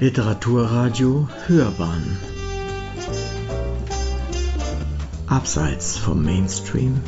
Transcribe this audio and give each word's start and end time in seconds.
Literaturradio 0.00 1.28
Hörbahn 1.46 2.16
Abseits 5.26 5.98
vom 5.98 6.24
Mainstream 6.24 7.02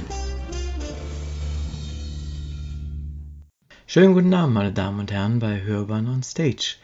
Schönen 3.86 4.12
guten 4.12 4.34
Abend, 4.34 4.52
meine 4.52 4.72
Damen 4.72 5.00
und 5.00 5.10
Herren, 5.10 5.38
bei 5.38 5.62
Hörbahn 5.62 6.06
on 6.06 6.22
Stage. 6.22 6.74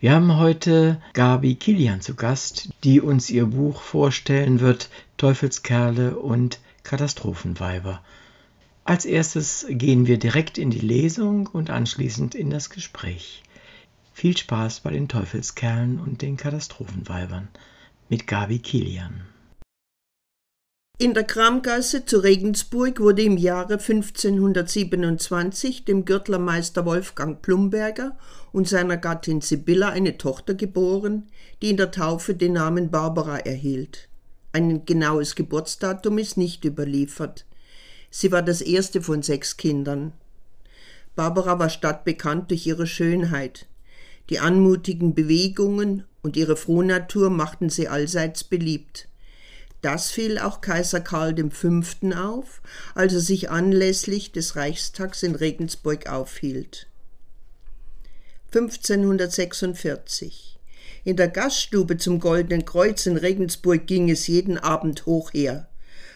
Wir 0.00 0.12
haben 0.12 0.36
heute 0.36 1.00
Gabi 1.14 1.54
Kilian 1.54 2.02
zu 2.02 2.14
Gast, 2.14 2.68
die 2.84 3.00
uns 3.00 3.30
ihr 3.30 3.46
Buch 3.46 3.80
vorstellen 3.80 4.60
wird, 4.60 4.90
Teufelskerle 5.16 6.18
und 6.18 6.60
Katastrophenweiber. 6.82 8.02
Als 8.84 9.06
erstes 9.06 9.64
gehen 9.70 10.06
wir 10.06 10.18
direkt 10.18 10.58
in 10.58 10.68
die 10.68 10.78
Lesung 10.78 11.46
und 11.46 11.70
anschließend 11.70 12.34
in 12.34 12.50
das 12.50 12.68
Gespräch. 12.68 13.42
Viel 14.18 14.36
Spaß 14.36 14.80
bei 14.80 14.90
den 14.90 15.06
Teufelskerlen 15.06 16.00
und 16.00 16.22
den 16.22 16.36
Katastrophenweibern 16.36 17.46
mit 18.08 18.26
Gabi 18.26 18.58
Kilian. 18.58 19.22
In 20.98 21.14
der 21.14 21.22
Kramgasse 21.22 22.04
zu 22.04 22.18
Regensburg 22.18 22.98
wurde 22.98 23.22
im 23.22 23.36
Jahre 23.36 23.74
1527 23.74 25.84
dem 25.84 26.04
Gürtlermeister 26.04 26.84
Wolfgang 26.84 27.40
Plumberger 27.42 28.18
und 28.50 28.66
seiner 28.66 28.96
Gattin 28.96 29.40
Sibylla 29.40 29.90
eine 29.90 30.18
Tochter 30.18 30.54
geboren, 30.54 31.28
die 31.62 31.70
in 31.70 31.76
der 31.76 31.92
Taufe 31.92 32.34
den 32.34 32.54
Namen 32.54 32.90
Barbara 32.90 33.38
erhielt. 33.38 34.08
Ein 34.50 34.84
genaues 34.84 35.36
Geburtsdatum 35.36 36.18
ist 36.18 36.36
nicht 36.36 36.64
überliefert. 36.64 37.46
Sie 38.10 38.32
war 38.32 38.42
das 38.42 38.62
erste 38.62 39.00
von 39.00 39.22
sechs 39.22 39.56
Kindern. 39.56 40.12
Barbara 41.14 41.60
war 41.60 41.70
stadtbekannt 41.70 42.50
durch 42.50 42.66
ihre 42.66 42.88
Schönheit. 42.88 43.68
Die 44.30 44.40
anmutigen 44.40 45.14
Bewegungen 45.14 46.04
und 46.22 46.36
ihre 46.36 46.56
Frohnatur 46.56 47.30
machten 47.30 47.70
sie 47.70 47.88
allseits 47.88 48.44
beliebt. 48.44 49.08
Das 49.80 50.10
fiel 50.10 50.38
auch 50.38 50.60
Kaiser 50.60 51.00
Karl 51.00 51.34
V. 51.50 51.82
auf, 52.14 52.60
als 52.94 53.14
er 53.14 53.20
sich 53.20 53.48
anlässlich 53.48 54.32
des 54.32 54.56
Reichstags 54.56 55.22
in 55.22 55.34
Regensburg 55.34 56.10
aufhielt. 56.10 56.88
1546 58.54 60.58
In 61.04 61.16
der 61.16 61.28
Gaststube 61.28 61.96
zum 61.96 62.18
Goldenen 62.18 62.64
Kreuz 62.64 63.06
in 63.06 63.16
Regensburg 63.16 63.86
ging 63.86 64.10
es 64.10 64.26
jeden 64.26 64.58
Abend 64.58 65.06
hoch 65.06 65.32
her. 65.32 65.68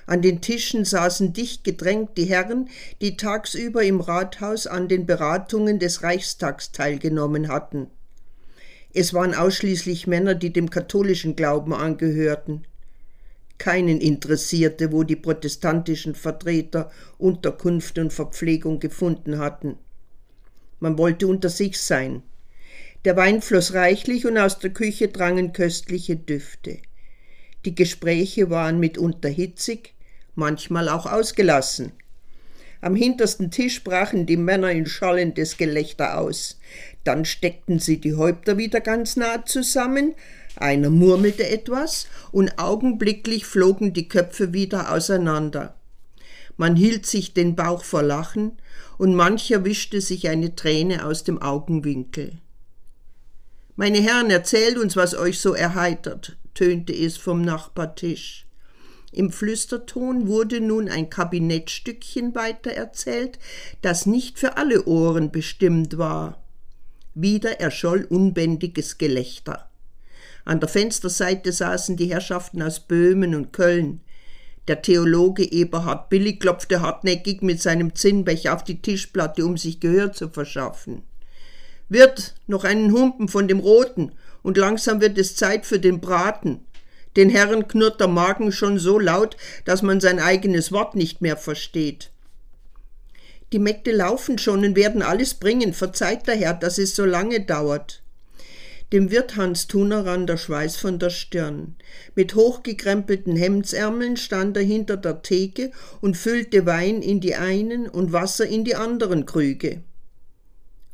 An 0.07 0.21
den 0.21 0.41
Tischen 0.41 0.85
saßen 0.85 1.33
dicht 1.33 1.63
gedrängt 1.63 2.17
die 2.17 2.25
Herren, 2.25 2.69
die 3.01 3.17
tagsüber 3.17 3.85
im 3.85 4.01
Rathaus 4.01 4.67
an 4.67 4.89
den 4.89 5.07
Beratungen 5.07 5.79
des 5.79 6.03
Reichstags 6.03 6.73
teilgenommen 6.73 7.49
hatten. 7.49 7.89
Es 8.95 9.15
waren 9.15 9.35
ausschließlich 9.35 10.07
Männer, 10.07 10.35
die 10.35 10.53
dem 10.53 10.69
katholischen 10.69 11.35
Glauben 11.35 11.73
angehörten. 11.73 12.65
Keinen 13.59 14.01
interessierte, 14.01 14.93
wo 14.93 15.03
die 15.03 15.17
protestantischen 15.17 16.15
Vertreter 16.15 16.91
Unterkunft 17.17 17.99
und 17.99 18.13
Verpflegung 18.13 18.81
gefunden 18.81 19.39
hatten. 19.39 19.79
Man 20.81 20.99
wollte 20.99 21.27
unter 21.27 21.49
sich 21.49 21.81
sein. 21.81 22.23
Der 23.05 23.17
Wein 23.17 23.41
floss 23.41 23.73
reichlich 23.73 24.27
und 24.27 24.37
aus 24.37 24.59
der 24.59 24.71
Küche 24.71 25.09
drangen 25.09 25.53
köstliche 25.53 26.17
Düfte. 26.17 26.79
Die 27.65 27.75
Gespräche 27.75 28.51
waren 28.51 28.81
mitunter 28.81 29.29
hitzig, 29.29 29.95
manchmal 30.35 30.89
auch 30.89 31.07
ausgelassen. 31.07 31.93
Am 32.83 32.97
hintersten 32.97 33.53
Tisch 33.53 33.85
brachen 33.85 34.27
die 34.27 34.37
Männer 34.37 34.73
in 34.73 34.87
schallendes 34.87 35.57
Gelächter 35.57 36.19
aus. 36.19 36.59
Dann 37.05 37.25
steckten 37.25 37.79
sie 37.79 38.01
die 38.01 38.15
Häupter 38.15 38.59
wieder 38.59 38.81
ganz 38.81 39.17
nah 39.17 39.47
zusammen, 39.47 40.15
einer 40.57 40.91
murmelte 40.91 41.49
etwas, 41.49 42.09
und 42.33 42.59
augenblicklich 42.59 43.47
flogen 43.47 43.93
die 43.93 44.09
Köpfe 44.09 44.53
wieder 44.53 44.93
auseinander. 44.93 45.77
Man 46.57 46.75
hielt 46.75 47.07
sich 47.07 47.33
den 47.35 47.55
Bauch 47.55 47.85
vor 47.85 48.03
Lachen, 48.03 48.59
und 48.99 49.15
mancher 49.15 49.65
wischte 49.65 50.01
sich 50.01 50.29
eine 50.29 50.57
Träne 50.57 51.07
aus 51.07 51.23
dem 51.23 51.41
Augenwinkel. 51.41 52.33
Meine 53.77 54.01
Herren, 54.01 54.31
erzählt 54.31 54.77
uns, 54.77 54.97
was 54.97 55.15
euch 55.15 55.39
so 55.39 55.55
erheitert, 55.55 56.37
tönte 56.53 56.93
es 56.93 57.17
vom 57.17 57.43
Nachbartisch. 57.43 58.45
Im 59.13 59.31
Flüsterton 59.31 60.27
wurde 60.27 60.63
nun 60.63 60.89
ein 60.89 61.11
Kabinettstückchen 61.11 62.35
weitererzählt, 62.35 63.39
das 63.83 64.07
nicht 64.07 64.39
für 64.39 64.57
alle 64.57 64.87
Ohren 64.87 65.31
bestimmt 65.31 65.99
war. 65.99 66.43
Wieder 67.15 67.61
erscholl 67.61 68.07
unbändiges 68.09 68.97
Gelächter. 68.97 69.69
An 70.47 70.61
der 70.61 70.71
Fensterseite 70.71 71.53
saßen 71.53 71.99
die 71.99 72.11
Herrschaften 72.11 72.63
aus 72.63 72.81
Böhmen 72.81 73.35
und 73.35 73.53
Köln. 73.53 74.01
Der 74.67 74.81
Theologe 74.81 75.45
Eberhard 75.45 76.09
Billig 76.09 76.41
klopfte 76.41 76.81
hartnäckig 76.81 77.43
mit 77.43 77.61
seinem 77.61 77.95
Zinnbecher 77.95 78.55
auf 78.55 78.65
die 78.65 78.81
Tischplatte, 78.81 79.45
um 79.45 79.59
sich 79.59 79.79
Gehör 79.79 80.13
zu 80.13 80.31
verschaffen. 80.31 81.03
Wird 81.91 82.35
noch 82.47 82.65
einen 82.65 82.93
Humpen 82.93 83.29
von 83.29 83.47
dem 83.47 83.61
Roten, 83.61 84.13
und 84.43 84.57
langsam 84.57 85.01
wird 85.01 85.19
es 85.19 85.37
Zeit 85.37 85.67
für 85.67 85.79
den 85.79 86.01
Braten. 86.01 86.61
Den 87.17 87.29
Herren 87.29 87.69
knurrt 87.69 88.01
der 88.01 88.09
Magen 88.09 88.53
schon 88.53 88.79
so 88.79 88.99
laut, 88.99 89.37
dass 89.65 89.83
man 89.83 90.01
sein 90.01 90.19
eigenes 90.19 90.73
Wort 90.73 90.95
nicht 90.97 91.21
mehr 91.21 91.37
versteht. 91.37 92.11
Die 93.53 93.59
Mägde 93.59 93.93
laufen 93.93 94.39
schon 94.39 94.65
und 94.65 94.77
werden 94.77 95.03
alles 95.03 95.35
bringen, 95.35 95.75
verzeiht 95.75 96.27
der 96.27 96.37
Herr, 96.37 96.55
dass 96.55 96.79
es 96.79 96.97
so 96.97 97.05
lange 97.05 97.41
dauert. 97.41 98.03
Dem 98.93 99.11
Wirt 99.11 99.37
Hans 99.37 99.69
Thuner 99.69 100.05
rann 100.05 100.27
der 100.27 100.37
Schweiß 100.37 100.77
von 100.77 100.99
der 100.99 101.11
Stirn. 101.11 101.77
Mit 102.15 102.35
hochgekrempelten 102.35 103.37
Hemdsärmeln 103.37 104.19
stand 104.19 104.57
er 104.57 104.63
hinter 104.63 104.99
der 104.99 105.23
Theke 105.23 105.71
und 106.01 106.17
füllte 106.17 106.67
Wein 106.67 107.01
in 107.01 107.21
die 107.21 107.35
einen 107.35 107.89
und 107.89 108.13
Wasser 108.13 108.47
in 108.47 108.65
die 108.65 108.75
anderen 108.75 109.25
Krüge. 109.25 109.83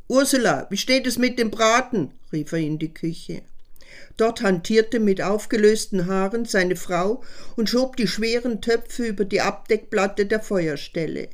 Ursula, 0.06 0.66
wie 0.70 0.76
steht 0.76 1.06
es 1.06 1.18
mit 1.18 1.38
dem 1.38 1.50
Braten? 1.50 2.12
rief 2.32 2.52
er 2.52 2.58
in 2.58 2.78
die 2.78 2.94
Küche. 2.94 3.42
Dort 4.18 4.42
hantierte 4.42 4.98
mit 4.98 5.22
aufgelösten 5.22 6.06
Haaren 6.06 6.44
seine 6.44 6.74
Frau 6.74 7.22
und 7.56 7.70
schob 7.70 7.96
die 7.96 8.08
schweren 8.08 8.60
Töpfe 8.60 9.06
über 9.06 9.24
die 9.24 9.40
Abdeckplatte 9.40 10.26
der 10.26 10.40
Feuerstelle. 10.40 11.28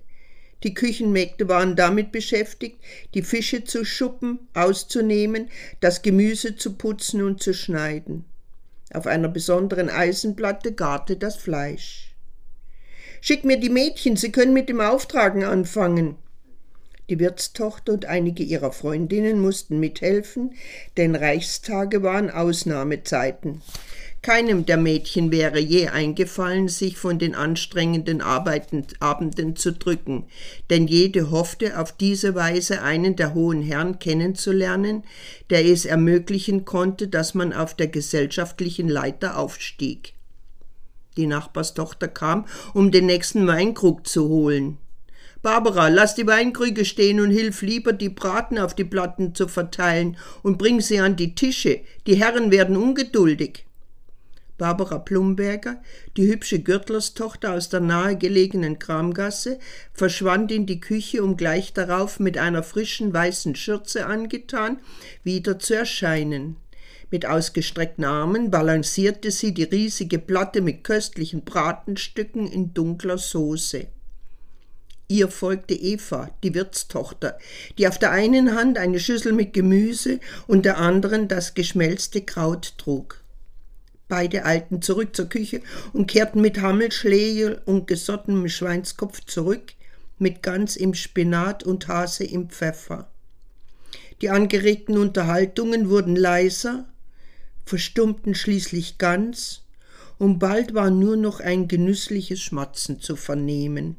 Die 0.63 0.75
Küchenmägde 0.75 1.49
waren 1.49 1.77
damit 1.77 2.13
beschäftigt, 2.13 2.79
die 3.15 3.23
Fische 3.23 3.65
zu 3.65 3.87
schuppen, 3.87 4.49
auszunehmen, 4.53 5.51
das 5.81 6.03
Gemüse 6.03 6.57
zu 6.57 6.75
putzen 6.75 7.23
und 7.23 7.43
zu 7.43 7.55
schneiden. 7.55 8.27
Auf 8.93 9.07
einer 9.07 9.29
besonderen 9.29 9.89
Eisenplatte 9.89 10.73
garte 10.73 11.17
das 11.17 11.37
Fleisch. 11.37 12.15
Schick 13.23 13.45
mir 13.45 13.59
die 13.59 13.71
Mädchen, 13.71 14.17
sie 14.17 14.31
können 14.31 14.53
mit 14.53 14.69
dem 14.69 14.83
Auftragen 14.83 15.43
anfangen, 15.43 16.17
die 17.09 17.19
Wirtstochter 17.19 17.93
und 17.93 18.07
einige 18.07 18.43
ihrer 18.43 18.73
Freundinnen 18.73 19.41
mussten 19.41 19.79
mithelfen, 19.81 20.55
denn 20.97 21.15
Reichstage 21.15 22.03
waren 22.03 22.31
Ausnahmezeiten. 22.31 23.63
Keinem 24.25 24.65
der 24.65 24.79
Mädchen 24.79 25.31
wäre 25.31 25.59
je 25.59 25.89
eingefallen, 25.89 26.69
sich 26.69 26.97
von 26.97 27.19
den 27.19 27.35
anstrengenden 27.35 28.23
Arbeiten, 28.23 28.87
Abenden 28.99 29.55
zu 29.55 29.73
drücken, 29.73 30.25
denn 30.71 30.87
jede 30.87 31.31
hoffte, 31.31 31.79
auf 31.79 31.93
diese 31.93 32.35
Weise 32.35 32.81
einen 32.81 33.17
der 33.17 33.35
hohen 33.35 33.61
Herren 33.61 33.99
kennenzulernen, 33.99 35.05
der 35.51 35.67
es 35.67 35.85
ermöglichen 35.85 36.65
konnte, 36.65 37.09
dass 37.09 37.35
man 37.35 37.53
auf 37.53 37.75
der 37.75 37.89
gesellschaftlichen 37.89 38.89
Leiter 38.89 39.37
aufstieg. 39.37 40.15
Die 41.19 41.27
Nachbarstochter 41.27 42.09
kam, 42.09 42.47
um 42.73 42.91
den 42.91 43.05
nächsten 43.05 43.47
Weinkrug 43.47 44.07
zu 44.07 44.31
holen. 44.31 44.79
Barbara, 45.45 45.89
lass 45.89 46.15
die 46.15 46.27
Weinkrüge 46.27 46.87
stehen 46.87 47.21
und 47.21 47.31
hilf 47.31 47.61
lieber, 47.61 47.93
die 47.93 48.09
Braten 48.09 48.59
auf 48.59 48.75
die 48.75 48.83
Platten 48.83 49.35
zu 49.35 49.47
verteilen 49.47 50.17
und 50.43 50.57
bring 50.57 50.81
sie 50.81 51.01
an 51.01 51.17
die 51.17 51.35
Tische. 51.35 51.83
Die 52.07 52.17
Herren 52.17 52.51
werden 52.51 52.79
ungeduldig. 52.79 53.67
Barbara 54.57 54.99
Plumberger, 54.99 55.83
die 56.17 56.29
hübsche 56.29 56.61
Gürtlerstochter 56.61 57.53
aus 57.53 57.69
der 57.69 57.81
nahegelegenen 57.81 58.79
Kramgasse, 58.79 59.59
verschwand 59.93 60.51
in 60.51 60.65
die 60.65 60.81
Küche, 60.81 61.23
um 61.23 61.37
gleich 61.37 61.75
darauf 61.75 62.21
mit 62.21 62.39
einer 62.39 62.63
frischen 62.63 63.13
weißen 63.13 63.55
Schürze 63.55 64.07
angetan 64.07 64.79
wieder 65.25 65.59
zu 65.59 65.77
erscheinen. 65.77 66.57
Mit 67.11 67.27
ausgestreckten 67.27 68.07
Armen 68.07 68.51
balancierte 68.51 69.31
sie 69.31 69.53
die 69.53 69.65
riesige 69.65 70.19
Platte 70.19 70.63
mit 70.63 70.85
köstlichen 70.85 71.45
Bratenstücken 71.45 72.47
in 72.47 72.73
dunkler 72.73 73.19
Soße. 73.19 73.89
Ihr 75.09 75.29
folgte 75.29 75.75
Eva, 75.75 76.31
die 76.43 76.55
Wirtstochter, 76.55 77.39
die 77.77 77.87
auf 77.87 77.99
der 77.99 78.11
einen 78.11 78.55
Hand 78.55 78.79
eine 78.79 78.99
Schüssel 78.99 79.33
mit 79.33 79.53
Gemüse 79.53 80.19
und 80.47 80.65
der 80.65 80.79
anderen 80.79 81.29
das 81.29 81.55
geschmelzte 81.55 82.23
Kraut 82.23 82.79
trug. 82.79 83.23
Beide 84.09 84.45
eilten 84.45 84.81
zurück 84.81 85.15
zur 85.15 85.29
Küche 85.29 85.61
und 85.93 86.11
kehrten 86.11 86.41
mit 86.41 86.61
Hammelschlegel 86.61 87.61
und 87.67 87.87
gesottenem 87.87 88.49
Schweinskopf 88.49 89.25
zurück, 89.27 89.73
mit 90.19 90.43
Gans 90.43 90.77
im 90.77 90.95
Spinat 90.95 91.65
und 91.65 91.89
Hase 91.89 92.25
im 92.25 92.49
Pfeffer. 92.49 93.09
Die 94.23 94.31
angeregten 94.31 94.97
Unterhaltungen 94.97 95.91
wurden 95.91 96.17
leiser, 96.17 96.87
verstummten 97.67 98.35
schließlich 98.35 98.99
ganz, 98.99 99.63
und 100.19 100.39
bald 100.39 100.75
war 100.75 100.91
nur 100.91 101.17
noch 101.17 101.41
ein 101.41 101.67
genüssliches 101.67 102.41
Schmatzen 102.41 103.01
zu 103.01 103.17
vernehmen. 103.17 103.97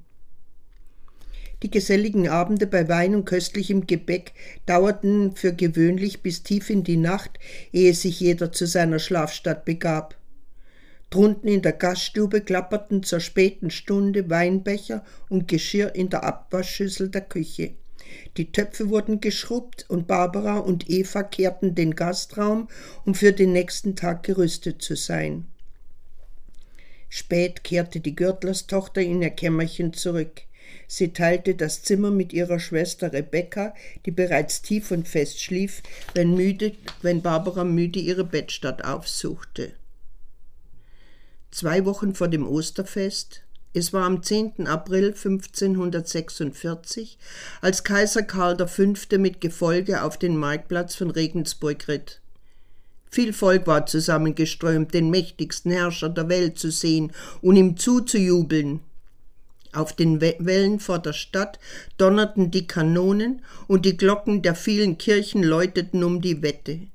Die 1.66 1.72
geselligen 1.72 2.30
Abende 2.30 2.68
bei 2.68 2.88
Wein 2.90 3.16
und 3.16 3.26
köstlichem 3.26 3.88
Gebäck 3.88 4.34
dauerten 4.68 5.36
für 5.36 5.52
gewöhnlich 5.52 6.22
bis 6.22 6.44
tief 6.44 6.70
in 6.70 6.84
die 6.84 6.96
Nacht, 6.96 7.40
ehe 7.74 7.96
sich 7.96 8.20
jeder 8.20 8.52
zu 8.52 8.68
seiner 8.68 9.00
Schlafstatt 9.00 9.66
begab. 9.66 10.16
Drunten 11.10 11.50
in 11.50 11.64
der 11.64 11.72
Gaststube 11.72 12.42
klapperten 12.42 13.02
zur 13.02 13.20
späten 13.20 13.72
Stunde 13.72 14.30
Weinbecher 14.30 15.04
und 15.28 15.48
Geschirr 15.48 15.96
in 15.96 16.12
der 16.12 16.24
Abwaschschüssel 16.24 17.10
der 17.10 17.22
Küche. 17.22 17.72
Die 18.38 18.52
Töpfe 18.52 18.90
wurden 18.92 19.20
geschrubbt 19.20 19.86
und 19.90 20.06
Barbara 20.06 20.60
und 20.60 20.88
Eva 20.88 21.24
kehrten 21.24 21.74
den 21.74 21.96
Gastraum, 21.96 22.68
um 23.06 23.16
für 23.16 23.34
den 23.34 23.54
nächsten 23.54 23.96
Tag 23.96 24.22
gerüstet 24.22 24.84
zu 24.84 24.96
sein. 24.96 25.48
Spät 27.10 27.64
kehrte 27.64 28.02
die 28.02 28.16
Gürtlerstochter 28.16 29.02
in 29.02 29.24
ihr 29.24 29.32
Kämmerchen 29.32 29.94
zurück. 29.94 30.44
Sie 30.88 31.14
teilte 31.14 31.56
das 31.56 31.84
Zimmer 31.84 32.12
mit 32.12 32.34
ihrer 32.34 32.60
Schwester 32.60 33.14
Rebecca, 33.14 33.74
die 34.06 34.12
bereits 34.12 34.62
tief 34.62 34.92
und 34.92 35.08
fest 35.08 35.42
schlief, 35.42 35.82
wenn, 36.14 36.36
müde, 36.36 36.74
wenn 37.02 37.22
Barbara 37.22 37.64
müde 37.64 38.00
ihre 38.00 38.24
Bettstatt 38.24 38.84
aufsuchte. 38.84 39.72
Zwei 41.52 41.86
Wochen 41.86 42.14
vor 42.14 42.28
dem 42.28 42.48
Osterfest, 42.48 43.42
es 43.74 43.92
war 43.92 44.06
am 44.06 44.24
10. 44.24 44.68
April 44.68 45.08
1546, 45.08 47.18
als 47.62 47.84
Kaiser 47.84 48.24
Karl 48.24 48.58
V. 48.68 48.94
mit 49.18 49.42
Gefolge 49.42 50.04
auf 50.04 50.18
den 50.18 50.38
Marktplatz 50.38 50.96
von 50.96 51.12
Regensburg 51.12 51.88
ritt. 51.88 52.22
Viel 53.12 53.34
Volk 53.34 53.68
war 53.68 53.86
zusammengeströmt, 53.86 54.94
den 54.94 55.10
mächtigsten 55.10 55.72
Herrscher 55.72 56.10
der 56.10 56.30
Welt 56.30 56.60
zu 56.60 56.72
sehen 56.72 57.12
und 57.42 57.56
ihm 57.56 57.78
zuzujubeln. 57.78 58.82
Auf 59.76 59.92
den 59.92 60.22
Wellen 60.22 60.80
vor 60.80 61.00
der 61.00 61.12
Stadt 61.12 61.60
donnerten 61.98 62.50
die 62.50 62.66
Kanonen 62.66 63.42
und 63.68 63.86
die 63.86 63.98
Glocken 63.98 64.42
der 64.42 64.56
vielen 64.56 64.98
Kirchen 64.98 65.44
läuteten 65.44 66.02
um 66.02 66.22
die 66.22 66.42
Wette. 66.42 66.88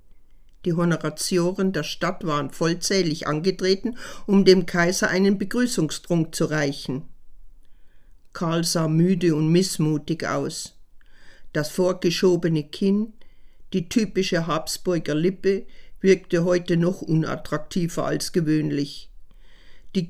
Die 0.65 0.73
Honoratioren 0.73 1.75
der 1.75 1.83
Stadt 1.83 2.27
waren 2.27 2.49
vollzählig 2.49 3.27
angetreten, 3.27 3.99
um 4.27 4.47
dem 4.47 4.65
Kaiser 4.65 5.09
einen 5.09 5.37
Begrüßungstrunk 5.37 6.35
zu 6.35 6.47
reichen. 6.47 7.03
Karl 8.33 8.65
sah 8.65 8.89
müde 8.89 9.35
und 9.35 9.53
missmutig 9.53 10.27
aus. 10.27 10.75
Das 11.53 11.69
vorgeschobene 11.69 12.65
Kinn, 12.65 13.13
die 13.75 13.91
typische 13.91 14.47
Habsburger 14.47 15.15
Lippe 15.15 15.67
wirkte 16.01 16.45
heute 16.45 16.79
noch 16.79 17.03
unattraktiver 17.03 18.07
als 18.07 18.33
gewöhnlich. 18.33 19.10
Die, 19.97 20.09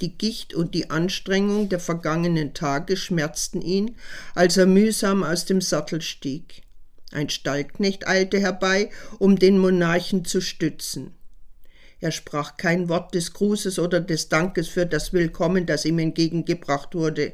die 0.00 0.16
Gicht 0.16 0.54
und 0.54 0.74
die 0.74 0.90
Anstrengung 0.90 1.68
der 1.68 1.80
vergangenen 1.80 2.54
Tage 2.54 2.96
schmerzten 2.96 3.60
ihn, 3.60 3.96
als 4.34 4.56
er 4.56 4.66
mühsam 4.66 5.24
aus 5.24 5.44
dem 5.44 5.60
Sattel 5.60 6.00
stieg. 6.00 6.62
Ein 7.10 7.28
Stallknecht 7.28 8.06
eilte 8.06 8.38
herbei, 8.38 8.90
um 9.18 9.36
den 9.36 9.58
Monarchen 9.58 10.24
zu 10.24 10.40
stützen. 10.40 11.12
Er 11.98 12.12
sprach 12.12 12.56
kein 12.56 12.88
Wort 12.88 13.14
des 13.14 13.32
Grußes 13.32 13.78
oder 13.78 14.00
des 14.00 14.28
Dankes 14.28 14.68
für 14.68 14.86
das 14.86 15.12
Willkommen, 15.12 15.66
das 15.66 15.84
ihm 15.84 15.98
entgegengebracht 15.98 16.94
wurde. 16.94 17.32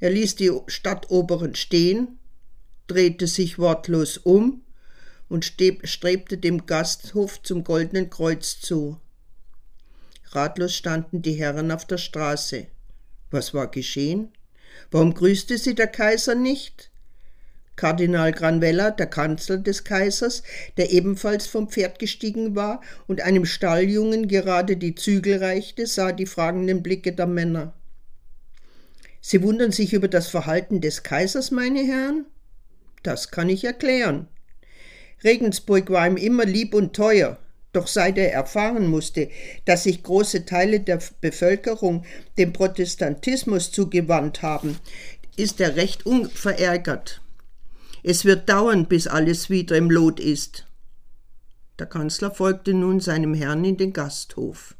Er 0.00 0.10
ließ 0.10 0.36
die 0.36 0.50
Stadtoberen 0.66 1.54
stehen, 1.54 2.18
drehte 2.88 3.26
sich 3.26 3.58
wortlos 3.58 4.18
um 4.18 4.64
und 5.28 5.44
strebte 5.44 6.36
dem 6.36 6.66
Gasthof 6.66 7.42
zum 7.42 7.62
Goldenen 7.64 8.10
Kreuz 8.10 8.60
zu. 8.60 8.98
Ratlos 10.32 10.74
standen 10.74 11.22
die 11.22 11.34
Herren 11.34 11.70
auf 11.72 11.86
der 11.86 11.98
Straße. 11.98 12.66
Was 13.30 13.52
war 13.52 13.70
geschehen? 13.70 14.32
Warum 14.90 15.14
grüßte 15.14 15.58
sie 15.58 15.74
der 15.74 15.88
Kaiser 15.88 16.34
nicht? 16.34 16.90
Kardinal 17.76 18.32
Granvella, 18.32 18.90
der 18.90 19.06
Kanzler 19.06 19.56
des 19.56 19.84
Kaisers, 19.84 20.42
der 20.76 20.90
ebenfalls 20.92 21.46
vom 21.46 21.68
Pferd 21.68 21.98
gestiegen 21.98 22.54
war 22.54 22.82
und 23.06 23.22
einem 23.22 23.46
Stalljungen 23.46 24.28
gerade 24.28 24.76
die 24.76 24.94
Zügel 24.94 25.42
reichte, 25.42 25.86
sah 25.86 26.12
die 26.12 26.26
fragenden 26.26 26.82
Blicke 26.82 27.12
der 27.12 27.26
Männer. 27.26 27.72
Sie 29.22 29.42
wundern 29.42 29.72
sich 29.72 29.92
über 29.92 30.08
das 30.08 30.28
Verhalten 30.28 30.80
des 30.80 31.02
Kaisers, 31.02 31.50
meine 31.50 31.80
Herren? 31.80 32.26
Das 33.02 33.30
kann 33.30 33.48
ich 33.48 33.64
erklären. 33.64 34.28
Regensburg 35.24 35.90
war 35.90 36.06
ihm 36.06 36.16
immer 36.16 36.44
lieb 36.44 36.74
und 36.74 36.94
teuer, 36.94 37.38
doch 37.72 37.86
seit 37.86 38.18
er 38.18 38.32
erfahren 38.32 38.86
musste, 38.86 39.28
dass 39.64 39.84
sich 39.84 40.02
große 40.02 40.44
Teile 40.44 40.80
der 40.80 41.00
Bevölkerung 41.20 42.04
dem 42.36 42.52
Protestantismus 42.52 43.70
zugewandt 43.70 44.42
haben, 44.42 44.78
ist 45.36 45.60
er 45.60 45.76
recht 45.76 46.06
unverärgert. 46.06 47.20
Es 48.02 48.24
wird 48.24 48.48
dauern, 48.48 48.86
bis 48.86 49.06
alles 49.06 49.50
wieder 49.50 49.76
im 49.76 49.90
Lot 49.90 50.20
ist. 50.20 50.66
Der 51.78 51.86
Kanzler 51.86 52.30
folgte 52.30 52.74
nun 52.74 53.00
seinem 53.00 53.34
Herrn 53.34 53.64
in 53.64 53.76
den 53.76 53.92
Gasthof. 53.92 54.74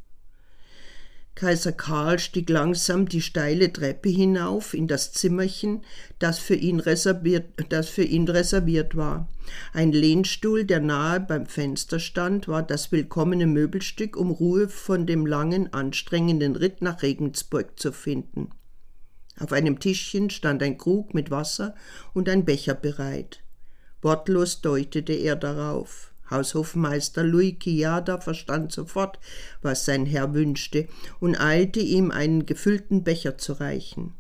Kaiser 1.34 1.72
Karl 1.72 2.18
stieg 2.18 2.50
langsam 2.50 3.08
die 3.08 3.22
steile 3.22 3.72
Treppe 3.72 4.10
hinauf 4.10 4.74
in 4.74 4.88
das 4.88 5.12
Zimmerchen, 5.12 5.82
das 6.18 6.38
für 6.38 6.54
ihn 6.54 6.80
reserviert, 6.80 7.46
das 7.70 7.88
für 7.88 8.02
ihn 8.02 8.28
reserviert 8.28 8.96
war. 8.96 9.28
Ein 9.72 9.92
Lehnstuhl, 9.92 10.64
der 10.64 10.80
nahe 10.80 11.20
beim 11.20 11.46
Fenster 11.46 11.98
stand, 11.98 12.46
war 12.46 12.62
das 12.62 12.92
willkommene 12.92 13.46
Möbelstück, 13.46 14.16
um 14.16 14.30
Ruhe 14.30 14.68
von 14.68 15.06
dem 15.06 15.24
langen, 15.24 15.72
anstrengenden 15.72 16.56
Ritt 16.56 16.82
nach 16.82 17.02
Regensburg 17.02 17.78
zu 17.78 17.92
finden. 17.92 18.50
Auf 19.38 19.52
einem 19.52 19.80
Tischchen 19.80 20.28
stand 20.28 20.62
ein 20.62 20.76
Krug 20.76 21.14
mit 21.14 21.30
Wasser 21.30 21.74
und 22.12 22.28
ein 22.28 22.44
Becher 22.44 22.74
bereit. 22.74 23.42
Wortlos 24.02 24.60
deutete 24.60 25.14
er 25.14 25.36
darauf. 25.36 26.09
Haushofmeister 26.30 27.24
Louis 27.24 27.56
Chiada 27.58 28.18
verstand 28.18 28.72
sofort, 28.72 29.18
was 29.62 29.84
sein 29.84 30.06
Herr 30.06 30.34
wünschte, 30.34 30.88
und 31.18 31.40
eilte 31.40 31.80
ihm 31.80 32.10
einen 32.10 32.46
gefüllten 32.46 33.02
Becher 33.02 33.38
zu 33.38 33.54
reichen. 33.54 34.14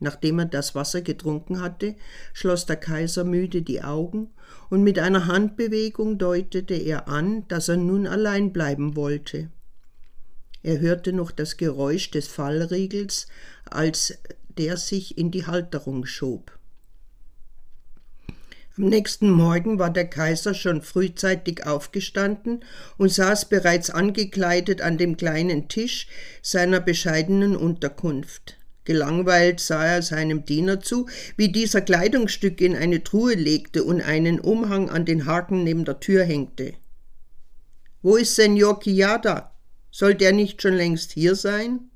Nachdem 0.00 0.38
er 0.38 0.44
das 0.44 0.74
Wasser 0.74 1.02
getrunken 1.02 1.60
hatte, 1.60 1.96
schloss 2.32 2.66
der 2.66 2.76
Kaiser 2.76 3.24
müde 3.24 3.62
die 3.62 3.82
Augen, 3.82 4.30
und 4.70 4.82
mit 4.82 4.98
einer 4.98 5.26
Handbewegung 5.26 6.18
deutete 6.18 6.74
er 6.74 7.08
an, 7.08 7.46
dass 7.48 7.68
er 7.68 7.76
nun 7.76 8.06
allein 8.06 8.52
bleiben 8.52 8.96
wollte. 8.96 9.50
Er 10.62 10.80
hörte 10.80 11.12
noch 11.12 11.30
das 11.30 11.56
Geräusch 11.56 12.10
des 12.10 12.28
Fallriegels, 12.28 13.26
als 13.64 14.18
der 14.56 14.76
sich 14.76 15.16
in 15.16 15.30
die 15.30 15.46
Halterung 15.46 16.04
schob. 16.04 16.57
Am 18.78 18.84
nächsten 18.84 19.28
Morgen 19.28 19.80
war 19.80 19.90
der 19.90 20.06
Kaiser 20.06 20.54
schon 20.54 20.82
frühzeitig 20.82 21.66
aufgestanden 21.66 22.64
und 22.96 23.12
saß 23.12 23.48
bereits 23.48 23.90
angekleidet 23.90 24.82
an 24.82 24.98
dem 24.98 25.16
kleinen 25.16 25.66
Tisch 25.66 26.06
seiner 26.42 26.78
bescheidenen 26.78 27.56
Unterkunft. 27.56 28.56
Gelangweilt 28.84 29.58
sah 29.58 29.84
er 29.84 30.02
seinem 30.02 30.44
Diener 30.44 30.80
zu, 30.80 31.08
wie 31.36 31.50
dieser 31.50 31.80
Kleidungsstücke 31.80 32.64
in 32.64 32.76
eine 32.76 33.02
Truhe 33.02 33.34
legte 33.34 33.82
und 33.82 34.00
einen 34.00 34.38
Umhang 34.38 34.90
an 34.90 35.04
den 35.04 35.26
Haken 35.26 35.64
neben 35.64 35.84
der 35.84 35.98
Tür 35.98 36.22
hängte. 36.22 36.74
Wo 38.00 38.14
ist 38.14 38.36
Senor 38.36 38.78
Chiada? 38.78 39.50
Soll 39.90 40.14
der 40.14 40.30
nicht 40.32 40.62
schon 40.62 40.74
längst 40.74 41.10
hier 41.10 41.34
sein? 41.34 41.90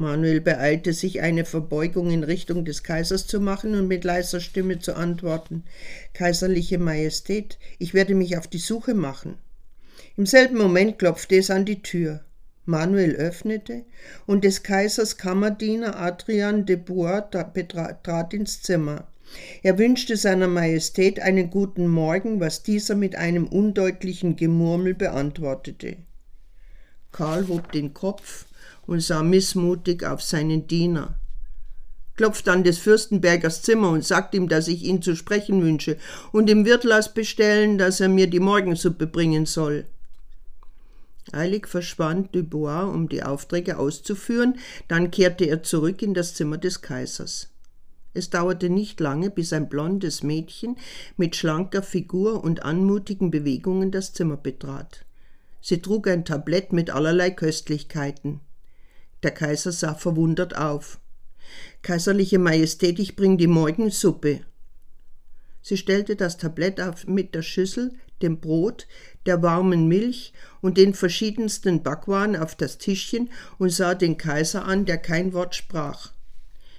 Manuel 0.00 0.40
beeilte 0.40 0.94
sich, 0.94 1.20
eine 1.20 1.44
Verbeugung 1.44 2.10
in 2.10 2.24
Richtung 2.24 2.64
des 2.64 2.82
Kaisers 2.82 3.26
zu 3.26 3.38
machen 3.38 3.74
und 3.74 3.86
mit 3.86 4.02
leiser 4.02 4.40
Stimme 4.40 4.78
zu 4.78 4.96
antworten 4.96 5.64
Kaiserliche 6.14 6.78
Majestät, 6.78 7.58
ich 7.78 7.92
werde 7.92 8.14
mich 8.14 8.38
auf 8.38 8.48
die 8.48 8.58
Suche 8.58 8.94
machen. 8.94 9.36
Im 10.16 10.24
selben 10.24 10.56
Moment 10.56 10.98
klopfte 10.98 11.36
es 11.36 11.50
an 11.50 11.66
die 11.66 11.82
Tür. 11.82 12.24
Manuel 12.64 13.14
öffnete, 13.14 13.84
und 14.26 14.42
des 14.44 14.62
Kaisers 14.62 15.18
Kammerdiener 15.18 15.98
Adrian 15.98 16.64
de 16.64 16.76
Bois 16.76 17.20
trat 17.20 18.32
ins 18.32 18.62
Zimmer. 18.62 19.06
Er 19.62 19.78
wünschte 19.78 20.16
seiner 20.16 20.48
Majestät 20.48 21.20
einen 21.20 21.50
guten 21.50 21.86
Morgen, 21.86 22.40
was 22.40 22.62
dieser 22.62 22.94
mit 22.94 23.16
einem 23.16 23.46
undeutlichen 23.46 24.36
Gemurmel 24.36 24.94
beantwortete. 24.94 25.96
Karl 27.12 27.48
hob 27.48 27.72
den 27.72 27.92
Kopf 27.92 28.46
und 28.90 29.00
sah 29.00 29.22
missmutig 29.22 30.02
auf 30.04 30.20
seinen 30.20 30.66
Diener. 30.66 31.14
Klopft 32.16 32.48
an 32.48 32.64
des 32.64 32.78
Fürstenbergers 32.78 33.62
Zimmer 33.62 33.90
und 33.90 34.04
sagt 34.04 34.34
ihm, 34.34 34.48
dass 34.48 34.66
ich 34.66 34.82
ihn 34.82 35.00
zu 35.00 35.14
sprechen 35.14 35.62
wünsche, 35.62 35.96
und 36.32 36.50
im 36.50 36.64
Wirtlass 36.64 37.14
bestellen, 37.14 37.78
dass 37.78 38.00
er 38.00 38.08
mir 38.08 38.26
die 38.26 38.40
Morgensuppe 38.40 39.06
bringen 39.06 39.46
soll. 39.46 39.86
Eilig 41.30 41.68
verschwand 41.68 42.34
Dubois, 42.34 42.92
um 42.92 43.08
die 43.08 43.22
Aufträge 43.22 43.78
auszuführen, 43.78 44.58
dann 44.88 45.12
kehrte 45.12 45.44
er 45.44 45.62
zurück 45.62 46.02
in 46.02 46.12
das 46.12 46.34
Zimmer 46.34 46.58
des 46.58 46.82
Kaisers. 46.82 47.48
Es 48.12 48.28
dauerte 48.28 48.70
nicht 48.70 48.98
lange, 48.98 49.30
bis 49.30 49.52
ein 49.52 49.68
blondes 49.68 50.24
Mädchen 50.24 50.76
mit 51.16 51.36
schlanker 51.36 51.84
Figur 51.84 52.42
und 52.42 52.64
anmutigen 52.64 53.30
Bewegungen 53.30 53.92
das 53.92 54.14
Zimmer 54.14 54.36
betrat. 54.36 55.04
Sie 55.60 55.80
trug 55.80 56.08
ein 56.08 56.24
Tablett 56.24 56.72
mit 56.72 56.90
allerlei 56.90 57.30
Köstlichkeiten. 57.30 58.40
Der 59.22 59.30
Kaiser 59.30 59.72
sah 59.72 59.94
verwundert 59.94 60.56
auf. 60.56 60.98
Kaiserliche 61.82 62.38
Majestät, 62.38 62.98
ich 62.98 63.16
bring 63.16 63.38
die 63.38 63.46
Morgensuppe. 63.46 64.40
Sie 65.62 65.76
stellte 65.76 66.16
das 66.16 66.36
Tablett 66.36 66.80
auf 66.80 67.06
mit 67.06 67.34
der 67.34 67.42
Schüssel, 67.42 67.92
dem 68.22 68.40
Brot, 68.40 68.86
der 69.26 69.42
warmen 69.42 69.88
Milch 69.88 70.32
und 70.60 70.76
den 70.78 70.94
verschiedensten 70.94 71.82
Backwaren 71.82 72.36
auf 72.36 72.54
das 72.54 72.78
Tischchen 72.78 73.30
und 73.58 73.70
sah 73.70 73.94
den 73.94 74.16
Kaiser 74.16 74.64
an, 74.64 74.84
der 74.84 74.98
kein 74.98 75.32
Wort 75.32 75.54
sprach. 75.54 76.12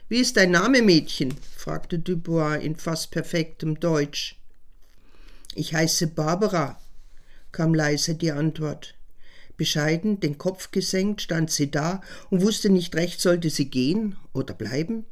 Wie 0.07 0.19
ist 0.19 0.37
dein 0.37 0.51
Name, 0.51 0.81
Mädchen? 0.81 1.33
fragte 1.55 1.99
Dubois 1.99 2.57
in 2.57 2.75
fast 2.75 3.11
perfektem 3.11 3.79
Deutsch. 3.79 4.35
Ich 5.55 5.73
heiße 5.73 6.07
Barbara, 6.07 6.79
kam 7.51 7.73
leise 7.73 8.15
die 8.15 8.31
Antwort. 8.31 8.95
Bescheiden, 9.61 10.19
den 10.19 10.39
Kopf 10.39 10.71
gesenkt, 10.71 11.21
stand 11.21 11.51
sie 11.51 11.69
da 11.69 12.01
und 12.31 12.41
wusste 12.41 12.71
nicht 12.71 12.95
recht, 12.95 13.21
sollte 13.21 13.51
sie 13.51 13.69
gehen 13.69 14.15
oder 14.33 14.55
bleiben. 14.55 15.05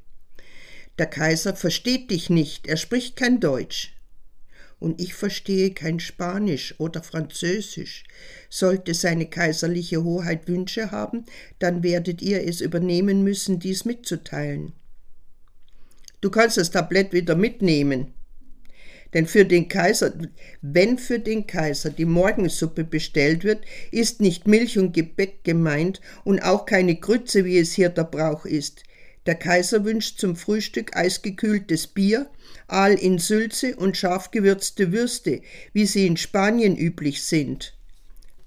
Der 0.98 1.06
Kaiser 1.06 1.56
versteht 1.56 2.10
dich 2.10 2.32
nicht, 2.32 2.66
er 2.66 2.76
spricht 2.76 3.16
kein 3.16 3.40
Deutsch. 3.40 3.94
Und 4.80 5.00
ich 5.00 5.14
verstehe 5.14 5.70
kein 5.70 6.00
Spanisch 6.00 6.74
oder 6.80 7.04
Französisch. 7.04 8.06
Sollte 8.50 8.96
seine 8.96 9.28
kaiserliche 9.28 10.04
Hoheit 10.04 10.48
Wünsche 10.48 10.90
haben, 10.90 11.26
dann 11.60 11.84
werdet 11.84 12.24
ihr 12.24 12.44
es 12.48 12.60
übernehmen 12.60 13.24
müssen, 13.24 13.60
dies 13.60 13.86
mitzuteilen. 13.86 14.74
Du 16.22 16.32
kannst 16.32 16.58
das 16.58 16.72
Tablett 16.72 17.14
wieder 17.14 17.36
mitnehmen, 17.36 18.16
denn 19.14 19.26
für 19.26 19.46
den 19.46 19.68
Kaiser, 19.68 20.14
wenn 20.62 20.98
für 20.98 21.20
den 21.20 21.48
Kaiser 21.48 21.90
die 21.90 22.06
Morgensuppe 22.06 22.84
bestellt 22.84 23.44
wird, 23.44 23.64
ist 23.92 24.22
nicht 24.22 24.48
Milch 24.48 24.78
und 24.78 24.94
Gebäck 24.94 25.44
gemeint 25.44 26.02
und 26.24 26.42
auch 26.42 26.66
keine 26.66 26.96
Grütze, 26.96 27.46
wie 27.46 27.58
es 27.58 27.74
hier 27.74 27.90
der 27.90 28.04
Brauch 28.04 28.46
ist. 28.46 28.84
Der 29.26 29.36
Kaiser 29.36 29.84
wünscht 29.84 30.20
zum 30.20 30.36
Frühstück 30.36 30.96
eisgekühltes 30.96 31.88
Bier, 31.88 32.30
Aal 32.68 32.94
in 32.94 33.18
Sülze 33.18 33.76
und 33.76 33.98
scharf 33.98 34.32
gewürzte 34.32 34.92
Würste, 34.92 35.42
wie 35.74 35.86
sie 35.86 36.08
in 36.08 36.18
Spanien 36.18 36.78
üblich 36.78 37.24
sind. 37.24 37.76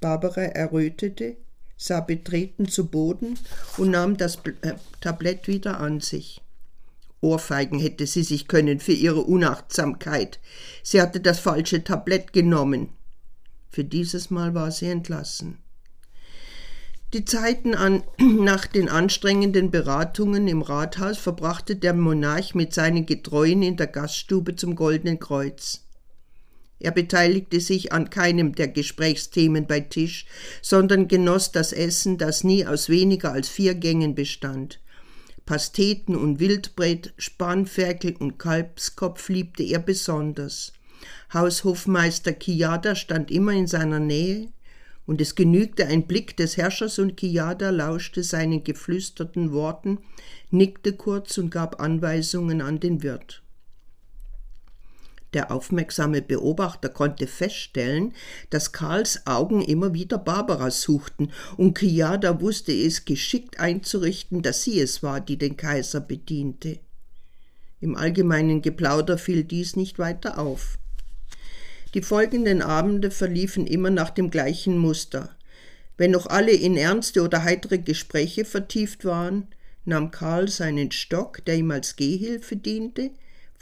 Barbara 0.00 0.42
errötete, 0.42 1.36
sah 1.76 2.00
betreten 2.00 2.68
zu 2.68 2.86
Boden 2.86 3.38
und 3.78 3.90
nahm 3.90 4.16
das 4.16 4.36
äh, 4.62 4.74
Tablett 5.00 5.48
wieder 5.48 5.80
an 5.80 6.00
sich. 6.00 6.40
Ohrfeigen 7.22 7.78
hätte 7.78 8.06
sie 8.06 8.24
sich 8.24 8.48
können 8.48 8.80
für 8.80 8.92
ihre 8.92 9.22
Unachtsamkeit. 9.22 10.40
Sie 10.82 11.00
hatte 11.00 11.20
das 11.20 11.38
falsche 11.38 11.84
Tablett 11.84 12.32
genommen. 12.32 12.90
Für 13.70 13.84
dieses 13.84 14.28
Mal 14.28 14.54
war 14.54 14.70
sie 14.70 14.88
entlassen. 14.88 15.58
Die 17.14 17.24
Zeiten 17.24 17.74
an, 17.74 18.02
nach 18.18 18.66
den 18.66 18.88
anstrengenden 18.88 19.70
Beratungen 19.70 20.48
im 20.48 20.62
Rathaus 20.62 21.16
verbrachte 21.18 21.76
der 21.76 21.94
Monarch 21.94 22.54
mit 22.54 22.74
seinen 22.74 23.06
Getreuen 23.06 23.62
in 23.62 23.76
der 23.76 23.86
Gaststube 23.86 24.56
zum 24.56 24.74
Goldenen 24.74 25.20
Kreuz. 25.20 25.84
Er 26.80 26.90
beteiligte 26.90 27.60
sich 27.60 27.92
an 27.92 28.10
keinem 28.10 28.56
der 28.56 28.66
Gesprächsthemen 28.66 29.68
bei 29.68 29.78
Tisch, 29.78 30.26
sondern 30.60 31.06
genoss 31.06 31.52
das 31.52 31.72
Essen, 31.72 32.18
das 32.18 32.42
nie 32.42 32.66
aus 32.66 32.88
weniger 32.88 33.30
als 33.30 33.48
vier 33.48 33.76
Gängen 33.76 34.16
bestand. 34.16 34.80
Pasteten 35.52 36.16
und 36.16 36.40
Wildbret, 36.40 37.12
Spanferkel 37.18 38.16
und 38.16 38.38
Kalbskopf 38.38 39.28
liebte 39.28 39.62
er 39.62 39.80
besonders. 39.80 40.72
Haushofmeister 41.34 42.32
Kiada 42.32 42.94
stand 42.94 43.30
immer 43.30 43.52
in 43.52 43.66
seiner 43.66 43.98
Nähe, 43.98 44.48
und 45.04 45.20
es 45.20 45.34
genügte 45.34 45.86
ein 45.86 46.06
Blick 46.06 46.38
des 46.38 46.56
Herrschers 46.56 46.98
und 46.98 47.18
Kiada 47.18 47.68
lauschte 47.68 48.22
seinen 48.22 48.64
geflüsterten 48.64 49.52
Worten, 49.52 49.98
nickte 50.50 50.94
kurz 50.94 51.36
und 51.36 51.50
gab 51.50 51.82
Anweisungen 51.82 52.62
an 52.62 52.80
den 52.80 53.02
Wirt. 53.02 53.41
Der 55.32 55.50
aufmerksame 55.50 56.20
Beobachter 56.20 56.90
konnte 56.90 57.26
feststellen, 57.26 58.12
dass 58.50 58.72
Karls 58.72 59.26
Augen 59.26 59.62
immer 59.62 59.94
wieder 59.94 60.18
Barbara 60.18 60.70
suchten, 60.70 61.32
und 61.56 61.78
Kiada 61.78 62.40
wusste 62.40 62.72
es 62.72 63.04
geschickt 63.04 63.58
einzurichten, 63.58 64.42
dass 64.42 64.62
sie 64.62 64.78
es 64.78 65.02
war, 65.02 65.20
die 65.20 65.38
den 65.38 65.56
Kaiser 65.56 66.00
bediente. 66.00 66.80
Im 67.80 67.96
allgemeinen 67.96 68.62
Geplauder 68.62 69.18
fiel 69.18 69.42
dies 69.42 69.74
nicht 69.74 69.98
weiter 69.98 70.38
auf. 70.38 70.78
Die 71.94 72.02
folgenden 72.02 72.62
Abende 72.62 73.10
verliefen 73.10 73.66
immer 73.66 73.90
nach 73.90 74.10
dem 74.10 74.30
gleichen 74.30 74.78
Muster. 74.78 75.36
Wenn 75.96 76.12
noch 76.12 76.26
alle 76.26 76.52
in 76.52 76.76
ernste 76.76 77.22
oder 77.22 77.42
heitere 77.42 77.78
Gespräche 77.78 78.44
vertieft 78.44 79.04
waren, 79.04 79.48
nahm 79.84 80.10
Karl 80.10 80.48
seinen 80.48 80.92
Stock, 80.92 81.44
der 81.44 81.56
ihm 81.56 81.70
als 81.70 81.96
Gehhilfe 81.96 82.56
diente, 82.56 83.10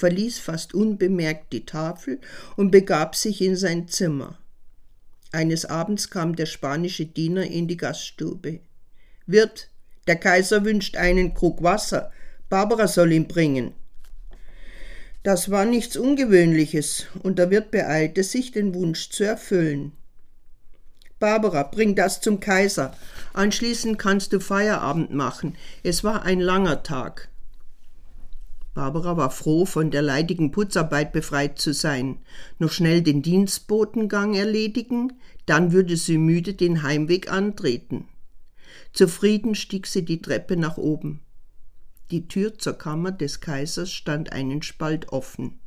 verließ 0.00 0.38
fast 0.38 0.74
unbemerkt 0.74 1.52
die 1.52 1.66
Tafel 1.66 2.20
und 2.56 2.70
begab 2.70 3.14
sich 3.14 3.42
in 3.42 3.54
sein 3.54 3.86
Zimmer. 3.86 4.38
Eines 5.30 5.66
Abends 5.66 6.10
kam 6.10 6.34
der 6.34 6.46
spanische 6.46 7.04
Diener 7.06 7.44
in 7.44 7.68
die 7.68 7.76
Gaststube. 7.76 8.60
Wirt, 9.26 9.68
der 10.06 10.16
Kaiser 10.16 10.64
wünscht 10.64 10.96
einen 10.96 11.34
Krug 11.34 11.62
Wasser. 11.62 12.10
Barbara 12.48 12.88
soll 12.88 13.12
ihn 13.12 13.28
bringen. 13.28 13.74
Das 15.22 15.50
war 15.50 15.66
nichts 15.66 15.98
Ungewöhnliches, 15.98 17.06
und 17.22 17.38
der 17.38 17.50
Wirt 17.50 17.70
beeilte 17.70 18.24
sich, 18.24 18.52
den 18.52 18.74
Wunsch 18.74 19.10
zu 19.10 19.24
erfüllen. 19.24 19.92
Barbara, 21.18 21.64
bring 21.64 21.94
das 21.94 22.22
zum 22.22 22.40
Kaiser. 22.40 22.96
Anschließend 23.34 23.98
kannst 23.98 24.32
du 24.32 24.40
Feierabend 24.40 25.12
machen. 25.12 25.56
Es 25.82 26.02
war 26.02 26.22
ein 26.22 26.40
langer 26.40 26.82
Tag. 26.82 27.29
Barbara 28.72 29.16
war 29.16 29.30
froh, 29.30 29.66
von 29.66 29.90
der 29.90 30.02
leidigen 30.02 30.52
Putzarbeit 30.52 31.12
befreit 31.12 31.58
zu 31.58 31.74
sein. 31.74 32.18
Noch 32.58 32.70
schnell 32.70 33.02
den 33.02 33.22
Dienstbotengang 33.22 34.34
erledigen, 34.34 35.14
dann 35.46 35.72
würde 35.72 35.96
sie 35.96 36.18
müde 36.18 36.54
den 36.54 36.82
Heimweg 36.82 37.32
antreten. 37.32 38.06
Zufrieden 38.92 39.54
stieg 39.54 39.86
sie 39.86 40.04
die 40.04 40.22
Treppe 40.22 40.56
nach 40.56 40.76
oben. 40.76 41.20
Die 42.12 42.28
Tür 42.28 42.58
zur 42.58 42.74
Kammer 42.74 43.12
des 43.12 43.40
Kaisers 43.40 43.92
stand 43.92 44.32
einen 44.32 44.62
Spalt 44.62 45.08
offen. 45.08 45.58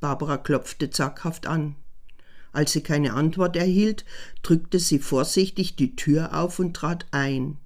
Barbara 0.00 0.38
klopfte 0.38 0.90
zaghaft 0.90 1.46
an. 1.46 1.76
Als 2.52 2.72
sie 2.72 2.82
keine 2.82 3.12
Antwort 3.14 3.56
erhielt, 3.56 4.04
drückte 4.42 4.78
sie 4.78 4.98
vorsichtig 4.98 5.76
die 5.76 5.94
Tür 5.94 6.38
auf 6.38 6.58
und 6.58 6.74
trat 6.74 7.06
ein. 7.12 7.58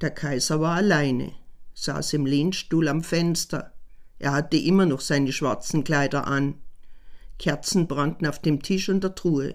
Der 0.00 0.10
Kaiser 0.10 0.60
war 0.60 0.76
alleine 0.76 1.32
saß 1.82 2.14
im 2.14 2.26
Lehnstuhl 2.26 2.88
am 2.88 3.02
Fenster. 3.02 3.72
Er 4.18 4.32
hatte 4.32 4.56
immer 4.56 4.86
noch 4.86 5.00
seine 5.00 5.32
schwarzen 5.32 5.84
Kleider 5.84 6.26
an. 6.26 6.54
Kerzen 7.38 7.86
brannten 7.86 8.26
auf 8.26 8.40
dem 8.40 8.62
Tisch 8.62 8.88
und 8.88 9.04
der 9.04 9.14
Truhe. 9.14 9.54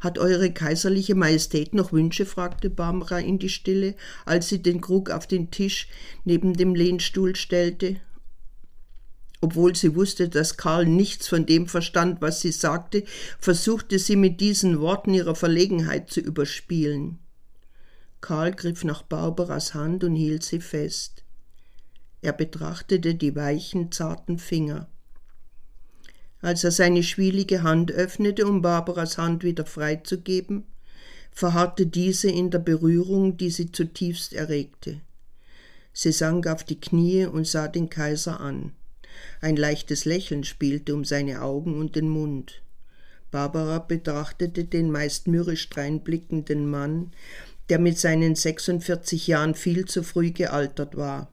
Hat 0.00 0.18
Eure 0.18 0.50
Kaiserliche 0.50 1.14
Majestät 1.14 1.74
noch 1.74 1.92
Wünsche? 1.92 2.24
fragte 2.24 2.70
Barbara 2.70 3.18
in 3.18 3.38
die 3.38 3.50
Stille, 3.50 3.94
als 4.24 4.48
sie 4.48 4.62
den 4.62 4.80
Krug 4.80 5.10
auf 5.10 5.26
den 5.26 5.50
Tisch 5.50 5.88
neben 6.24 6.54
dem 6.54 6.74
Lehnstuhl 6.74 7.36
stellte. 7.36 7.96
Obwohl 9.42 9.76
sie 9.76 9.94
wusste, 9.94 10.30
dass 10.30 10.56
Karl 10.56 10.86
nichts 10.86 11.28
von 11.28 11.44
dem 11.44 11.66
verstand, 11.66 12.22
was 12.22 12.40
sie 12.40 12.52
sagte, 12.52 13.04
versuchte 13.38 13.98
sie 13.98 14.16
mit 14.16 14.40
diesen 14.40 14.80
Worten 14.80 15.12
ihre 15.12 15.34
Verlegenheit 15.34 16.10
zu 16.10 16.20
überspielen. 16.20 17.18
Karl 18.20 18.52
griff 18.52 18.84
nach 18.84 19.02
Barbaras 19.02 19.74
Hand 19.74 20.04
und 20.04 20.14
hielt 20.14 20.42
sie 20.42 20.60
fest. 20.60 21.24
Er 22.22 22.32
betrachtete 22.32 23.14
die 23.14 23.34
weichen, 23.34 23.90
zarten 23.92 24.38
Finger. 24.38 24.88
Als 26.42 26.64
er 26.64 26.70
seine 26.70 27.02
schwielige 27.02 27.62
Hand 27.62 27.92
öffnete, 27.92 28.46
um 28.46 28.62
Barbaras 28.62 29.18
Hand 29.18 29.42
wieder 29.42 29.66
freizugeben, 29.66 30.64
verharrte 31.32 31.86
diese 31.86 32.30
in 32.30 32.50
der 32.50 32.58
Berührung, 32.58 33.36
die 33.36 33.50
sie 33.50 33.72
zutiefst 33.72 34.32
erregte. 34.32 35.00
Sie 35.92 36.12
sank 36.12 36.46
auf 36.46 36.64
die 36.64 36.80
Knie 36.80 37.26
und 37.26 37.46
sah 37.46 37.68
den 37.68 37.90
Kaiser 37.90 38.40
an. 38.40 38.72
Ein 39.40 39.56
leichtes 39.56 40.04
Lächeln 40.04 40.44
spielte 40.44 40.94
um 40.94 41.04
seine 41.04 41.42
Augen 41.42 41.78
und 41.78 41.96
den 41.96 42.08
Mund. 42.08 42.62
Barbara 43.30 43.78
betrachtete 43.78 44.64
den 44.64 44.90
meist 44.90 45.28
mürrisch 45.28 45.68
dreinblickenden 45.68 46.68
Mann, 46.68 47.12
der 47.70 47.78
mit 47.78 47.98
seinen 47.98 48.34
46 48.34 49.28
Jahren 49.28 49.54
viel 49.54 49.86
zu 49.86 50.02
früh 50.02 50.32
gealtert 50.32 50.96
war. 50.96 51.32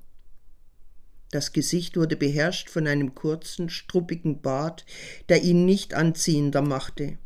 Das 1.31 1.51
Gesicht 1.51 1.97
wurde 1.97 2.15
beherrscht 2.15 2.69
von 2.69 2.87
einem 2.87 3.15
kurzen, 3.15 3.69
struppigen 3.69 4.41
Bart, 4.41 4.85
der 5.27 5.43
ihn 5.43 5.65
nicht 5.65 5.93
anziehender 5.93 6.61
machte. 6.61 7.17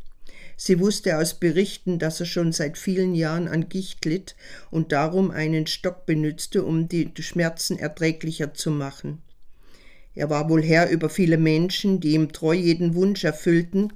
Sie 0.58 0.80
wusste 0.80 1.18
aus 1.18 1.40
Berichten, 1.40 2.00
dass 2.00 2.20
er 2.20 2.26
schon 2.26 2.52
seit 2.52 2.78
vielen 2.78 3.14
Jahren 3.14 3.48
an 3.48 3.70
Gicht 3.70 4.06
litt 4.06 4.36
und 4.70 4.92
darum 4.92 5.30
einen 5.30 5.68
Stock 5.68 6.06
benützte, 6.06 6.64
um 6.64 6.88
die 6.88 7.12
Schmerzen 7.20 7.78
erträglicher 7.78 8.54
zu 8.54 8.72
machen. 8.72 9.22
Er 10.14 10.30
war 10.30 10.50
wohl 10.50 10.64
Herr 10.64 10.90
über 10.90 11.10
viele 11.10 11.38
Menschen, 11.38 12.00
die 12.00 12.14
ihm 12.14 12.32
treu 12.32 12.54
jeden 12.54 12.96
Wunsch 12.96 13.24
erfüllten, 13.24 13.94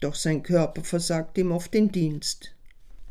Doch 0.00 0.14
sein 0.14 0.44
Körper 0.44 0.84
versagt 0.84 1.38
ihm 1.38 1.50
oft 1.50 1.74
den 1.74 1.90
Dienst. 1.90 2.54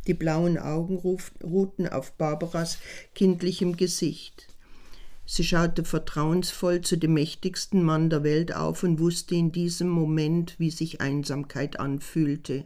Die 0.08 0.14
blauen 0.14 0.58
Augen 0.58 0.98
ruhten 1.44 1.88
auf 1.88 2.14
Barbaras 2.14 2.80
kindlichem 3.14 3.76
Gesicht. 3.76 4.48
Sie 5.26 5.44
schaute 5.44 5.84
vertrauensvoll 5.84 6.80
zu 6.80 6.98
dem 6.98 7.14
mächtigsten 7.14 7.84
Mann 7.84 8.10
der 8.10 8.24
Welt 8.24 8.56
auf 8.56 8.84
und 8.84 9.00
wusste 9.02 9.36
in 9.36 9.52
diesem 9.52 9.90
Moment, 9.90 10.56
wie 10.58 10.72
sich 10.72 11.02
Einsamkeit 11.02 11.82
anfühlte. 11.82 12.64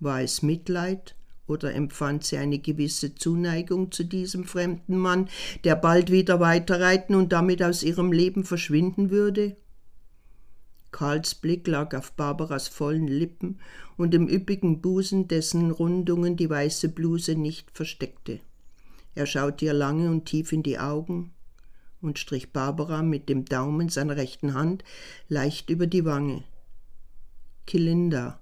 War 0.00 0.22
es 0.22 0.40
Mitleid 0.40 1.14
oder 1.46 1.74
empfand 1.74 2.24
sie 2.24 2.38
eine 2.38 2.58
gewisse 2.58 3.14
Zuneigung 3.14 3.92
zu 3.92 4.04
diesem 4.04 4.44
fremden 4.44 4.96
Mann, 4.96 5.28
der 5.64 5.76
bald 5.76 6.10
wieder 6.10 6.40
weiterreiten 6.40 7.14
und 7.14 7.32
damit 7.32 7.62
aus 7.62 7.82
ihrem 7.82 8.12
Leben 8.12 8.44
verschwinden 8.44 9.10
würde? 9.10 9.56
Karls 10.90 11.34
Blick 11.34 11.66
lag 11.66 11.94
auf 11.94 12.12
Barbaras 12.12 12.68
vollen 12.68 13.06
Lippen 13.06 13.60
und 13.96 14.12
dem 14.12 14.28
üppigen 14.28 14.80
Busen, 14.80 15.28
dessen 15.28 15.70
Rundungen 15.70 16.36
die 16.36 16.48
weiße 16.48 16.88
Bluse 16.88 17.34
nicht 17.34 17.70
versteckte. 17.72 18.40
Er 19.14 19.26
schaute 19.26 19.64
ihr 19.66 19.74
lange 19.74 20.10
und 20.10 20.24
tief 20.24 20.52
in 20.52 20.62
die 20.62 20.78
Augen 20.78 21.32
und 22.00 22.18
strich 22.18 22.52
Barbara 22.52 23.02
mit 23.02 23.28
dem 23.28 23.44
Daumen 23.44 23.88
seiner 23.88 24.16
rechten 24.16 24.54
Hand 24.54 24.84
leicht 25.28 25.70
über 25.70 25.86
die 25.86 26.04
Wange. 26.04 26.44
Kilinda, 27.66 28.40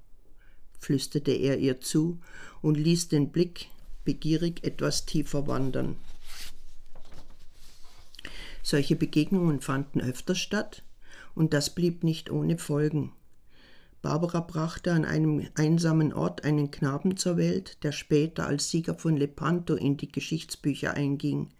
flüsterte 0.79 1.33
er 1.33 1.59
ihr 1.59 1.81
zu 1.81 2.21
und 2.62 2.76
ließ 2.76 3.09
den 3.09 3.33
Blick 3.33 3.69
begierig 4.05 4.62
etwas 4.65 5.07
tiefer 5.07 5.47
wandern. 5.47 5.97
Solche 8.62 8.97
Begegnungen 8.97 9.61
fanden 9.61 10.00
öfter 10.00 10.35
statt, 10.35 10.83
und 11.37 11.55
das 11.55 11.73
blieb 11.73 12.02
nicht 12.02 12.31
ohne 12.31 12.59
Folgen. 12.59 13.12
Barbara 14.02 14.40
brachte 14.40 14.93
an 14.93 15.05
einem 15.05 15.47
einsamen 15.55 16.12
Ort 16.12 16.45
einen 16.45 16.71
Knaben 16.71 17.16
zur 17.16 17.37
Welt, 17.37 17.83
der 17.85 17.93
später 17.93 18.47
als 18.47 18.71
Sieger 18.71 18.95
von 18.95 19.16
Lepanto 19.16 19.75
in 19.75 19.97
die 19.97 20.11
Geschichtsbücher 20.11 20.95
einging. 20.95 21.50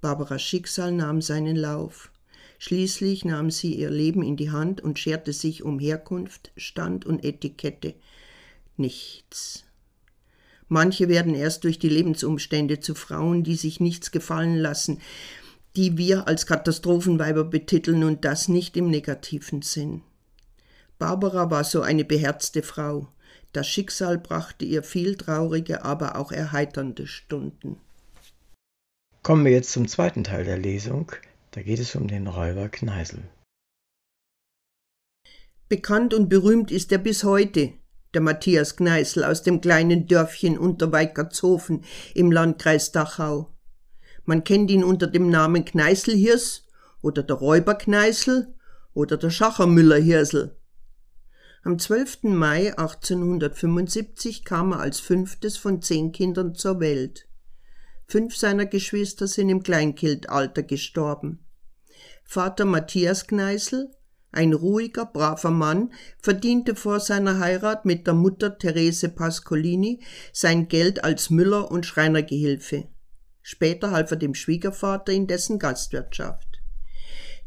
Barbaras 0.00 0.42
Schicksal 0.42 0.92
nahm 0.92 1.20
seinen 1.20 1.56
Lauf. 1.56 2.10
Schließlich 2.58 3.24
nahm 3.24 3.50
sie 3.50 3.74
ihr 3.74 3.90
Leben 3.90 4.22
in 4.22 4.36
die 4.36 4.50
Hand 4.50 4.80
und 4.80 4.98
scherte 4.98 5.32
sich 5.32 5.62
um 5.62 5.78
Herkunft, 5.78 6.52
Stand 6.56 7.06
und 7.06 7.24
Etikette. 7.24 7.94
Nichts. 8.76 9.64
Manche 10.68 11.08
werden 11.08 11.34
erst 11.34 11.64
durch 11.64 11.78
die 11.78 11.88
Lebensumstände 11.88 12.80
zu 12.80 12.94
Frauen, 12.94 13.44
die 13.44 13.56
sich 13.56 13.80
nichts 13.80 14.10
gefallen 14.10 14.56
lassen, 14.56 15.00
die 15.76 15.96
wir 15.96 16.26
als 16.26 16.46
Katastrophenweiber 16.46 17.44
betiteln 17.44 18.04
und 18.04 18.24
das 18.24 18.48
nicht 18.48 18.76
im 18.76 18.90
negativen 18.90 19.62
Sinn. 19.62 20.02
Barbara 20.98 21.50
war 21.50 21.64
so 21.64 21.80
eine 21.80 22.04
beherzte 22.04 22.62
Frau. 22.62 23.08
Das 23.52 23.66
Schicksal 23.66 24.18
brachte 24.18 24.64
ihr 24.64 24.82
viel 24.82 25.16
traurige, 25.16 25.84
aber 25.84 26.16
auch 26.16 26.30
erheiternde 26.30 27.06
Stunden. 27.06 27.78
Kommen 29.22 29.44
wir 29.44 29.52
jetzt 29.52 29.72
zum 29.72 29.88
zweiten 29.88 30.24
Teil 30.24 30.44
der 30.44 30.58
Lesung. 30.58 31.12
Da 31.50 31.62
geht 31.62 31.78
es 31.78 31.94
um 31.94 32.06
den 32.06 32.26
Räuber 32.26 32.68
Kneißl. 32.68 33.22
Bekannt 35.68 36.14
und 36.14 36.28
berühmt 36.28 36.70
ist 36.70 36.90
er 36.92 36.98
bis 36.98 37.24
heute, 37.24 37.72
der 38.14 38.20
Matthias 38.20 38.76
Kneißl 38.76 39.24
aus 39.24 39.42
dem 39.42 39.60
kleinen 39.60 40.06
Dörfchen 40.06 40.58
Unterweikertshofen 40.58 41.84
im 42.14 42.32
Landkreis 42.32 42.92
Dachau. 42.92 43.52
Man 44.24 44.44
kennt 44.44 44.70
ihn 44.70 44.84
unter 44.84 45.06
dem 45.06 45.30
Namen 45.30 45.64
Kneißlhirs 45.64 46.64
oder 47.02 47.22
der 47.22 47.36
Räuber 47.36 47.74
Kneißl 47.74 48.54
oder 48.94 49.16
der 49.16 49.30
Schachermüller-Hirsel. 49.30 50.56
Am 51.62 51.78
12. 51.78 52.22
Mai 52.22 52.76
1875 52.76 54.44
kam 54.44 54.72
er 54.72 54.80
als 54.80 54.98
fünftes 54.98 55.56
von 55.56 55.82
zehn 55.82 56.10
Kindern 56.12 56.54
zur 56.54 56.80
Welt. 56.80 57.28
Fünf 58.06 58.34
seiner 58.36 58.66
Geschwister 58.66 59.26
sind 59.26 59.50
im 59.50 59.62
Kleinkindalter 59.62 60.62
gestorben. 60.62 61.44
Vater 62.24 62.64
Matthias 62.64 63.26
Kneißl, 63.26 63.90
ein 64.32 64.52
ruhiger, 64.52 65.06
braver 65.06 65.50
Mann, 65.50 65.92
verdiente 66.18 66.76
vor 66.76 67.00
seiner 67.00 67.40
Heirat 67.40 67.84
mit 67.84 68.06
der 68.06 68.14
Mutter 68.14 68.56
Therese 68.56 69.08
Pascolini 69.08 70.02
sein 70.32 70.68
Geld 70.68 71.04
als 71.04 71.30
Müller 71.30 71.70
und 71.70 71.84
Schreinergehilfe. 71.84 72.88
Später 73.42 73.90
half 73.90 74.10
er 74.10 74.16
dem 74.16 74.34
Schwiegervater 74.34 75.12
in 75.12 75.26
dessen 75.26 75.58
Gastwirtschaft. 75.58 76.60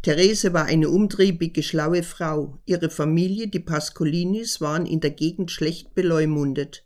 Therese 0.03 0.51
war 0.51 0.65
eine 0.65 0.89
umtriebige, 0.89 1.63
schlaue 1.63 2.03
Frau. 2.03 2.59
Ihre 2.65 2.89
Familie, 2.89 3.47
die 3.47 3.61
Pascolinis, 3.61 4.59
waren 4.59 4.85
in 4.85 4.99
der 4.99 5.11
Gegend 5.11 5.49
schlecht 5.49 5.95
beleumundet. 5.95 6.83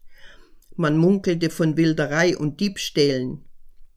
Man 0.76 0.98
munkelte 0.98 1.50
von 1.50 1.78
Wilderei 1.78 2.38
und 2.38 2.60
Diebstählen. 2.60 3.44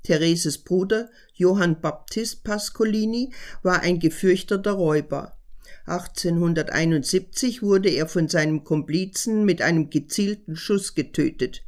Thereses 0.03 0.57
Bruder 0.59 1.11
Johann 1.35 1.83
Baptist 1.83 2.44
Pascolini 2.44 3.35
war 3.62 3.81
ein 3.81 3.99
gefürchteter 3.99 4.73
Räuber. 4.73 5.37
1871 5.85 7.62
wurde 7.62 7.90
er 7.90 8.09
von 8.09 8.29
seinem 8.29 8.64
Komplizen 8.64 9.44
mit 9.44 9.61
einem 9.61 9.90
gezielten 9.90 10.57
Schuss 10.57 10.94
getötet. 10.94 11.62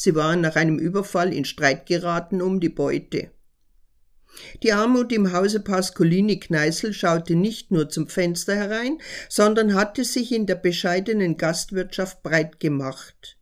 Sie 0.00 0.14
waren 0.14 0.40
nach 0.40 0.54
einem 0.54 0.78
Überfall 0.78 1.34
in 1.34 1.44
Streit 1.44 1.86
geraten 1.86 2.40
um 2.40 2.60
die 2.60 2.68
Beute. 2.68 3.32
Die 4.62 4.72
Armut 4.72 5.12
im 5.12 5.32
Hause 5.32 5.58
Pascolini 5.58 6.38
Kneißl 6.38 6.92
schaute 6.92 7.34
nicht 7.34 7.72
nur 7.72 7.88
zum 7.88 8.06
Fenster 8.06 8.54
herein, 8.54 8.98
sondern 9.28 9.74
hatte 9.74 10.04
sich 10.04 10.30
in 10.30 10.46
der 10.46 10.54
bescheidenen 10.54 11.36
Gastwirtschaft 11.36 12.22
breit 12.22 12.60
gemacht. 12.60 13.38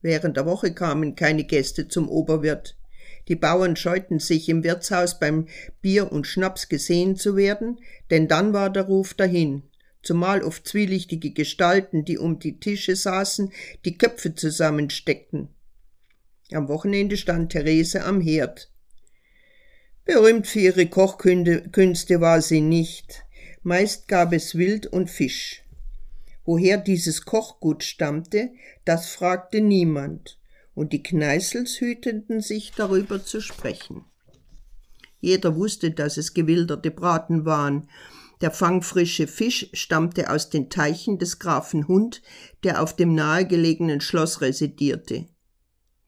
Während 0.00 0.38
der 0.38 0.46
Woche 0.46 0.72
kamen 0.72 1.16
keine 1.16 1.44
Gäste 1.44 1.86
zum 1.86 2.08
Oberwirt. 2.08 2.78
Die 3.28 3.36
Bauern 3.36 3.76
scheuten 3.76 4.20
sich, 4.20 4.48
im 4.48 4.64
Wirtshaus 4.64 5.20
beim 5.20 5.48
Bier 5.82 6.10
und 6.10 6.26
Schnaps 6.26 6.70
gesehen 6.70 7.16
zu 7.16 7.36
werden, 7.36 7.78
denn 8.08 8.26
dann 8.26 8.54
war 8.54 8.70
der 8.70 8.84
Ruf 8.84 9.12
dahin, 9.12 9.64
zumal 10.02 10.42
oft 10.42 10.66
zwielichtige 10.66 11.32
Gestalten, 11.32 12.06
die 12.06 12.16
um 12.16 12.38
die 12.38 12.58
Tische 12.58 12.96
saßen, 12.96 13.52
die 13.84 13.98
Köpfe 13.98 14.34
zusammensteckten. 14.34 15.53
Am 16.52 16.68
Wochenende 16.68 17.16
stand 17.16 17.52
Therese 17.52 18.04
am 18.04 18.20
Herd. 18.20 18.70
Berühmt 20.04 20.46
für 20.46 20.60
ihre 20.60 20.86
Kochkünste 20.86 22.20
war 22.20 22.42
sie 22.42 22.60
nicht. 22.60 23.24
Meist 23.62 24.08
gab 24.08 24.32
es 24.34 24.54
Wild 24.54 24.86
und 24.86 25.10
Fisch. 25.10 25.62
Woher 26.44 26.76
dieses 26.76 27.24
Kochgut 27.24 27.82
stammte, 27.82 28.50
das 28.84 29.08
fragte 29.08 29.62
niemand 29.62 30.38
und 30.74 30.92
die 30.92 31.02
Kneißels 31.02 31.80
hüteten 31.80 32.40
sich 32.40 32.72
darüber 32.72 33.24
zu 33.24 33.40
sprechen. 33.40 34.04
Jeder 35.20 35.56
wusste, 35.56 35.92
dass 35.92 36.18
es 36.18 36.34
gewilderte 36.34 36.90
Braten 36.90 37.46
waren. 37.46 37.88
Der 38.42 38.50
fangfrische 38.50 39.26
Fisch 39.26 39.70
stammte 39.72 40.28
aus 40.30 40.50
den 40.50 40.68
Teichen 40.68 41.18
des 41.18 41.38
Grafen 41.38 41.88
Hund, 41.88 42.20
der 42.62 42.82
auf 42.82 42.94
dem 42.94 43.14
nahegelegenen 43.14 44.02
Schloss 44.02 44.42
residierte. 44.42 45.28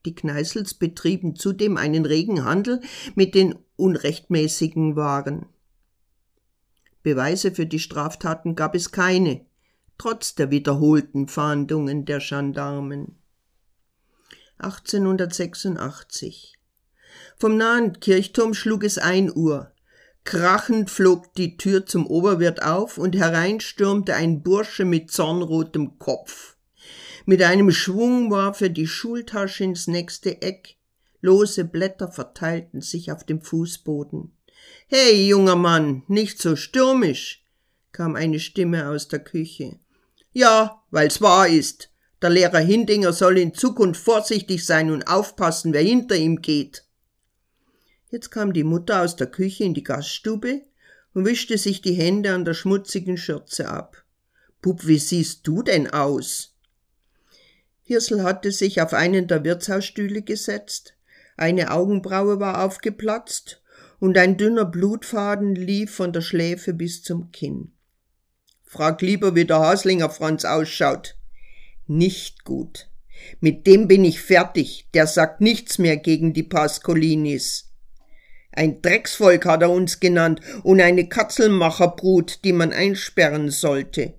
Die 0.07 0.15
Kneißels 0.15 0.75
betrieben 0.75 1.35
zudem 1.35 1.75
einen 1.75 2.05
regen 2.05 2.45
Handel 2.45 2.79
mit 3.15 3.35
den 3.35 3.55
unrechtmäßigen 3.75 4.95
Waren. 4.95 5.47
Beweise 7.03 7.51
für 7.51 7.65
die 7.65 7.79
Straftaten 7.79 8.55
gab 8.55 8.73
es 8.73 8.93
keine, 8.93 9.45
trotz 9.97 10.33
der 10.33 10.49
wiederholten 10.49 11.27
Fahndungen 11.27 12.05
der 12.05 12.19
Gendarmen. 12.19 13.17
1886. 14.59 16.57
Vom 17.35 17.57
nahen 17.57 17.99
Kirchturm 17.99 18.53
schlug 18.53 18.85
es 18.85 18.97
ein 18.97 19.29
Uhr. 19.35 19.73
Krachend 20.23 20.89
flog 20.89 21.33
die 21.33 21.57
Tür 21.57 21.85
zum 21.85 22.07
Oberwirt 22.07 22.63
auf 22.63 22.97
und 22.97 23.13
herein 23.13 23.59
stürmte 23.59 24.15
ein 24.15 24.41
Bursche 24.41 24.85
mit 24.85 25.11
zornrotem 25.11 25.99
Kopf. 25.99 26.56
Mit 27.29 27.41
einem 27.41 27.71
Schwung 27.71 28.31
warf 28.31 28.61
er 28.61 28.69
die 28.69 28.87
Schultasche 28.87 29.65
ins 29.65 29.87
nächste 29.87 30.41
Eck. 30.41 30.77
Lose 31.19 31.65
Blätter 31.65 32.09
verteilten 32.09 32.79
sich 32.79 33.11
auf 33.11 33.25
dem 33.25 33.41
Fußboden. 33.41 34.31
Hey, 34.87 35.27
junger 35.27 35.57
Mann, 35.57 36.03
nicht 36.07 36.41
so 36.41 36.55
stürmisch, 36.55 37.43
kam 37.91 38.15
eine 38.15 38.39
Stimme 38.39 38.87
aus 38.87 39.09
der 39.09 39.19
Küche. 39.19 39.77
Ja, 40.31 40.81
weil's 40.89 41.21
wahr 41.21 41.49
ist, 41.49 41.89
der 42.21 42.29
Lehrer 42.29 42.59
Hindinger 42.59 43.11
soll 43.11 43.39
in 43.39 43.53
Zukunft 43.53 44.01
vorsichtig 44.01 44.65
sein 44.65 44.89
und 44.89 45.09
aufpassen, 45.09 45.73
wer 45.73 45.83
hinter 45.83 46.15
ihm 46.15 46.41
geht. 46.41 46.85
Jetzt 48.09 48.29
kam 48.29 48.53
die 48.53 48.63
Mutter 48.63 49.01
aus 49.01 49.17
der 49.17 49.27
Küche 49.27 49.65
in 49.65 49.73
die 49.73 49.83
Gaststube 49.83 50.61
und 51.13 51.25
wischte 51.25 51.57
sich 51.57 51.81
die 51.81 51.91
Hände 51.91 52.33
an 52.33 52.45
der 52.45 52.53
schmutzigen 52.53 53.17
Schürze 53.17 53.67
ab. 53.67 54.01
Bub, 54.61 54.87
wie 54.87 54.99
siehst 54.99 55.45
du 55.45 55.61
denn 55.61 55.89
aus? 55.89 56.53
Hirsel 57.87 58.23
hatte 58.23 58.51
sich 58.51 58.81
auf 58.81 58.93
einen 58.93 59.27
der 59.27 59.45
Wirtshausstühle 59.45 60.21
gesetzt, 60.21 60.93
eine 61.37 61.71
Augenbraue 61.71 62.37
war 62.41 62.65
aufgeplatzt 62.65 63.61
und 63.99 64.17
ein 64.17 64.35
dünner 64.35 64.65
Blutfaden 64.65 65.55
lief 65.55 65.95
von 65.95 66.11
der 66.11 66.19
Schläfe 66.19 66.73
bis 66.73 67.01
zum 67.01 67.31
Kinn. 67.31 67.71
Frag 68.65 69.01
lieber, 69.01 69.35
wie 69.35 69.45
der 69.45 69.59
Haslinger 69.59 70.09
Franz 70.09 70.43
ausschaut, 70.43 71.15
Nicht 71.85 72.43
gut. 72.43 72.89
Mit 73.39 73.65
dem 73.65 73.87
bin 73.87 74.03
ich 74.03 74.19
fertig, 74.19 74.89
der 74.93 75.07
sagt 75.07 75.39
nichts 75.39 75.77
mehr 75.77 75.95
gegen 75.95 76.33
die 76.33 76.43
Pascolinis. 76.43 77.71
Ein 78.51 78.81
Drecksvolk 78.81 79.45
hat 79.45 79.61
er 79.61 79.71
uns 79.71 80.01
genannt 80.01 80.41
und 80.63 80.81
eine 80.81 81.07
Katzelmacherbrut, 81.07 82.43
die 82.43 82.51
man 82.51 82.73
einsperren 82.73 83.49
sollte. 83.49 84.15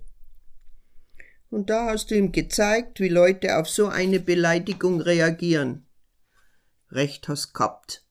Und 1.49 1.69
da 1.69 1.87
hast 1.87 2.11
du 2.11 2.15
ihm 2.15 2.31
gezeigt, 2.31 2.99
wie 2.99 3.09
Leute 3.09 3.57
auf 3.57 3.67
so 3.67 3.87
eine 3.87 4.19
Beleidigung 4.19 5.01
reagieren. 5.01 5.85
Recht 6.91 7.27
hast 7.27 7.53
gehabt. 7.53 8.05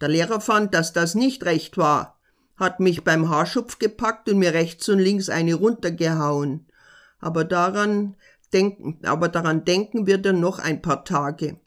Der 0.00 0.08
Lehrer 0.08 0.40
fand, 0.40 0.74
dass 0.74 0.92
das 0.92 1.14
nicht 1.14 1.44
recht 1.44 1.76
war, 1.76 2.18
hat 2.56 2.80
mich 2.80 3.04
beim 3.04 3.28
Haarschupf 3.28 3.78
gepackt 3.78 4.28
und 4.28 4.38
mir 4.38 4.54
rechts 4.54 4.88
und 4.88 4.98
links 4.98 5.28
eine 5.28 5.54
runtergehauen. 5.54 6.66
Aber 7.18 7.44
daran 7.44 8.16
denken, 8.52 8.98
aber 9.04 9.28
daran 9.28 9.64
denken 9.64 10.06
wird 10.06 10.24
er 10.26 10.32
noch 10.32 10.58
ein 10.58 10.82
paar 10.82 11.04
Tage. 11.04 11.58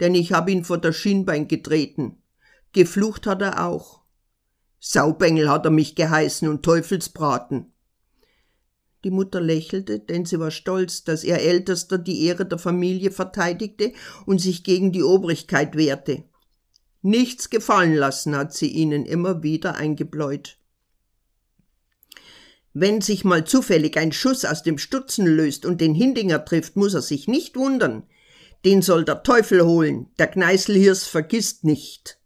Denn 0.00 0.14
ich 0.14 0.32
habe 0.32 0.50
ihn 0.50 0.64
vor 0.64 0.78
der 0.78 0.92
Schienbein 0.92 1.48
getreten. 1.48 2.22
Geflucht 2.72 3.26
hat 3.26 3.42
er 3.42 3.66
auch. 3.66 4.00
Saubengel 4.80 5.48
hat 5.48 5.64
er 5.64 5.70
mich 5.70 5.94
geheißen 5.94 6.48
und 6.48 6.64
Teufelsbraten. 6.64 7.72
Die 9.04 9.10
Mutter 9.10 9.40
lächelte, 9.40 9.98
denn 9.98 10.24
sie 10.24 10.38
war 10.38 10.50
stolz, 10.50 11.02
dass 11.02 11.24
ihr 11.24 11.38
Ältester 11.38 11.98
die 11.98 12.24
Ehre 12.24 12.46
der 12.46 12.58
Familie 12.58 13.10
verteidigte 13.10 13.92
und 14.26 14.40
sich 14.40 14.62
gegen 14.62 14.92
die 14.92 15.02
Obrigkeit 15.02 15.76
wehrte. 15.76 16.24
Nichts 17.02 17.50
gefallen 17.50 17.94
lassen 17.94 18.36
hat 18.36 18.54
sie 18.54 18.68
ihnen 18.68 19.04
immer 19.04 19.42
wieder 19.42 19.74
eingebläut. 19.74 20.58
Wenn 22.74 23.00
sich 23.00 23.24
mal 23.24 23.44
zufällig 23.44 23.98
ein 23.98 24.12
Schuss 24.12 24.44
aus 24.44 24.62
dem 24.62 24.78
Stutzen 24.78 25.26
löst 25.26 25.66
und 25.66 25.80
den 25.80 25.94
Hindinger 25.94 26.44
trifft, 26.44 26.76
muss 26.76 26.94
er 26.94 27.02
sich 27.02 27.26
nicht 27.26 27.56
wundern. 27.56 28.04
Den 28.64 28.80
soll 28.80 29.04
der 29.04 29.24
Teufel 29.24 29.64
holen, 29.64 30.08
der 30.18 30.28
Kneißlhirs 30.28 31.04
vergisst 31.04 31.64
nicht. 31.64 32.18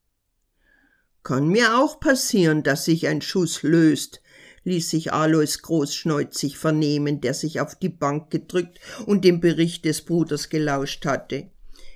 Kann 1.24 1.48
mir 1.48 1.78
auch 1.78 1.98
passieren, 1.98 2.62
dass 2.62 2.84
sich 2.84 3.08
ein 3.08 3.22
Schuss 3.22 3.62
löst, 3.62 4.20
ließ 4.66 4.90
sich 4.90 5.12
Alois 5.12 5.62
großschneuzig 5.62 6.58
vernehmen, 6.58 7.20
der 7.20 7.34
sich 7.34 7.60
auf 7.60 7.76
die 7.76 7.88
Bank 7.88 8.30
gedrückt 8.30 8.80
und 9.06 9.24
dem 9.24 9.40
Bericht 9.40 9.84
des 9.84 10.02
Bruders 10.02 10.48
gelauscht 10.48 11.06
hatte. 11.06 11.50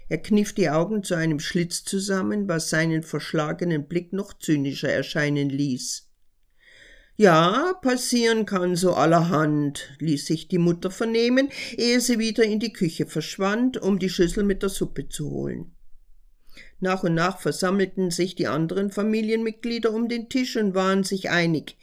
Er 0.09 0.19
kniff 0.19 0.55
die 0.55 0.71
Augen 0.71 1.03
zu 1.03 1.15
einem 1.15 1.41
Schlitz 1.41 1.85
zusammen, 1.85 2.49
was 2.49 2.71
seinen 2.71 3.03
verschlagenen 3.03 3.87
Blick 3.87 4.13
noch 4.13 4.33
zynischer 4.39 4.91
erscheinen 4.91 5.51
ließ. 5.51 6.09
Ja, 7.17 7.75
passieren 7.83 8.47
kann 8.47 8.77
so 8.77 8.95
allerhand, 8.95 9.91
ließ 9.99 10.25
sich 10.27 10.49
die 10.49 10.59
Mutter 10.59 10.91
vernehmen, 10.91 11.51
ehe 11.77 12.01
sie 12.01 12.19
wieder 12.19 12.45
in 12.45 12.61
die 12.61 12.73
Küche 12.73 13.07
verschwand, 13.07 13.77
um 13.77 13.99
die 13.99 14.09
Schüssel 14.09 14.43
mit 14.43 14.63
der 14.63 14.71
Suppe 14.71 15.09
zu 15.09 15.31
holen. 15.31 15.77
Nach 16.81 17.03
und 17.03 17.15
nach 17.15 17.39
versammelten 17.39 18.11
sich 18.11 18.35
die 18.35 18.47
anderen 18.47 18.91
Familienmitglieder 18.91 19.93
um 19.93 20.09
den 20.09 20.31
Tisch 20.31 20.57
und 20.57 20.75
waren 20.75 21.05
sich 21.05 21.29
einig. 21.29 21.77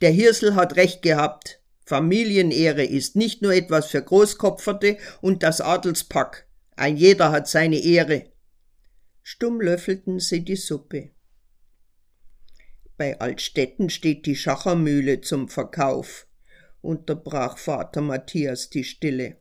Der 0.00 0.10
Hirsel 0.10 0.54
hat 0.54 0.76
recht 0.76 1.02
gehabt. 1.02 1.60
Familienehre 1.84 2.84
ist 2.84 3.16
nicht 3.16 3.42
nur 3.42 3.52
etwas 3.52 3.86
für 3.86 4.02
Großkopferte 4.02 4.98
und 5.20 5.42
das 5.42 5.60
Adelspack. 5.60 6.46
Ein 6.76 6.96
jeder 6.96 7.32
hat 7.32 7.48
seine 7.48 7.78
Ehre. 7.78 8.26
Stumm 9.22 9.60
löffelten 9.60 10.20
sie 10.20 10.44
die 10.44 10.56
Suppe. 10.56 11.10
Bei 12.96 13.18
Altstetten 13.20 13.90
steht 13.90 14.26
die 14.26 14.36
Schachermühle 14.36 15.20
zum 15.20 15.48
Verkauf, 15.48 16.26
unterbrach 16.80 17.56
Vater 17.58 18.00
Matthias 18.00 18.70
die 18.70 18.84
Stille. 18.84 19.36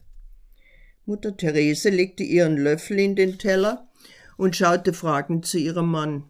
Mutter 1.06 1.36
Therese 1.36 1.90
legte 1.90 2.24
ihren 2.24 2.58
Löffel 2.58 3.00
in 3.00 3.16
den 3.16 3.40
Teller 3.40 3.90
und 4.38 4.56
schaute 4.56 4.94
fragend 4.94 5.46
zu 5.46 5.58
ihrem 5.58 5.90
Mann. 5.90 6.30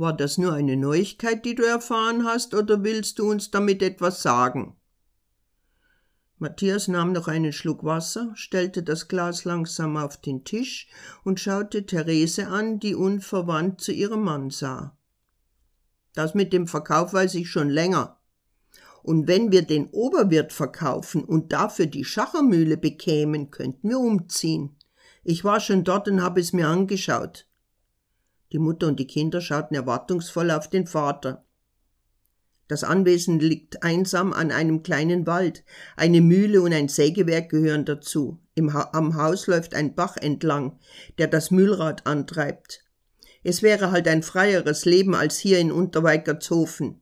War 0.00 0.16
das 0.16 0.38
nur 0.38 0.54
eine 0.54 0.78
Neuigkeit, 0.78 1.44
die 1.44 1.54
du 1.54 1.62
erfahren 1.62 2.24
hast, 2.24 2.54
oder 2.54 2.82
willst 2.84 3.18
du 3.18 3.30
uns 3.30 3.50
damit 3.50 3.82
etwas 3.82 4.22
sagen? 4.22 4.74
Matthias 6.38 6.88
nahm 6.88 7.12
noch 7.12 7.28
einen 7.28 7.52
Schluck 7.52 7.84
Wasser, 7.84 8.32
stellte 8.34 8.82
das 8.82 9.08
Glas 9.08 9.44
langsam 9.44 9.98
auf 9.98 10.18
den 10.18 10.42
Tisch 10.42 10.88
und 11.22 11.38
schaute 11.38 11.84
Therese 11.84 12.48
an, 12.48 12.80
die 12.80 12.94
unverwandt 12.94 13.82
zu 13.82 13.92
ihrem 13.92 14.22
Mann 14.22 14.48
sah. 14.48 14.96
Das 16.14 16.32
mit 16.32 16.54
dem 16.54 16.66
Verkauf 16.66 17.12
weiß 17.12 17.34
ich 17.34 17.50
schon 17.50 17.68
länger. 17.68 18.18
Und 19.02 19.28
wenn 19.28 19.52
wir 19.52 19.60
den 19.60 19.90
Oberwirt 19.90 20.54
verkaufen 20.54 21.22
und 21.22 21.52
dafür 21.52 21.84
die 21.84 22.06
Schachermühle 22.06 22.78
bekämen, 22.78 23.50
könnten 23.50 23.90
wir 23.90 23.98
umziehen. 23.98 24.78
Ich 25.24 25.44
war 25.44 25.60
schon 25.60 25.84
dort 25.84 26.08
und 26.08 26.22
habe 26.22 26.40
es 26.40 26.54
mir 26.54 26.68
angeschaut. 26.68 27.49
Die 28.52 28.58
Mutter 28.58 28.88
und 28.88 28.98
die 28.98 29.06
Kinder 29.06 29.40
schauten 29.40 29.76
erwartungsvoll 29.76 30.50
auf 30.50 30.68
den 30.68 30.86
Vater. 30.86 31.44
Das 32.70 32.84
Anwesen 32.84 33.40
liegt 33.40 33.82
einsam 33.82 34.32
an 34.32 34.52
einem 34.52 34.84
kleinen 34.84 35.26
Wald. 35.26 35.64
Eine 35.96 36.20
Mühle 36.20 36.62
und 36.62 36.72
ein 36.72 36.88
Sägewerk 36.88 37.48
gehören 37.48 37.84
dazu. 37.84 38.38
Im 38.54 38.72
ha 38.72 38.90
am 38.92 39.16
Haus 39.16 39.48
läuft 39.48 39.74
ein 39.74 39.96
Bach 39.96 40.16
entlang, 40.16 40.78
der 41.18 41.26
das 41.26 41.50
Mühlrad 41.50 42.06
antreibt. 42.06 42.84
Es 43.42 43.62
wäre 43.62 43.90
halt 43.90 44.06
ein 44.06 44.22
freieres 44.22 44.84
Leben 44.84 45.16
als 45.16 45.38
hier 45.38 45.58
in 45.58 45.72
Unterweikertshofen. 45.72 47.00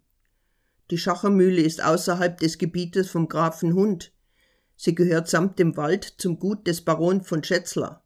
Die 0.90 0.96
Schachermühle 0.96 1.60
ist 1.60 1.84
außerhalb 1.84 2.38
des 2.38 2.56
Gebietes 2.56 3.10
vom 3.10 3.28
Grafen 3.28 3.74
Hund. 3.74 4.12
Sie 4.74 4.94
gehört 4.94 5.28
samt 5.28 5.58
dem 5.58 5.76
Wald 5.76 6.14
zum 6.16 6.38
Gut 6.38 6.66
des 6.66 6.80
Baron 6.82 7.22
von 7.22 7.44
Schätzler. 7.44 8.04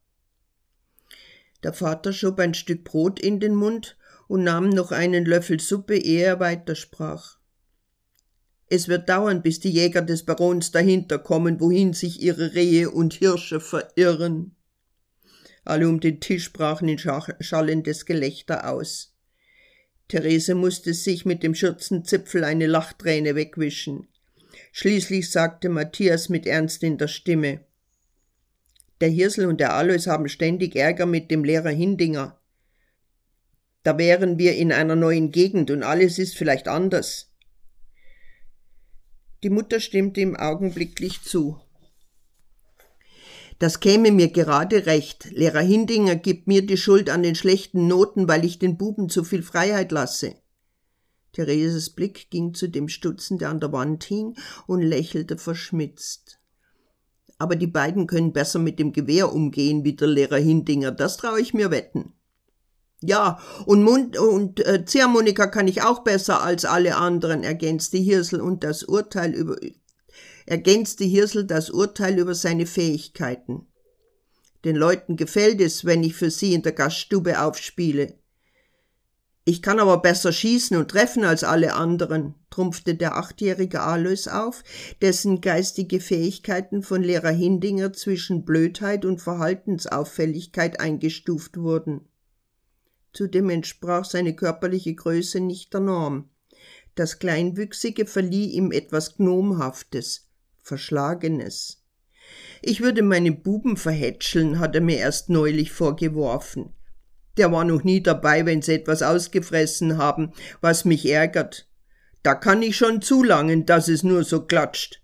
Der 1.63 1.73
Vater 1.73 2.11
schob 2.11 2.39
ein 2.39 2.53
Stück 2.53 2.83
Brot 2.83 3.19
in 3.19 3.39
den 3.39 3.55
Mund 3.55 3.97
und 4.27 4.43
nahm 4.43 4.69
noch 4.69 4.91
einen 4.91 5.25
Löffel 5.25 5.59
Suppe, 5.59 5.97
ehe 5.97 6.23
er 6.23 6.39
weitersprach. 6.39 7.37
Es 8.67 8.87
wird 8.87 9.07
dauern, 9.07 9.41
bis 9.41 9.59
die 9.59 9.69
Jäger 9.69 10.01
des 10.01 10.23
Barons 10.23 10.71
dahinter 10.71 11.19
kommen, 11.19 11.59
wohin 11.59 11.93
sich 11.93 12.21
ihre 12.21 12.53
Rehe 12.53 12.89
und 12.89 13.13
Hirsche 13.13 13.59
verirren. 13.59 14.55
Alle 15.63 15.87
um 15.87 15.99
den 15.99 16.19
Tisch 16.19 16.51
brachen 16.51 16.89
in 16.89 16.99
schallendes 16.99 18.05
Gelächter 18.05 18.69
aus. 18.69 19.15
Therese 20.07 20.55
musste 20.55 20.93
sich 20.93 21.25
mit 21.25 21.43
dem 21.43 21.55
Schürzenzipfel 21.55 22.43
eine 22.43 22.67
Lachträne 22.67 23.35
wegwischen. 23.35 24.07
Schließlich 24.71 25.31
sagte 25.31 25.69
Matthias 25.69 26.29
mit 26.29 26.45
Ernst 26.45 26.83
in 26.83 26.97
der 26.97 27.07
Stimme 27.07 27.61
der 29.03 29.09
Hirsel 29.09 29.47
und 29.47 29.59
der 29.59 29.73
Alois 29.73 30.07
haben 30.07 30.29
ständig 30.29 30.77
Ärger 30.77 31.05
mit 31.05 31.29
dem 31.29 31.43
Lehrer 31.43 31.71
Hindinger. 31.71 32.39
Da 33.83 33.97
wären 33.97 34.37
wir 34.39 34.55
in 34.55 34.71
einer 34.71 34.95
neuen 34.95 35.31
Gegend 35.31 35.71
und 35.71 35.83
alles 35.83 36.19
ist 36.19 36.37
vielleicht 36.37 36.69
anders. 36.69 37.33
Die 39.43 39.49
Mutter 39.49 39.81
stimmte 39.81 40.21
ihm 40.21 40.37
augenblicklich 40.37 41.21
zu. 41.21 41.59
Das 43.59 43.81
käme 43.81 44.09
mir 44.11 44.29
gerade 44.29 44.85
recht. 44.85 45.29
Lehrer 45.31 45.59
Hindinger 45.59 46.15
gibt 46.15 46.47
mir 46.47 46.65
die 46.65 46.77
Schuld 46.77 47.09
an 47.09 47.23
den 47.23 47.35
schlechten 47.35 47.89
Noten, 47.89 48.29
weil 48.29 48.45
ich 48.45 48.57
den 48.57 48.77
Buben 48.77 49.09
zu 49.09 49.25
viel 49.25 49.43
Freiheit 49.43 49.91
lasse. 49.91 50.35
Thereses 51.33 51.89
Blick 51.89 52.29
ging 52.29 52.53
zu 52.53 52.69
dem 52.69 52.87
Stutzen, 52.87 53.37
der 53.37 53.49
an 53.49 53.59
der 53.59 53.73
Wand 53.73 54.05
hing, 54.05 54.37
und 54.65 54.81
lächelte 54.81 55.37
verschmitzt 55.37 56.39
aber 57.37 57.55
die 57.55 57.67
beiden 57.67 58.07
können 58.07 58.33
besser 58.33 58.59
mit 58.59 58.79
dem 58.79 58.93
Gewehr 58.93 59.33
umgehen 59.33 59.83
wie 59.83 59.95
der 59.95 60.07
Lehrer 60.07 60.37
Hindinger, 60.37 60.91
das 60.91 61.17
traue 61.17 61.41
ich 61.41 61.53
mir 61.53 61.71
wetten. 61.71 62.13
Ja, 63.01 63.39
und 63.65 63.83
Mund 63.83 64.17
und 64.17 64.65
äh, 64.65 64.85
Ziehharmonika 64.85 65.47
kann 65.47 65.67
ich 65.67 65.81
auch 65.81 66.03
besser 66.05 66.41
als 66.41 66.63
alle 66.63 66.95
anderen, 66.95 67.43
ergänzte 67.43 67.97
Hirsel 67.97 68.39
und 68.39 68.63
das 68.63 68.83
Urteil 68.83 69.33
über 69.33 69.57
ergänzte 70.45 71.03
Hirsel 71.03 71.45
das 71.45 71.69
Urteil 71.69 72.17
über 72.17 72.35
seine 72.35 72.65
Fähigkeiten. 72.65 73.67
Den 74.65 74.75
Leuten 74.75 75.17
gefällt 75.17 75.59
es, 75.59 75.83
wenn 75.85 76.03
ich 76.03 76.15
für 76.15 76.31
sie 76.31 76.53
in 76.53 76.61
der 76.61 76.71
Gaststube 76.71 77.41
aufspiele. 77.41 78.17
Ich 79.45 79.61
kann 79.61 79.79
aber 79.79 79.97
besser 79.97 80.31
schießen 80.31 80.77
und 80.77 80.89
treffen 80.89 81.25
als 81.25 81.43
alle 81.43 81.73
anderen, 81.73 82.35
trumpfte 82.49 82.95
der 82.95 83.17
achtjährige 83.17 83.81
Alois 83.81 84.29
auf, 84.31 84.63
dessen 85.01 85.41
geistige 85.41 85.99
Fähigkeiten 85.99 86.81
von 86.81 87.03
Lehrer 87.03 87.31
Hindinger 87.31 87.91
zwischen 87.91 88.45
Blödheit 88.45 89.03
und 89.03 89.21
Verhaltensauffälligkeit 89.21 90.79
eingestuft 90.79 91.57
wurden. 91.57 92.07
Zudem 93.11 93.49
entsprach 93.49 94.05
seine 94.05 94.33
körperliche 94.33 94.95
Größe 94.95 95.41
nicht 95.41 95.73
der 95.73 95.81
Norm. 95.81 96.29
Das 96.95 97.19
Kleinwüchsige 97.19 98.05
verlieh 98.05 98.51
ihm 98.51 98.71
etwas 98.71 99.17
Gnomhaftes, 99.17 100.29
Verschlagenes. 100.61 101.83
Ich 102.61 102.79
würde 102.79 103.01
meine 103.01 103.33
Buben 103.33 103.75
verhätscheln, 103.75 104.59
hat 104.59 104.73
er 104.75 104.81
mir 104.81 104.97
erst 104.97 105.29
neulich 105.29 105.73
vorgeworfen. 105.73 106.73
Der 107.37 107.51
war 107.51 107.65
noch 107.65 107.83
nie 107.83 108.01
dabei, 108.01 108.45
wenn 108.45 108.61
sie 108.61 108.73
etwas 108.73 109.01
ausgefressen 109.01 109.97
haben, 109.97 110.33
was 110.61 110.85
mich 110.85 111.09
ärgert. 111.09 111.67
Da 112.21 112.35
kann 112.35 112.61
ich 112.61 112.77
schon 112.77 113.01
zulangen, 113.01 113.65
dass 113.65 113.87
es 113.87 114.03
nur 114.03 114.23
so 114.23 114.45
klatscht. 114.45 115.01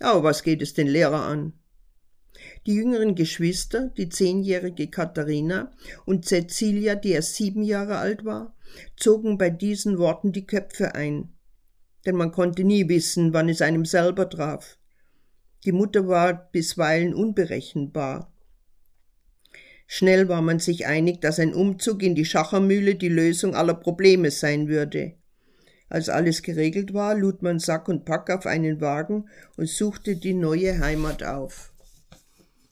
Aber 0.00 0.22
was 0.22 0.42
geht 0.42 0.62
es 0.62 0.74
den 0.74 0.86
Lehrer 0.86 1.22
an? 1.22 1.54
Die 2.66 2.74
jüngeren 2.74 3.14
Geschwister, 3.14 3.90
die 3.96 4.08
zehnjährige 4.08 4.88
Katharina 4.88 5.70
und 6.04 6.26
Cecilia, 6.26 6.94
die 6.94 7.12
erst 7.12 7.34
sieben 7.34 7.62
Jahre 7.62 7.96
alt 7.98 8.24
war, 8.24 8.54
zogen 8.96 9.38
bei 9.38 9.50
diesen 9.50 9.98
Worten 9.98 10.32
die 10.32 10.46
Köpfe 10.46 10.94
ein. 10.94 11.30
Denn 12.04 12.16
man 12.16 12.32
konnte 12.32 12.64
nie 12.64 12.88
wissen, 12.88 13.32
wann 13.32 13.48
es 13.48 13.62
einem 13.62 13.84
selber 13.84 14.28
traf. 14.28 14.78
Die 15.64 15.72
Mutter 15.72 16.06
war 16.08 16.50
bisweilen 16.50 17.14
unberechenbar. 17.14 18.33
Schnell 19.96 20.28
war 20.28 20.42
man 20.42 20.58
sich 20.58 20.86
einig, 20.86 21.20
dass 21.20 21.38
ein 21.38 21.54
Umzug 21.54 22.02
in 22.02 22.16
die 22.16 22.24
Schachermühle 22.24 22.96
die 22.96 23.08
Lösung 23.08 23.54
aller 23.54 23.74
Probleme 23.74 24.32
sein 24.32 24.66
würde. 24.66 25.14
Als 25.88 26.08
alles 26.08 26.42
geregelt 26.42 26.94
war, 26.94 27.14
lud 27.14 27.42
man 27.42 27.60
Sack 27.60 27.86
und 27.86 28.04
Pack 28.04 28.28
auf 28.30 28.44
einen 28.44 28.80
Wagen 28.80 29.28
und 29.56 29.68
suchte 29.68 30.16
die 30.16 30.34
neue 30.34 30.80
Heimat 30.80 31.22
auf. 31.22 31.72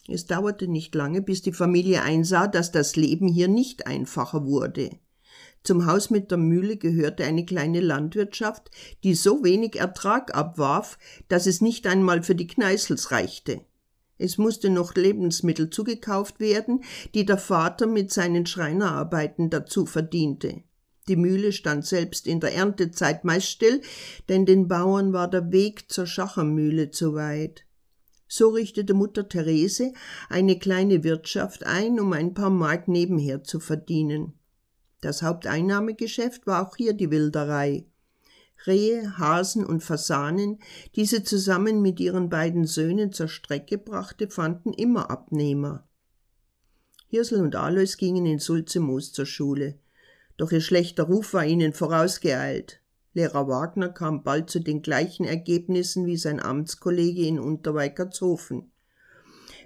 Es 0.09 0.25
dauerte 0.25 0.67
nicht 0.67 0.95
lange, 0.95 1.21
bis 1.21 1.41
die 1.41 1.53
Familie 1.53 2.01
einsah, 2.01 2.47
dass 2.47 2.73
das 2.73 2.97
Leben 2.97 3.29
hier 3.29 3.47
nicht 3.47 3.87
einfacher 3.87 4.45
wurde. 4.45 4.89
Zum 5.63 5.85
Haus 5.85 6.09
mit 6.09 6.29
der 6.29 6.37
Mühle 6.37 6.75
gehörte 6.75 7.23
eine 7.23 7.45
kleine 7.45 7.79
Landwirtschaft, 7.79 8.69
die 9.05 9.13
so 9.13 9.45
wenig 9.45 9.79
Ertrag 9.79 10.35
abwarf, 10.35 10.99
dass 11.29 11.47
es 11.47 11.61
nicht 11.61 11.87
einmal 11.87 12.21
für 12.21 12.35
die 12.35 12.47
Kneißels 12.47 13.11
reichte. 13.11 13.61
Es 14.23 14.37
musste 14.37 14.69
noch 14.69 14.95
Lebensmittel 14.95 15.69
zugekauft 15.69 16.39
werden, 16.39 16.85
die 17.13 17.25
der 17.25 17.37
Vater 17.37 17.87
mit 17.87 18.09
seinen 18.09 18.45
Schreinerarbeiten 18.45 19.49
dazu 19.49 19.85
verdiente. 19.85 20.63
Die 21.09 21.17
Mühle 21.17 21.51
stand 21.51 21.85
selbst 21.85 22.25
in 22.25 22.39
der 22.39 22.55
Erntezeit 22.55 23.25
meist 23.25 23.47
still, 23.47 23.81
denn 24.29 24.45
den 24.45 24.69
Bauern 24.69 25.11
war 25.11 25.29
der 25.29 25.51
Weg 25.51 25.91
zur 25.91 26.05
Schachermühle 26.05 26.89
zu 26.89 27.15
weit. 27.15 27.65
So 28.29 28.47
richtete 28.51 28.93
Mutter 28.93 29.27
Therese 29.27 29.91
eine 30.29 30.57
kleine 30.57 31.03
Wirtschaft 31.03 31.65
ein, 31.65 31.99
um 31.99 32.13
ein 32.13 32.33
paar 32.33 32.49
Mark 32.49 32.87
nebenher 32.87 33.43
zu 33.43 33.59
verdienen. 33.59 34.35
Das 35.01 35.21
Haupteinnahmegeschäft 35.21 36.47
war 36.47 36.65
auch 36.65 36.77
hier 36.77 36.93
die 36.93 37.11
Wilderei. 37.11 37.87
Rehe, 38.65 39.17
Hasen 39.17 39.65
und 39.65 39.83
Fasanen, 39.83 40.59
die 40.95 41.05
sie 41.05 41.23
zusammen 41.23 41.81
mit 41.81 41.99
ihren 41.99 42.29
beiden 42.29 42.65
Söhnen 42.65 43.11
zur 43.11 43.27
Strecke 43.27 43.77
brachte, 43.77 44.29
fanden 44.29 44.73
immer 44.73 45.09
Abnehmer. 45.09 45.87
Hirsel 47.07 47.41
und 47.41 47.55
Alois 47.55 47.97
gingen 47.97 48.25
in 48.25 48.39
Sulzemoos 48.39 49.13
zur 49.13 49.25
Schule. 49.25 49.77
Doch 50.37 50.51
ihr 50.51 50.61
schlechter 50.61 51.03
Ruf 51.03 51.33
war 51.33 51.45
ihnen 51.45 51.73
vorausgeeilt. 51.73 52.81
Lehrer 53.13 53.47
Wagner 53.47 53.89
kam 53.89 54.23
bald 54.23 54.49
zu 54.49 54.59
den 54.59 54.81
gleichen 54.81 55.23
Ergebnissen 55.23 56.07
wie 56.07 56.17
sein 56.17 56.41
Amtskollege 56.41 57.27
in 57.27 57.39
Unterweikertshofen. 57.39 58.71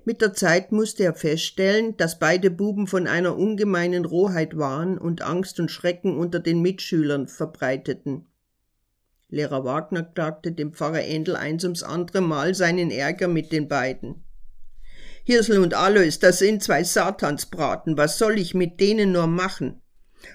Mit 0.04 0.22
der 0.22 0.34
Zeit 0.34 0.72
musste 0.72 1.04
er 1.04 1.14
feststellen, 1.14 1.96
dass 1.98 2.20
beide 2.20 2.52
Buben 2.52 2.88
von 2.88 3.08
einer 3.08 3.38
ungemeinen 3.38 4.06
Rohheit 4.06 4.58
waren 4.58 4.98
und 4.98 5.22
Angst 5.22 5.60
und 5.60 5.72
Schrecken 5.72 6.18
unter 6.18 6.40
den 6.40 6.62
Mitschülern 6.62 7.28
verbreiteten. 7.28 8.27
Lehrer 9.30 9.64
Wagner 9.66 10.04
klagte 10.04 10.52
dem 10.52 10.74
Pfarrer 10.74 11.04
Endel 11.04 11.36
eins 11.36 11.64
ums 11.64 11.84
andere 11.84 12.22
Mal 12.22 12.56
seinen 12.56 12.92
Ärger 12.92 13.28
mit 13.28 13.52
den 13.52 13.68
beiden. 13.68 14.24
Hirsel 15.24 15.60
und 15.60 15.74
Alois, 15.74 16.20
das 16.20 16.40
sind 16.40 16.64
zwei 16.64 16.84
Satansbraten, 16.84 17.98
was 17.98 18.18
soll 18.18 18.40
ich 18.40 18.54
mit 18.54 18.80
denen 18.80 19.12
nur 19.12 19.28
machen? 19.28 19.82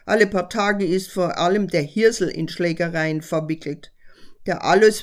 Alle 0.04 0.26
paar 0.26 0.50
Tage 0.50 0.84
ist 0.84 1.10
vor 1.10 1.38
allem 1.38 1.68
der 1.68 1.82
Hirsel 1.82 2.28
in 2.28 2.48
Schlägereien 2.48 3.22
verwickelt. 3.22 3.92
Der 4.46 4.64
Alois 4.64 5.02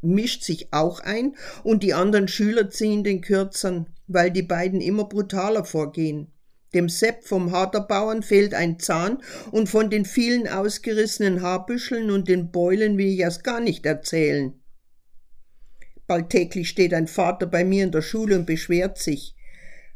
mischt 0.00 0.42
sich 0.42 0.72
auch 0.72 1.00
ein 1.00 1.36
und 1.62 1.82
die 1.82 1.94
anderen 1.94 2.28
Schüler 2.28 2.68
ziehen 2.70 3.04
den 3.04 3.20
Kürzern 3.20 3.86
weil 4.12 4.30
die 4.30 4.42
beiden 4.42 4.80
immer 4.80 5.04
brutaler 5.04 5.64
vorgehen. 5.64 6.31
Dem 6.74 6.88
Sepp 6.88 7.24
vom 7.24 7.52
Harterbauern 7.52 8.22
fehlt 8.22 8.54
ein 8.54 8.78
Zahn 8.78 9.18
und 9.50 9.68
von 9.68 9.90
den 9.90 10.04
vielen 10.04 10.48
ausgerissenen 10.48 11.42
Haarbüscheln 11.42 12.10
und 12.10 12.28
den 12.28 12.50
Beulen 12.50 12.96
will 12.96 13.08
ich 13.08 13.20
erst 13.20 13.44
gar 13.44 13.60
nicht 13.60 13.84
erzählen. 13.84 14.54
Bald 16.06 16.30
täglich 16.30 16.68
steht 16.68 16.94
ein 16.94 17.06
Vater 17.06 17.46
bei 17.46 17.64
mir 17.64 17.84
in 17.84 17.92
der 17.92 18.02
Schule 18.02 18.36
und 18.36 18.46
beschwert 18.46 18.98
sich. 18.98 19.36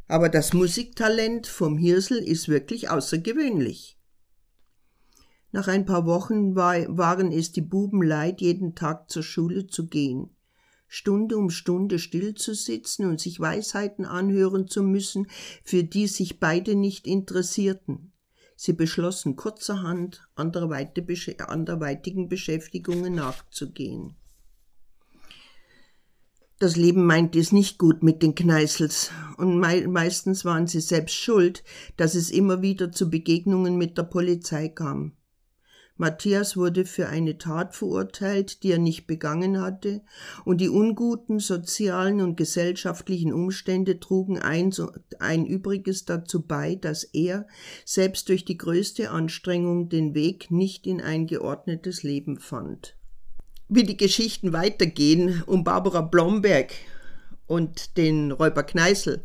Aber 0.07 0.29
das 0.29 0.53
Musiktalent 0.53 1.47
vom 1.47 1.79
Hirsel 1.79 2.19
ist 2.19 2.49
wirklich 2.49 2.91
außergewöhnlich. 2.91 3.99
Nach 5.51 5.69
ein 5.69 5.87
paar 5.87 6.07
Wochen 6.07 6.55
war, 6.55 6.77
waren 6.97 7.33
es 7.33 7.53
die 7.53 7.63
Buben 7.63 8.03
leid, 8.03 8.41
jeden 8.41 8.75
Tag 8.75 9.11
zur 9.11 9.23
Schule 9.23 9.67
zu 9.67 9.89
gehen. 9.89 10.36
Stunde 10.89 11.37
um 11.37 11.51
Stunde 11.51 11.99
stillzusitzen 11.99 13.07
und 13.07 13.21
sich 13.21 13.41
Weisheiten 13.41 14.05
anhören 14.05 14.69
zu 14.69 14.83
müssen, 14.83 15.27
für 15.65 15.85
die 15.85 16.07
sich 16.07 16.41
beide 16.41 16.75
nicht 16.75 17.07
interessierten. 17.07 18.13
Sie 18.57 18.73
beschlossen 18.73 19.37
kurzerhand 19.37 20.27
anderweitigen 20.35 22.29
Beschäftigungen 22.29 23.15
nachzugehen. 23.15 24.17
Das 26.59 26.75
Leben 26.75 27.05
meinte 27.05 27.39
es 27.39 27.53
nicht 27.53 27.77
gut 27.77 28.03
mit 28.03 28.23
den 28.23 28.35
Kneißels, 28.35 29.11
und 29.37 29.59
meistens 29.59 30.47
waren 30.47 30.67
sie 30.67 30.81
selbst 30.81 31.15
schuld, 31.15 31.63
dass 31.99 32.15
es 32.15 32.31
immer 32.31 32.63
wieder 32.63 32.91
zu 32.93 33.11
Begegnungen 33.11 33.77
mit 33.77 33.99
der 33.99 34.05
Polizei 34.05 34.71
kam. 34.71 35.13
Matthias 35.99 36.59
wurde 36.59 36.85
für 36.85 37.09
eine 37.09 37.39
Tat 37.39 37.75
verurteilt, 37.75 38.63
die 38.63 38.73
er 38.73 38.79
nicht 38.79 39.07
begangen 39.07 39.61
hatte, 39.61 40.03
und 40.45 40.61
die 40.61 40.69
unguten 40.69 41.39
sozialen 41.39 42.21
und 42.21 42.37
gesellschaftlichen 42.37 43.33
Umstände 43.33 43.99
trugen 43.99 44.39
ein, 44.39 44.75
ein 45.21 45.47
Übriges 45.47 46.05
dazu 46.05 46.43
bei, 46.43 46.75
dass 46.75 47.05
er, 47.05 47.47
selbst 47.87 48.29
durch 48.29 48.45
die 48.45 48.59
größte 48.59 49.11
Anstrengung, 49.11 49.89
den 49.89 50.15
Weg 50.15 50.51
nicht 50.51 50.87
in 50.87 51.01
ein 51.01 51.27
geordnetes 51.27 52.03
Leben 52.03 52.39
fand. 52.39 52.95
Wie 53.69 53.85
die 53.85 53.97
Geschichten 53.97 54.53
weitergehen 54.53 55.43
um 55.47 55.65
Barbara 55.65 56.03
Blomberg 56.03 56.73
und 57.47 57.97
den 57.97 58.33
Räuber 58.33 58.65
Kneißl, 58.65 59.23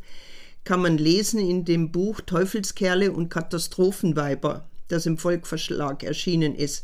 kann 0.64 0.82
man 0.82 0.98
lesen 0.98 1.40
in 1.40 1.66
dem 1.66 1.92
Buch 1.92 2.22
Teufelskerle 2.22 3.12
und 3.12 3.30
Katastrophenweiber 3.30 4.71
das 4.92 5.06
im 5.06 5.18
Volkverschlag 5.18 6.04
erschienen 6.04 6.56
ist. 6.56 6.84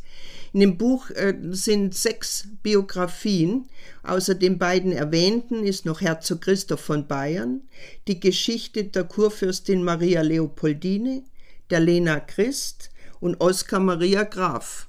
In 0.54 0.62
dem 0.62 0.78
Buch 0.78 1.10
äh, 1.12 1.34
sind 1.52 1.94
sechs 1.94 2.48
Biografien. 2.64 3.68
Außer 4.04 4.36
den 4.36 4.58
beiden 4.58 4.92
erwähnten 4.92 5.64
ist 5.64 5.86
noch 5.86 6.02
Herzog 6.02 6.42
Christoph 6.42 6.82
von 6.82 7.08
Bayern, 7.08 7.62
die 8.08 8.20
Geschichte 8.20 8.86
der 8.86 9.04
Kurfürstin 9.04 9.84
Maria 9.84 10.22
Leopoldine, 10.22 11.24
der 11.70 11.80
Lena 11.82 12.20
Christ 12.20 12.90
und 13.20 13.40
Oskar 13.42 13.80
Maria 13.80 14.24
Graf. 14.24 14.88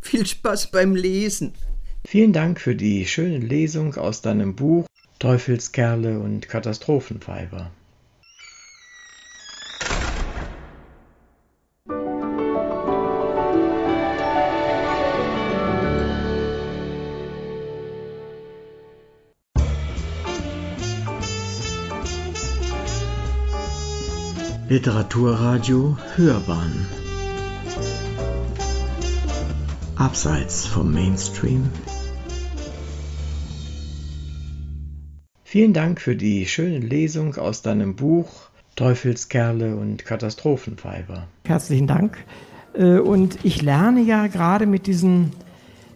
Viel 0.00 0.26
Spaß 0.26 0.70
beim 0.70 0.94
Lesen. 0.94 1.52
Vielen 2.04 2.32
Dank 2.32 2.60
für 2.60 2.74
die 2.74 3.06
schöne 3.06 3.38
Lesung 3.38 3.96
aus 3.96 4.22
deinem 4.22 4.54
Buch 4.54 4.86
Teufelskerle 5.18 6.18
und 6.18 6.48
Katastrophenpfeifer. 6.48 7.70
Literaturradio 24.68 25.96
Hörbahn 26.16 26.86
Abseits 29.94 30.66
vom 30.66 30.92
Mainstream 30.92 31.70
Vielen 35.44 35.72
Dank 35.72 36.00
für 36.00 36.16
die 36.16 36.46
schöne 36.46 36.80
Lesung 36.80 37.36
aus 37.36 37.62
deinem 37.62 37.94
Buch 37.94 38.50
Teufelskerle 38.74 39.76
und 39.76 40.04
Katastrophenpfeifer. 40.04 41.28
Herzlichen 41.44 41.86
Dank. 41.86 42.18
Äh, 42.74 42.98
und 42.98 43.38
ich 43.44 43.62
lerne 43.62 44.00
ja 44.02 44.26
gerade 44.26 44.66
mit 44.66 44.88
diesen 44.88 45.30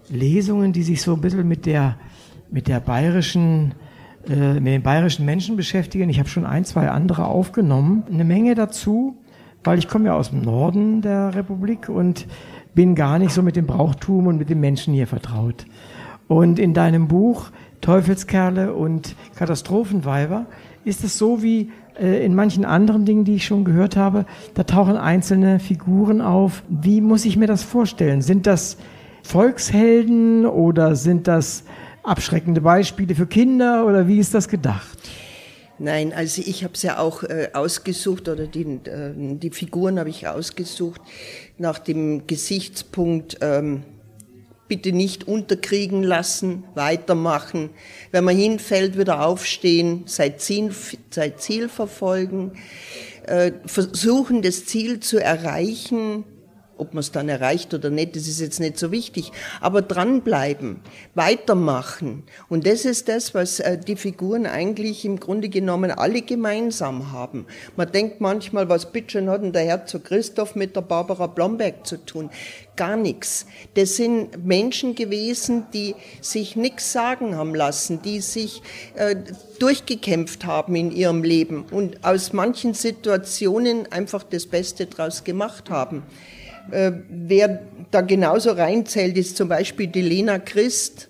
Lesungen, 0.08 0.72
die 0.72 0.84
sich 0.84 1.02
so 1.02 1.14
ein 1.14 1.20
bisschen 1.20 1.48
mit 1.48 1.66
der, 1.66 1.98
mit 2.52 2.68
der 2.68 2.78
bayerischen 2.78 3.72
äh, 3.72 3.89
mit 4.28 4.66
den 4.66 4.82
bayerischen 4.82 5.24
Menschen 5.24 5.56
beschäftigen. 5.56 6.10
Ich 6.10 6.18
habe 6.18 6.28
schon 6.28 6.44
ein, 6.44 6.64
zwei 6.64 6.90
andere 6.90 7.24
aufgenommen. 7.24 8.02
Eine 8.12 8.24
Menge 8.24 8.54
dazu, 8.54 9.16
weil 9.64 9.78
ich 9.78 9.88
komme 9.88 10.06
ja 10.06 10.14
aus 10.14 10.30
dem 10.30 10.42
Norden 10.42 11.00
der 11.02 11.34
Republik 11.34 11.88
und 11.88 12.26
bin 12.74 12.94
gar 12.94 13.18
nicht 13.18 13.32
so 13.32 13.42
mit 13.42 13.56
dem 13.56 13.66
Brauchtum 13.66 14.26
und 14.26 14.38
mit 14.38 14.50
den 14.50 14.60
Menschen 14.60 14.94
hier 14.94 15.06
vertraut. 15.06 15.66
Und 16.28 16.58
in 16.58 16.74
deinem 16.74 17.08
Buch 17.08 17.50
Teufelskerle 17.80 18.74
und 18.74 19.16
Katastrophenweiber 19.36 20.46
ist 20.84 21.02
es 21.02 21.18
so 21.18 21.42
wie 21.42 21.70
äh, 21.98 22.24
in 22.24 22.34
manchen 22.34 22.64
anderen 22.64 23.04
Dingen, 23.04 23.24
die 23.24 23.36
ich 23.36 23.46
schon 23.46 23.64
gehört 23.64 23.96
habe, 23.96 24.26
da 24.54 24.64
tauchen 24.64 24.96
einzelne 24.96 25.58
Figuren 25.58 26.20
auf. 26.20 26.62
Wie 26.68 27.00
muss 27.00 27.24
ich 27.24 27.36
mir 27.36 27.46
das 27.46 27.62
vorstellen? 27.62 28.22
Sind 28.22 28.46
das 28.46 28.76
Volkshelden 29.22 30.46
oder 30.46 30.94
sind 30.94 31.26
das 31.26 31.64
abschreckende 32.02 32.60
Beispiele 32.60 33.14
für 33.14 33.26
Kinder 33.26 33.86
oder 33.86 34.06
wie 34.08 34.18
ist 34.18 34.34
das 34.34 34.48
gedacht? 34.48 34.98
Nein, 35.78 36.12
also 36.12 36.42
ich 36.44 36.62
habe 36.62 36.74
es 36.74 36.82
ja 36.82 36.98
auch 36.98 37.22
äh, 37.22 37.50
ausgesucht 37.54 38.28
oder 38.28 38.46
die, 38.46 38.62
äh, 38.84 39.12
die 39.14 39.50
Figuren 39.50 39.98
habe 39.98 40.10
ich 40.10 40.28
ausgesucht 40.28 41.00
nach 41.56 41.78
dem 41.78 42.26
Gesichtspunkt 42.26 43.38
ähm, 43.40 43.84
bitte 44.68 44.92
nicht 44.92 45.26
unterkriegen 45.26 46.02
lassen, 46.02 46.64
weitermachen. 46.74 47.70
Wenn 48.12 48.24
man 48.24 48.36
hinfällt, 48.36 48.98
wieder 48.98 49.26
aufstehen, 49.26 50.02
sein 50.06 50.38
Ziel, 50.38 50.70
sein 51.10 51.32
Ziel 51.38 51.68
verfolgen, 51.68 52.52
äh, 53.26 53.52
versuchen 53.64 54.42
das 54.42 54.66
Ziel 54.66 55.00
zu 55.00 55.18
erreichen, 55.18 56.24
ob 56.80 56.94
man 56.94 57.00
es 57.00 57.12
dann 57.12 57.28
erreicht 57.28 57.74
oder 57.74 57.90
nicht, 57.90 58.16
das 58.16 58.26
ist 58.26 58.40
jetzt 58.40 58.60
nicht 58.60 58.78
so 58.78 58.90
wichtig. 58.90 59.32
Aber 59.60 59.82
dranbleiben, 59.82 60.80
weitermachen. 61.14 62.24
Und 62.48 62.66
das 62.66 62.84
ist 62.84 63.08
das, 63.08 63.34
was 63.34 63.60
äh, 63.60 63.78
die 63.78 63.96
Figuren 63.96 64.46
eigentlich 64.46 65.04
im 65.04 65.20
Grunde 65.20 65.48
genommen 65.48 65.90
alle 65.90 66.22
gemeinsam 66.22 67.12
haben. 67.12 67.46
Man 67.76 67.90
denkt 67.92 68.20
manchmal, 68.20 68.68
was 68.68 68.90
bitte 68.90 69.24
hat 69.30 69.42
denn 69.42 69.52
der 69.52 69.64
Herzog 69.64 70.04
Christoph 70.04 70.54
mit 70.54 70.76
der 70.76 70.82
Barbara 70.82 71.26
Blomberg 71.26 71.86
zu 71.86 71.98
tun? 72.04 72.30
Gar 72.76 72.96
nichts. 72.96 73.46
Das 73.74 73.96
sind 73.96 74.46
Menschen 74.46 74.94
gewesen, 74.94 75.66
die 75.74 75.94
sich 76.20 76.56
nichts 76.56 76.92
sagen 76.92 77.36
haben 77.36 77.54
lassen, 77.54 78.00
die 78.02 78.20
sich 78.20 78.62
äh, 78.94 79.16
durchgekämpft 79.58 80.46
haben 80.46 80.74
in 80.74 80.90
ihrem 80.90 81.22
Leben 81.22 81.64
und 81.70 82.04
aus 82.04 82.32
manchen 82.32 82.72
Situationen 82.74 83.90
einfach 83.92 84.22
das 84.22 84.46
Beste 84.46 84.86
draus 84.86 85.24
gemacht 85.24 85.68
haben. 85.68 86.02
Äh, 86.70 86.92
wer 87.08 87.62
da 87.90 88.00
genauso 88.00 88.52
reinzählt, 88.52 89.16
ist 89.16 89.36
zum 89.36 89.48
Beispiel 89.48 89.88
die 89.88 90.02
Lena 90.02 90.38
Christ. 90.38 91.08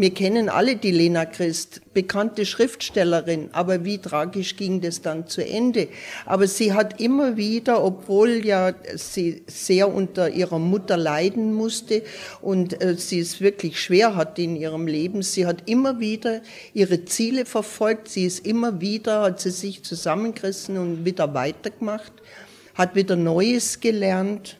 Wir 0.00 0.14
kennen 0.14 0.48
alle 0.48 0.76
die 0.76 0.92
Lena 0.92 1.24
Christ, 1.24 1.80
bekannte 1.92 2.46
Schriftstellerin, 2.46 3.48
aber 3.50 3.84
wie 3.84 3.98
tragisch 3.98 4.54
ging 4.54 4.80
das 4.80 5.02
dann 5.02 5.26
zu 5.26 5.44
Ende? 5.44 5.88
Aber 6.24 6.46
sie 6.46 6.72
hat 6.72 7.00
immer 7.00 7.36
wieder, 7.36 7.82
obwohl 7.82 8.46
ja 8.46 8.74
sie 8.94 9.42
sehr 9.48 9.92
unter 9.92 10.30
ihrer 10.30 10.60
Mutter 10.60 10.96
leiden 10.96 11.52
musste 11.52 12.02
und 12.40 12.80
äh, 12.80 12.94
sie 12.94 13.18
es 13.18 13.40
wirklich 13.40 13.80
schwer 13.80 14.14
hat 14.14 14.38
in 14.38 14.54
ihrem 14.54 14.86
Leben, 14.86 15.22
sie 15.22 15.46
hat 15.46 15.68
immer 15.68 15.98
wieder 15.98 16.42
ihre 16.74 17.04
Ziele 17.04 17.44
verfolgt, 17.44 18.08
sie 18.08 18.24
ist 18.24 18.46
immer 18.46 18.80
wieder, 18.80 19.22
hat 19.22 19.40
sie 19.40 19.50
sich 19.50 19.82
zusammengerissen 19.82 20.78
und 20.78 21.04
wieder 21.04 21.34
weitergemacht, 21.34 22.12
hat 22.74 22.94
wieder 22.94 23.16
Neues 23.16 23.80
gelernt 23.80 24.58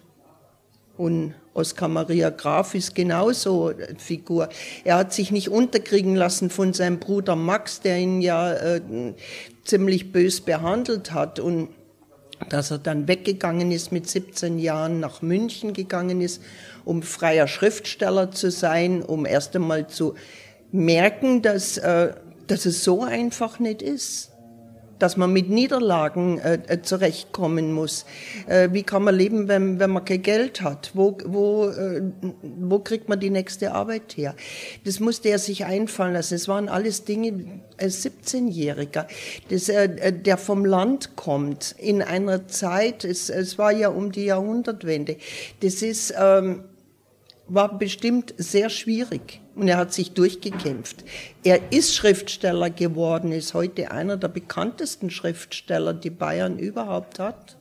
und 0.98 1.34
Oskar 1.54 1.88
Maria 1.88 2.30
Graf 2.30 2.74
ist 2.74 2.94
genauso 2.94 3.68
eine 3.68 3.98
Figur. 3.98 4.48
Er 4.84 4.96
hat 4.96 5.12
sich 5.12 5.30
nicht 5.30 5.48
unterkriegen 5.48 6.14
lassen 6.14 6.50
von 6.50 6.72
seinem 6.72 6.98
Bruder 6.98 7.37
Max, 7.37 7.80
der 7.80 7.98
ihn 7.98 8.20
ja 8.20 8.52
äh, 8.52 8.80
ziemlich 9.64 10.12
bös 10.12 10.40
behandelt 10.40 11.12
hat. 11.12 11.40
Und 11.40 11.70
dass 12.48 12.70
er 12.70 12.78
dann 12.78 13.08
weggegangen 13.08 13.72
ist 13.72 13.90
mit 13.90 14.08
17 14.08 14.58
Jahren, 14.58 15.00
nach 15.00 15.22
München 15.22 15.72
gegangen 15.72 16.20
ist, 16.20 16.42
um 16.84 17.02
freier 17.02 17.48
Schriftsteller 17.48 18.30
zu 18.30 18.50
sein, 18.50 19.02
um 19.02 19.26
erst 19.26 19.56
einmal 19.56 19.88
zu 19.88 20.14
merken, 20.70 21.42
dass, 21.42 21.78
äh, 21.78 22.12
dass 22.46 22.66
es 22.66 22.84
so 22.84 23.02
einfach 23.02 23.58
nicht 23.58 23.82
ist 23.82 24.30
dass 24.98 25.16
man 25.16 25.32
mit 25.32 25.48
Niederlagen 25.48 26.38
äh, 26.38 26.58
äh, 26.66 26.82
zurechtkommen 26.82 27.72
muss. 27.72 28.04
Äh, 28.46 28.70
wie 28.72 28.82
kann 28.82 29.04
man 29.04 29.14
leben, 29.14 29.48
wenn, 29.48 29.78
wenn 29.78 29.90
man 29.90 30.04
kein 30.04 30.22
Geld 30.22 30.61
hat? 30.61 30.90
Wo, 30.94 31.16
wo, 31.24 31.68
äh, 31.68 32.02
wo 32.42 32.78
kriegt 32.80 33.08
man 33.08 33.20
die 33.20 33.30
nächste 33.30 33.72
Arbeit 33.72 34.16
her? 34.16 34.34
Das 34.84 35.00
musste 35.00 35.28
er 35.28 35.38
sich 35.38 35.64
einfallen 35.64 36.14
lassen. 36.14 36.34
Es 36.34 36.48
waren 36.48 36.68
alles 36.68 37.04
Dinge, 37.04 37.61
als 37.80 38.04
17-Jähriger, 38.04 39.06
äh, 39.50 39.84
äh, 39.84 40.12
der 40.12 40.37
vom 40.37 40.64
Land 40.64 41.16
kommt, 41.16 41.74
in 41.78 42.02
einer 42.02 42.48
Zeit, 42.48 43.04
es, 43.04 43.30
es 43.30 43.58
war 43.58 43.72
ja 43.72 43.88
um 43.88 44.12
die 44.12 44.24
Jahrhundertwende. 44.24 45.16
Das 45.61 45.82
ist... 45.82 46.14
Ähm, 46.18 46.64
war 47.48 47.78
bestimmt 47.78 48.34
sehr 48.37 48.70
schwierig 48.70 49.40
und 49.54 49.68
er 49.68 49.78
hat 49.78 49.92
sich 49.92 50.12
durchgekämpft. 50.12 51.04
Er 51.42 51.72
ist 51.72 51.94
Schriftsteller 51.94 52.70
geworden, 52.70 53.32
ist 53.32 53.54
heute 53.54 53.90
einer 53.90 54.16
der 54.16 54.28
bekanntesten 54.28 55.11
Schriftsteller, 55.11 55.94
die 55.94 56.11
Bayern 56.11 56.58
überhaupt 56.58 57.18
hat. 57.18 57.56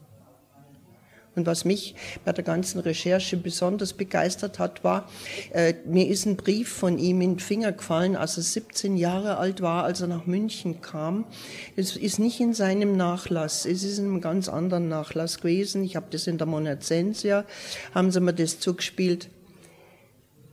Und 1.38 1.46
was 1.46 1.64
mich 1.64 1.94
bei 2.24 2.32
der 2.32 2.42
ganzen 2.42 2.80
Recherche 2.80 3.36
besonders 3.36 3.92
begeistert 3.92 4.58
hat, 4.58 4.82
war, 4.82 5.08
äh, 5.52 5.74
mir 5.86 6.08
ist 6.08 6.26
ein 6.26 6.36
Brief 6.36 6.68
von 6.68 6.98
ihm 6.98 7.20
in 7.20 7.34
den 7.34 7.38
Finger 7.38 7.70
gefallen, 7.70 8.16
als 8.16 8.36
er 8.38 8.42
17 8.42 8.96
Jahre 8.96 9.36
alt 9.36 9.62
war, 9.62 9.84
als 9.84 10.00
er 10.00 10.08
nach 10.08 10.26
München 10.26 10.80
kam. 10.80 11.26
Es 11.76 11.96
ist 11.96 12.18
nicht 12.18 12.40
in 12.40 12.54
seinem 12.54 12.96
Nachlass, 12.96 13.66
es 13.66 13.84
ist 13.84 13.98
in 13.98 14.06
einem 14.06 14.20
ganz 14.20 14.48
anderen 14.48 14.88
Nachlass 14.88 15.38
gewesen. 15.38 15.84
Ich 15.84 15.94
habe 15.94 16.06
das 16.10 16.26
in 16.26 16.38
der 16.38 16.48
Monazensia, 16.48 17.44
haben 17.94 18.10
sie 18.10 18.20
mir 18.20 18.34
das 18.34 18.58
zugespielt. 18.58 19.30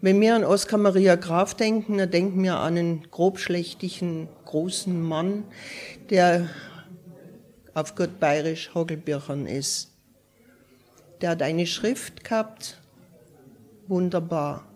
Wenn 0.06 0.22
wir 0.22 0.36
an 0.36 0.44
Oskar 0.44 0.78
Maria 0.78 1.16
Graf 1.16 1.56
denken, 1.56 1.98
dann 1.98 2.12
denken 2.12 2.44
wir 2.44 2.58
an 2.58 2.78
einen 2.78 3.10
grobschlächtigen, 3.10 4.28
großen 4.46 5.02
Mann, 5.02 5.46
der 6.12 6.48
auf 7.74 7.96
gut 7.96 8.20
bayerisch 8.20 8.76
Hogelbirchern 8.76 9.48
ist. 9.48 9.90
Der 11.22 11.32
hat 11.32 11.42
eine 11.42 11.66
Schrift 11.66 12.24
gehabt, 12.24 12.80
wunderbar, 13.88 14.68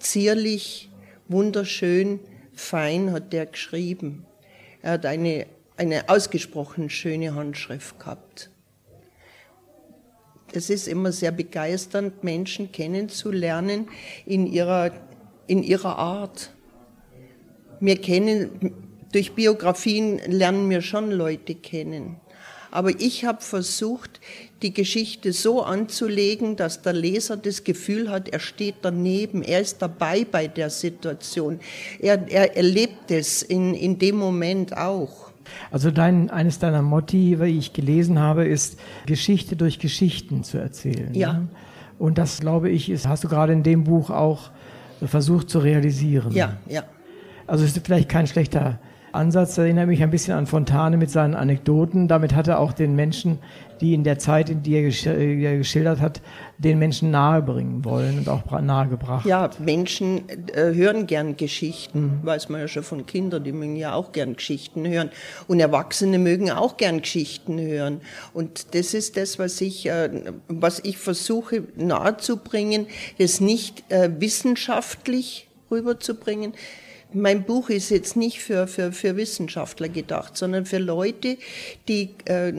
zierlich, 0.00 0.90
wunderschön, 1.28 2.18
fein 2.52 3.12
hat 3.12 3.32
der 3.32 3.46
geschrieben. 3.46 4.26
Er 4.82 4.94
hat 4.94 5.06
eine, 5.06 5.46
eine 5.76 6.08
ausgesprochen 6.08 6.90
schöne 6.90 7.36
Handschrift 7.36 8.00
gehabt 8.00 8.50
es 10.56 10.70
ist 10.70 10.88
immer 10.88 11.12
sehr 11.12 11.32
begeisternd, 11.32 12.24
Menschen 12.24 12.72
kennenzulernen 12.72 13.88
in 14.26 14.46
ihrer, 14.46 14.92
in 15.46 15.62
ihrer 15.62 15.98
Art. 15.98 16.50
Wir 17.80 18.00
kennen, 18.00 18.74
durch 19.12 19.32
Biografien 19.32 20.18
lernen 20.26 20.70
wir 20.70 20.82
schon 20.82 21.10
Leute 21.10 21.54
kennen. 21.54 22.16
Aber 22.74 22.90
ich 23.00 23.24
habe 23.24 23.40
versucht, 23.40 24.20
die 24.62 24.74
Geschichte 24.74 25.32
so 25.32 25.62
anzulegen, 25.62 26.56
dass 26.56 26.82
der 26.82 26.92
Leser 26.92 27.36
das 27.36 27.62
Gefühl 27.62 28.10
hat, 28.10 28.28
er 28.30 28.40
steht 28.40 28.76
daneben, 28.82 29.42
er 29.42 29.60
ist 29.60 29.80
dabei 29.80 30.24
bei 30.24 30.48
der 30.48 30.70
Situation. 30.70 31.60
Er, 32.00 32.28
er 32.28 32.56
erlebt 32.56 33.12
es 33.12 33.44
in, 33.44 33.74
in 33.74 34.00
dem 34.00 34.16
Moment 34.16 34.76
auch. 34.76 35.23
Also 35.70 35.90
dein, 35.90 36.30
eines 36.30 36.58
deiner 36.58 36.82
Motive, 36.82 37.46
wie 37.46 37.58
ich 37.58 37.72
gelesen 37.72 38.18
habe, 38.18 38.44
ist 38.44 38.78
Geschichte 39.06 39.56
durch 39.56 39.78
Geschichten 39.78 40.44
zu 40.44 40.58
erzählen. 40.58 41.14
Ja. 41.14 41.34
Ne? 41.34 41.48
Und 41.98 42.18
das, 42.18 42.40
glaube 42.40 42.70
ich, 42.70 42.90
ist, 42.90 43.06
hast 43.06 43.24
du 43.24 43.28
gerade 43.28 43.52
in 43.52 43.62
dem 43.62 43.84
Buch 43.84 44.10
auch 44.10 44.50
versucht 45.02 45.50
zu 45.50 45.58
realisieren. 45.58 46.32
Ja, 46.32 46.56
ja. 46.68 46.84
Also 47.46 47.64
es 47.64 47.76
ist 47.76 47.84
vielleicht 47.84 48.08
kein 48.08 48.26
schlechter 48.26 48.78
Ansatz 49.14 49.56
erinnert 49.58 49.86
mich 49.86 50.02
ein 50.02 50.10
bisschen 50.10 50.34
an 50.34 50.46
Fontane 50.46 50.96
mit 50.96 51.10
seinen 51.10 51.34
Anekdoten. 51.34 52.08
Damit 52.08 52.34
hat 52.34 52.48
er 52.48 52.58
auch 52.58 52.72
den 52.72 52.94
Menschen, 52.96 53.38
die 53.80 53.94
in 53.94 54.04
der 54.04 54.18
Zeit, 54.18 54.50
in 54.50 54.62
die 54.62 54.74
er, 54.74 55.08
äh, 55.18 55.58
geschildert 55.58 56.00
hat, 56.00 56.20
den 56.58 56.78
Menschen 56.78 57.10
nahebringen 57.10 57.84
wollen 57.84 58.18
und 58.18 58.28
auch 58.28 58.60
nahegebracht. 58.60 59.26
Ja, 59.26 59.50
Menschen 59.58 60.28
äh, 60.28 60.74
hören 60.74 61.06
gern 61.06 61.36
Geschichten, 61.36 62.20
weiß 62.22 62.48
man 62.48 62.60
ja 62.60 62.68
schon 62.68 62.82
von 62.82 63.06
Kindern, 63.06 63.44
die 63.44 63.52
mögen 63.52 63.76
ja 63.76 63.94
auch 63.94 64.12
gern 64.12 64.36
Geschichten 64.36 64.86
hören. 64.86 65.10
Und 65.48 65.60
Erwachsene 65.60 66.18
mögen 66.18 66.50
auch 66.50 66.76
gern 66.76 67.00
Geschichten 67.00 67.60
hören. 67.60 68.00
Und 68.32 68.74
das 68.74 68.94
ist 68.94 69.16
das, 69.16 69.38
was 69.38 69.60
ich, 69.60 69.86
äh, 69.86 70.10
was 70.48 70.80
ich 70.80 70.98
versuche 70.98 71.64
nahezubringen, 71.76 72.86
das 73.18 73.40
nicht 73.40 73.84
wissenschaftlich 73.90 75.48
rüberzubringen, 75.70 76.54
mein 77.14 77.44
Buch 77.44 77.70
ist 77.70 77.90
jetzt 77.90 78.16
nicht 78.16 78.40
für, 78.40 78.66
für, 78.66 78.92
für 78.92 79.16
Wissenschaftler 79.16 79.88
gedacht, 79.88 80.36
sondern 80.36 80.66
für 80.66 80.78
Leute, 80.78 81.38
die 81.88 82.10
äh, 82.26 82.52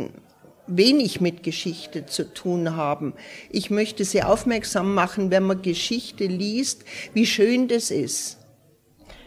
wenig 0.67 1.21
mit 1.21 1.43
Geschichte 1.43 2.05
zu 2.05 2.33
tun 2.33 2.75
haben. 2.75 3.13
Ich 3.49 3.69
möchte 3.69 4.03
sie 4.03 4.23
aufmerksam 4.23 4.93
machen, 4.93 5.31
wenn 5.31 5.43
man 5.43 5.61
Geschichte 5.61 6.25
liest, 6.25 6.85
wie 7.13 7.25
schön 7.25 7.67
das 7.67 7.91
ist. 7.91 8.39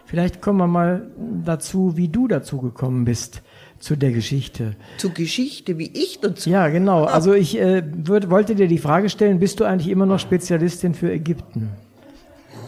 Vielleicht 0.06 0.40
kommen 0.40 0.58
wir 0.58 0.66
mal 0.66 1.10
dazu, 1.44 1.96
wie 1.96 2.08
du 2.08 2.28
dazu 2.28 2.58
gekommen 2.60 3.04
bist 3.04 3.42
zu 3.78 3.94
der 3.94 4.10
Geschichte. 4.10 4.74
Zu 4.96 5.10
Geschichte, 5.10 5.78
wie 5.78 5.90
ich 5.92 6.20
dazu? 6.20 6.48
Ja, 6.48 6.68
genau. 6.68 7.04
Also 7.18 7.34
ich 7.34 7.58
äh, 7.60 7.82
würd, 7.84 8.30
wollte 8.30 8.54
dir 8.54 8.68
die 8.68 8.78
Frage 8.78 9.10
stellen, 9.10 9.38
bist 9.38 9.60
du 9.60 9.64
eigentlich 9.64 9.90
immer 9.90 10.06
noch 10.06 10.18
Spezialistin 10.18 10.94
für 10.94 11.12
Ägypten? 11.12 11.70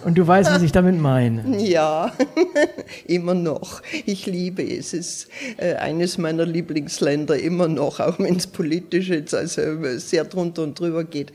Und 0.05 0.17
du 0.17 0.27
weißt, 0.27 0.51
was 0.51 0.63
ich 0.63 0.73
damit 0.73 0.99
meine. 0.99 1.59
Ja, 1.59 2.13
immer 3.07 3.35
noch. 3.35 3.83
Ich 4.07 4.27
liebe 4.27 4.63
es. 4.63 4.93
Es 4.93 4.95
ist 4.95 5.29
äh, 5.59 5.75
eines 5.75 6.17
meiner 6.17 6.47
Lieblingsländer 6.47 7.39
immer 7.39 7.69
noch, 7.69 8.01
auch 8.01 8.19
wenn 8.19 8.37
es 8.37 8.47
politisch 8.47 9.09
jetzt 9.09 9.35
also 9.35 9.63
sehr 9.99 10.25
drunter 10.25 10.63
und 10.63 10.79
drüber 10.79 11.05
geht. 11.05 11.33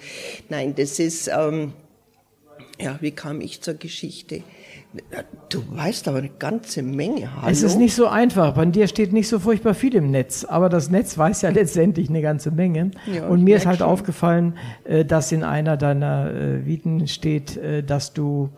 Nein, 0.49 0.74
das 0.76 0.99
ist, 0.99 1.28
ähm, 1.28 1.74
ja, 2.80 2.97
wie 3.01 3.11
kam 3.11 3.39
ich 3.39 3.61
zur 3.61 3.76
Geschichte? 3.76 4.41
Du 5.49 5.63
weißt 5.69 6.07
aber 6.07 6.19
eine 6.19 6.29
ganze 6.29 6.81
Menge. 6.81 7.29
Hallo? 7.35 7.51
Es 7.51 7.63
ist 7.63 7.77
nicht 7.77 7.95
so 7.95 8.07
einfach. 8.07 8.53
Bei 8.53 8.65
dir 8.65 8.87
steht 8.87 9.13
nicht 9.13 9.27
so 9.27 9.39
furchtbar 9.39 9.73
viel 9.73 9.95
im 9.95 10.11
Netz, 10.11 10.43
aber 10.45 10.69
das 10.69 10.89
Netz 10.89 11.17
weiß 11.17 11.41
ja 11.43 11.49
letztendlich 11.51 12.09
eine 12.09 12.21
ganze 12.21 12.51
Menge. 12.51 12.91
Ja, 13.05 13.27
und 13.27 13.43
mir 13.43 13.57
ist 13.57 13.65
halt 13.65 13.79
schon. 13.79 13.87
aufgefallen, 13.87 14.57
äh, 14.83 15.05
dass 15.05 15.31
in 15.31 15.43
einer 15.43 15.77
deiner 15.77 16.31
äh, 16.31 16.65
Viten 16.65 17.07
steht, 17.07 17.57
äh, 17.57 17.83
dass 17.83 18.13
du 18.13 18.49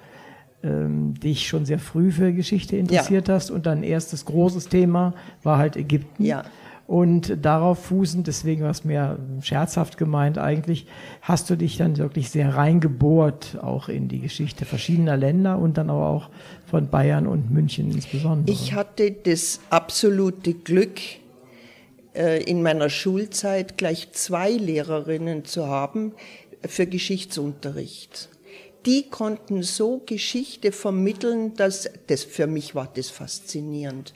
ähm, 0.63 1.13
dich 1.19 1.47
schon 1.47 1.65
sehr 1.65 1.79
früh 1.79 2.11
für 2.11 2.33
Geschichte 2.33 2.77
interessiert 2.77 3.27
ja. 3.27 3.35
hast 3.35 3.51
und 3.51 3.65
dein 3.65 3.83
erstes 3.83 4.25
großes 4.25 4.69
Thema 4.69 5.13
war 5.43 5.57
halt 5.57 5.75
Ägypten. 5.75 6.23
Ja. 6.23 6.43
Und 6.87 7.45
darauf 7.45 7.79
fußend, 7.87 8.27
deswegen 8.27 8.63
war 8.63 8.69
es 8.69 8.85
mehr 8.85 9.19
scherzhaft 9.41 9.97
gemeint 9.97 10.37
eigentlich, 10.37 10.87
hast 11.21 11.49
du 11.49 11.57
dich 11.57 11.75
dann 11.75 11.97
wirklich 11.97 12.29
sehr 12.29 12.55
reingebohrt, 12.55 13.59
auch 13.61 13.89
in 13.89 14.07
die 14.07 14.21
Geschichte 14.21 14.63
verschiedener 14.63 15.17
Länder 15.17 15.59
und 15.59 15.77
dann 15.77 15.89
aber 15.89 16.07
auch 16.07 16.29
von 16.65 16.89
Bayern 16.89 17.27
und 17.27 17.51
München 17.51 17.91
insbesondere. 17.91 18.55
Ich 18.55 18.73
hatte 18.73 19.11
das 19.11 19.59
absolute 19.69 20.53
Glück, 20.53 21.01
äh, 22.15 22.41
in 22.43 22.63
meiner 22.63 22.89
Schulzeit 22.89 23.77
gleich 23.77 24.13
zwei 24.13 24.51
Lehrerinnen 24.51 25.43
zu 25.43 25.67
haben 25.67 26.13
für 26.65 26.87
Geschichtsunterricht 26.87 28.29
die 28.87 29.09
konnten 29.09 29.63
so 29.63 30.01
Geschichte 30.05 30.71
vermitteln, 30.71 31.53
dass 31.55 31.89
das 32.07 32.23
für 32.23 32.47
mich 32.47 32.73
war 32.73 32.89
das 32.95 33.09
faszinierend. 33.09 34.13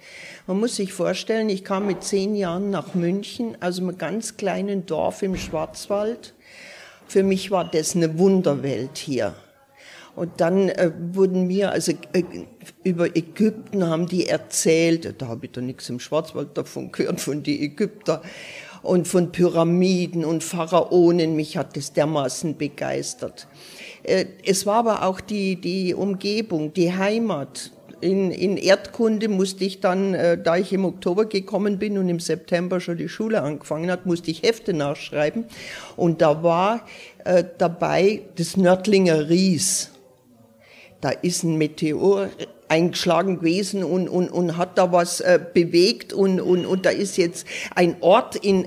Man 0.47 0.61
muss 0.61 0.77
sich 0.77 0.93
vorstellen, 0.93 1.49
ich 1.49 1.65
kam 1.65 1.87
mit 1.87 2.05
zehn 2.05 2.35
Jahren 2.37 2.69
nach 2.69 2.93
München, 2.93 3.57
aus 3.61 3.79
einem 3.79 3.97
ganz 3.97 4.37
kleinen 4.37 4.85
Dorf 4.85 5.23
im 5.23 5.35
Schwarzwald. 5.35 6.33
Für 7.05 7.21
mich 7.23 7.51
war 7.51 7.69
das 7.69 7.97
eine 7.97 8.17
Wunderwelt 8.17 8.97
hier. 8.97 9.35
Und 10.15 10.39
dann 10.39 10.69
äh, 10.69 10.91
wurden 11.13 11.47
mir, 11.47 11.71
also 11.71 11.91
äh, 12.13 12.23
über 12.83 13.13
Ägypten 13.15 13.85
haben 13.85 14.07
die 14.07 14.27
erzählt, 14.27 15.21
da 15.21 15.27
habe 15.27 15.47
ich 15.47 15.51
da 15.51 15.59
nichts 15.59 15.89
im 15.89 15.99
Schwarzwald 15.99 16.57
davon 16.57 16.93
gehört, 16.93 17.19
von 17.19 17.43
die 17.43 17.61
Ägypter 17.61 18.21
und 18.83 19.07
von 19.07 19.33
Pyramiden 19.33 20.23
und 20.23 20.45
Pharaonen, 20.45 21.35
mich 21.35 21.57
hat 21.57 21.75
das 21.75 21.91
dermaßen 21.91 22.57
begeistert. 22.57 23.47
Äh, 24.03 24.25
es 24.45 24.65
war 24.65 24.75
aber 24.75 25.03
auch 25.03 25.21
die, 25.21 25.55
die 25.55 25.93
Umgebung, 25.93 26.73
die 26.73 26.93
Heimat. 26.93 27.71
In, 28.01 28.31
in 28.31 28.57
Erdkunde 28.57 29.27
musste 29.29 29.63
ich 29.63 29.79
dann, 29.79 30.15
äh, 30.15 30.41
da 30.41 30.57
ich 30.57 30.73
im 30.73 30.85
Oktober 30.85 31.25
gekommen 31.25 31.77
bin 31.77 31.99
und 31.99 32.09
im 32.09 32.19
September 32.19 32.79
schon 32.79 32.97
die 32.97 33.09
Schule 33.09 33.43
angefangen 33.43 33.91
hat, 33.91 34.07
musste 34.07 34.31
ich 34.31 34.41
Hefte 34.41 34.73
nachschreiben. 34.73 35.45
Und 35.95 36.21
da 36.21 36.41
war 36.41 36.85
äh, 37.25 37.43
dabei 37.57 38.23
das 38.37 38.57
Nördlinger 38.57 39.29
Ries. 39.29 39.91
Da 40.99 41.09
ist 41.09 41.43
ein 41.43 41.57
Meteor 41.57 42.29
eingeschlagen 42.71 43.39
gewesen 43.39 43.83
und, 43.83 44.07
und, 44.07 44.29
und 44.29 44.57
hat 44.57 44.77
da 44.77 44.91
was 44.91 45.19
äh, 45.19 45.39
bewegt 45.53 46.13
und, 46.13 46.39
und, 46.39 46.65
und 46.65 46.85
da 46.85 46.89
ist 46.89 47.17
jetzt 47.17 47.45
ein 47.75 47.97
Ort 47.99 48.37
in 48.37 48.65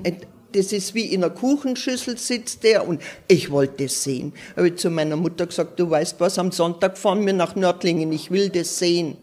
das 0.55 0.71
ist 0.71 0.95
wie 0.95 1.05
in 1.05 1.23
einer 1.23 1.33
Kuchenschüssel 1.33 2.17
sitzt 2.17 2.63
der 2.63 2.87
und 2.87 3.01
ich 3.27 3.51
wollte 3.51 3.83
das 3.83 4.03
sehen. 4.03 4.33
Habe 4.55 4.69
ich 4.69 4.77
zu 4.77 4.89
meiner 4.89 5.17
Mutter 5.17 5.45
gesagt, 5.45 5.79
du 5.79 5.89
weißt 5.89 6.19
was, 6.19 6.39
am 6.39 6.51
Sonntag 6.51 6.97
fahren 6.97 7.25
wir 7.25 7.33
nach 7.33 7.55
Nördlingen, 7.55 8.11
ich 8.11 8.31
will 8.31 8.49
das 8.49 8.79
sehen. 8.79 9.17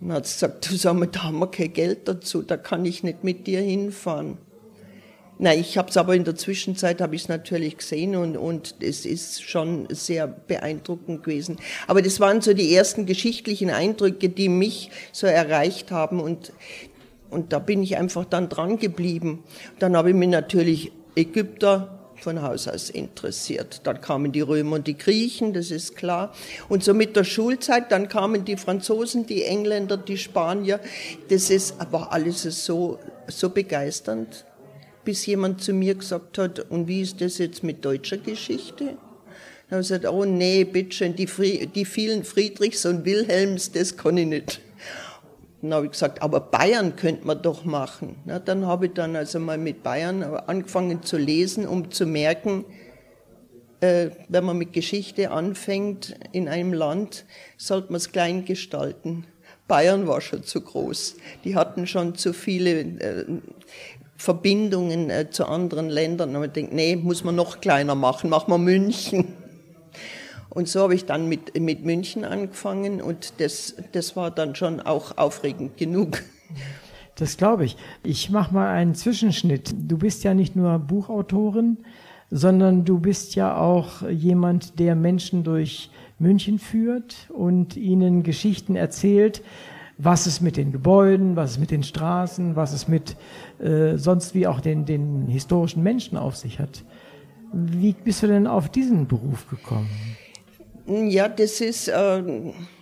Dann 0.00 0.12
hat 0.12 0.26
sie 0.26 0.34
gesagt, 0.34 0.70
du 0.70 0.76
sag 0.76 0.94
mal, 0.94 1.06
da 1.06 1.24
haben 1.24 1.38
wir 1.38 1.50
kein 1.50 1.72
Geld 1.72 2.06
dazu, 2.06 2.42
da 2.42 2.56
kann 2.56 2.84
ich 2.84 3.02
nicht 3.02 3.24
mit 3.24 3.46
dir 3.46 3.60
hinfahren. 3.60 4.38
Nein, 5.40 5.60
ich 5.60 5.78
habe 5.78 5.88
es 5.88 5.96
aber 5.96 6.16
in 6.16 6.24
der 6.24 6.34
Zwischenzeit 6.34 7.00
habe 7.00 7.14
ich 7.14 7.28
natürlich 7.28 7.76
gesehen 7.76 8.16
und 8.16 8.36
und 8.36 8.74
es 8.80 9.06
ist 9.06 9.48
schon 9.48 9.86
sehr 9.88 10.26
beeindruckend 10.26 11.22
gewesen. 11.22 11.58
Aber 11.86 12.02
das 12.02 12.18
waren 12.18 12.40
so 12.40 12.54
die 12.54 12.74
ersten 12.74 13.06
geschichtlichen 13.06 13.70
Eindrücke, 13.70 14.30
die 14.30 14.48
mich 14.48 14.90
so 15.12 15.28
erreicht 15.28 15.92
haben 15.92 16.18
und 16.18 16.52
und 17.30 17.52
da 17.52 17.58
bin 17.58 17.82
ich 17.82 17.96
einfach 17.96 18.24
dann 18.24 18.48
dran 18.48 18.78
geblieben. 18.78 19.44
Dann 19.78 19.96
habe 19.96 20.10
ich 20.10 20.16
mich 20.16 20.28
natürlich 20.28 20.92
Ägypter 21.14 21.98
von 22.20 22.42
Haus 22.42 22.68
aus 22.68 22.90
interessiert. 22.90 23.80
Dann 23.84 24.00
kamen 24.00 24.32
die 24.32 24.40
Römer 24.40 24.76
und 24.76 24.86
die 24.86 24.96
Griechen, 24.96 25.52
das 25.52 25.70
ist 25.70 25.96
klar. 25.96 26.32
Und 26.68 26.84
so 26.84 26.94
mit 26.94 27.16
der 27.16 27.24
Schulzeit, 27.24 27.92
dann 27.92 28.08
kamen 28.08 28.44
die 28.44 28.56
Franzosen, 28.56 29.26
die 29.26 29.44
Engländer, 29.44 29.96
die 29.96 30.18
Spanier. 30.18 30.80
Das 31.28 31.50
ist, 31.50 31.76
war 31.90 32.12
alles 32.12 32.42
so, 32.42 32.98
so 33.28 33.50
begeisternd, 33.50 34.44
bis 35.04 35.26
jemand 35.26 35.62
zu 35.62 35.72
mir 35.72 35.94
gesagt 35.94 36.38
hat, 36.38 36.60
und 36.70 36.88
wie 36.88 37.02
ist 37.02 37.20
das 37.20 37.38
jetzt 37.38 37.62
mit 37.62 37.84
deutscher 37.84 38.18
Geschichte? 38.18 38.84
Dann 39.68 39.78
habe 39.78 39.82
ich 39.82 39.88
gesagt, 39.88 40.06
oh 40.06 40.24
nee, 40.24 40.64
bitteschön, 40.64 41.14
die, 41.14 41.26
die 41.66 41.84
vielen 41.84 42.24
Friedrichs 42.24 42.86
und 42.86 43.04
Wilhelms, 43.04 43.70
das 43.72 43.96
kann 43.96 44.16
ich 44.16 44.26
nicht. 44.26 44.60
Dann 45.60 45.74
habe 45.74 45.86
ich 45.86 45.92
gesagt, 45.92 46.22
aber 46.22 46.40
Bayern 46.40 46.94
könnte 46.94 47.26
man 47.26 47.42
doch 47.42 47.64
machen. 47.64 48.16
Na, 48.24 48.38
dann 48.38 48.66
habe 48.66 48.86
ich 48.86 48.92
dann 48.92 49.16
also 49.16 49.40
mal 49.40 49.58
mit 49.58 49.82
Bayern 49.82 50.22
angefangen 50.22 51.02
zu 51.02 51.16
lesen, 51.16 51.66
um 51.66 51.90
zu 51.90 52.06
merken, 52.06 52.64
äh, 53.80 54.10
wenn 54.28 54.44
man 54.44 54.58
mit 54.58 54.72
Geschichte 54.72 55.30
anfängt 55.30 56.16
in 56.32 56.48
einem 56.48 56.72
Land, 56.72 57.24
sollte 57.56 57.92
man 57.92 57.96
es 57.96 58.12
klein 58.12 58.44
gestalten. 58.44 59.24
Bayern 59.66 60.06
war 60.06 60.20
schon 60.20 60.44
zu 60.44 60.60
groß. 60.60 61.16
Die 61.44 61.54
hatten 61.54 61.86
schon 61.86 62.14
zu 62.14 62.32
viele 62.32 62.80
äh, 62.80 63.24
Verbindungen 64.16 65.10
äh, 65.10 65.30
zu 65.30 65.46
anderen 65.46 65.88
Ländern. 65.88 66.34
Und 66.34 66.44
ich 66.44 66.52
denke, 66.52 66.74
nee, 66.74 66.96
muss 66.96 67.24
man 67.24 67.36
noch 67.36 67.60
kleiner 67.60 67.94
machen, 67.94 68.30
machen 68.30 68.50
wir 68.50 68.58
München. 68.58 69.36
Und 70.50 70.68
so 70.68 70.80
habe 70.80 70.94
ich 70.94 71.04
dann 71.04 71.28
mit, 71.28 71.58
mit 71.60 71.84
München 71.84 72.24
angefangen 72.24 73.02
und 73.02 73.34
das, 73.38 73.76
das 73.92 74.16
war 74.16 74.30
dann 74.30 74.54
schon 74.54 74.80
auch 74.80 75.18
aufregend 75.18 75.76
genug. 75.76 76.22
Das 77.16 77.36
glaube 77.36 77.64
ich. 77.64 77.76
Ich 78.04 78.30
mache 78.30 78.54
mal 78.54 78.68
einen 78.68 78.94
Zwischenschnitt. 78.94 79.74
Du 79.76 79.98
bist 79.98 80.24
ja 80.24 80.34
nicht 80.34 80.54
nur 80.54 80.78
Buchautorin, 80.78 81.78
sondern 82.30 82.84
du 82.84 83.00
bist 83.00 83.34
ja 83.34 83.56
auch 83.56 84.08
jemand, 84.08 84.78
der 84.78 84.94
Menschen 84.94 85.42
durch 85.44 85.90
München 86.18 86.58
führt 86.58 87.28
und 87.30 87.76
ihnen 87.76 88.22
Geschichten 88.22 88.76
erzählt, 88.76 89.42
was 89.98 90.26
es 90.26 90.40
mit 90.40 90.56
den 90.56 90.70
Gebäuden, 90.70 91.34
was 91.34 91.52
es 91.52 91.58
mit 91.58 91.70
den 91.70 91.82
Straßen, 91.82 92.54
was 92.54 92.72
es 92.72 92.86
mit 92.86 93.16
äh, 93.58 93.96
sonst 93.96 94.34
wie 94.34 94.46
auch 94.46 94.60
den, 94.60 94.84
den 94.84 95.26
historischen 95.26 95.82
Menschen 95.82 96.16
auf 96.16 96.36
sich 96.36 96.60
hat. 96.60 96.84
Wie 97.52 97.92
bist 97.92 98.22
du 98.22 98.28
denn 98.28 98.46
auf 98.46 98.68
diesen 98.68 99.08
Beruf 99.08 99.48
gekommen? 99.48 99.88
Ja, 100.90 101.28
das 101.28 101.60
ist, 101.60 101.88
äh, 101.88 102.22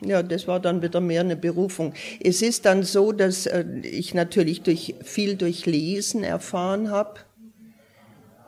ja, 0.04 0.22
das 0.22 0.46
war 0.46 0.61
dann 0.61 0.80
wieder 0.80 1.00
mehr 1.00 1.22
eine 1.22 1.34
Berufung. 1.34 1.92
Es 2.22 2.40
ist 2.40 2.64
dann 2.64 2.84
so, 2.84 3.11
dass 3.11 3.46
äh, 3.46 3.64
ich 3.82 4.14
natürlich 4.14 4.62
durch, 4.62 4.94
viel 5.02 5.34
durch 5.34 5.66
Lesen 5.66 6.22
erfahren 6.22 6.92
habe. 6.92 7.18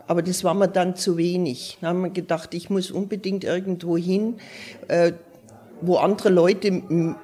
Aber 0.06 0.22
das 0.22 0.44
war 0.44 0.54
mir 0.54 0.68
dann 0.68 0.94
zu 0.94 1.16
wenig. 1.16 1.78
Da 1.80 1.88
haben 1.88 2.02
wir 2.02 2.10
gedacht, 2.10 2.54
ich 2.54 2.70
muss 2.70 2.92
unbedingt 2.92 3.42
irgendwo 3.42 3.96
hin, 3.96 4.36
äh, 4.86 5.12
wo 5.80 5.96
andere 5.96 6.28
Leute 6.28 6.70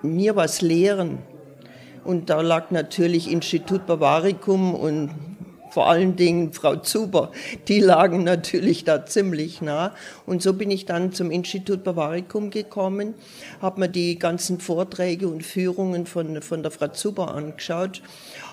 mir 0.03 0.35
was 0.35 0.61
lehren. 0.61 1.18
Und 2.03 2.30
da 2.30 2.41
lag 2.41 2.72
natürlich 2.72 3.30
Institut 3.30 3.87
Bavaricum 3.87 4.74
und 4.74 5.11
vor 5.75 5.89
allen 5.89 6.14
Dingen 6.14 6.53
Frau 6.53 6.77
Zuber, 6.77 7.33
die 7.66 7.81
lagen 7.81 8.22
natürlich 8.22 8.85
da 8.85 9.07
ziemlich 9.07 9.61
nah. 9.61 9.93
Und 10.25 10.41
so 10.41 10.53
bin 10.53 10.70
ich 10.70 10.85
dann 10.85 11.12
zum 11.12 11.33
Institut 11.33 11.83
Bavaricum 11.83 12.51
gekommen, 12.51 13.14
habe 13.61 13.81
mir 13.81 13.89
die 13.89 14.16
ganzen 14.16 14.61
Vorträge 14.61 15.27
und 15.27 15.43
Führungen 15.43 16.07
von, 16.07 16.41
von 16.43 16.62
der 16.62 16.70
Frau 16.70 16.87
Zuber 16.87 17.35
angeschaut 17.35 18.03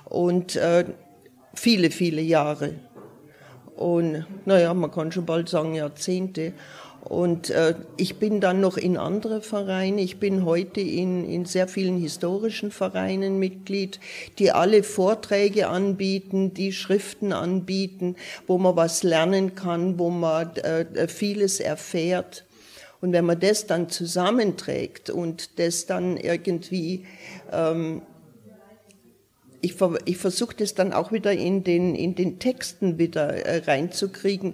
und 0.06 0.56
äh, 0.56 0.86
viele, 1.54 1.92
viele 1.92 2.22
Jahre. 2.22 2.74
Und 3.76 4.26
naja, 4.46 4.74
man 4.74 4.90
kann 4.90 5.12
schon 5.12 5.28
bald 5.28 5.48
sagen 5.48 5.76
Jahrzehnte. 5.76 6.54
Und 7.04 7.50
äh, 7.50 7.76
ich 7.98 8.18
bin 8.18 8.42
dann 8.42 8.62
noch 8.62 8.78
in 8.78 8.96
andere 8.96 9.42
Vereine. 9.42 10.02
Ich 10.02 10.20
bin 10.20 10.46
heute 10.46 10.82
in, 10.82 11.26
in 11.26 11.46
sehr 11.46 11.68
vielen 11.68 11.98
historischen 11.98 12.72
Vereinen 12.72 13.40
Mitglied, 13.40 14.00
die 14.38 14.52
alle 14.52 14.84
Vorträge 14.84 15.68
anbieten, 15.68 16.54
die 16.54 16.72
Schriften 16.72 17.34
anbieten, 17.34 18.16
wo 18.46 18.58
man 18.60 18.76
was 18.76 19.04
lernen 19.04 19.56
kann, 19.56 19.98
wo 19.98 20.10
man 20.10 20.56
äh, 20.58 21.08
vieles 21.08 21.60
erfährt. 21.60 22.46
Und 23.02 23.14
wenn 23.14 23.26
man 23.26 23.40
das 23.40 23.66
dann 23.66 23.90
zusammenträgt 23.90 25.10
und 25.10 25.58
das 25.58 25.88
dann 25.88 26.18
irgendwie, 26.18 27.06
ähm, 27.52 28.04
ich, 29.60 29.76
ich 30.06 30.18
versuche 30.18 30.56
das 30.56 30.76
dann 30.76 30.94
auch 30.94 31.12
wieder 31.12 31.32
in 31.32 31.64
den, 31.64 31.96
in 31.96 32.14
den 32.14 32.38
Texten 32.38 33.00
wieder 33.00 33.34
äh, 33.34 33.64
reinzukriegen 33.66 34.54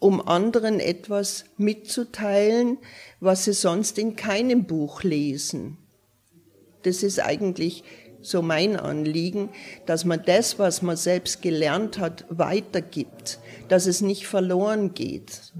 um 0.00 0.26
anderen 0.26 0.80
etwas 0.80 1.44
mitzuteilen, 1.56 2.78
was 3.20 3.44
sie 3.44 3.52
sonst 3.52 3.98
in 3.98 4.16
keinem 4.16 4.64
Buch 4.64 5.02
lesen. 5.02 5.78
Das 6.82 7.02
ist 7.02 7.18
eigentlich 7.20 7.82
so 8.20 8.42
mein 8.42 8.76
Anliegen, 8.76 9.48
dass 9.86 10.04
man 10.04 10.22
das, 10.24 10.58
was 10.58 10.82
man 10.82 10.96
selbst 10.96 11.42
gelernt 11.42 11.98
hat, 11.98 12.24
weitergibt, 12.28 13.38
dass 13.68 13.86
es 13.86 14.00
nicht 14.00 14.26
verloren 14.26 14.94
geht. 14.94 15.52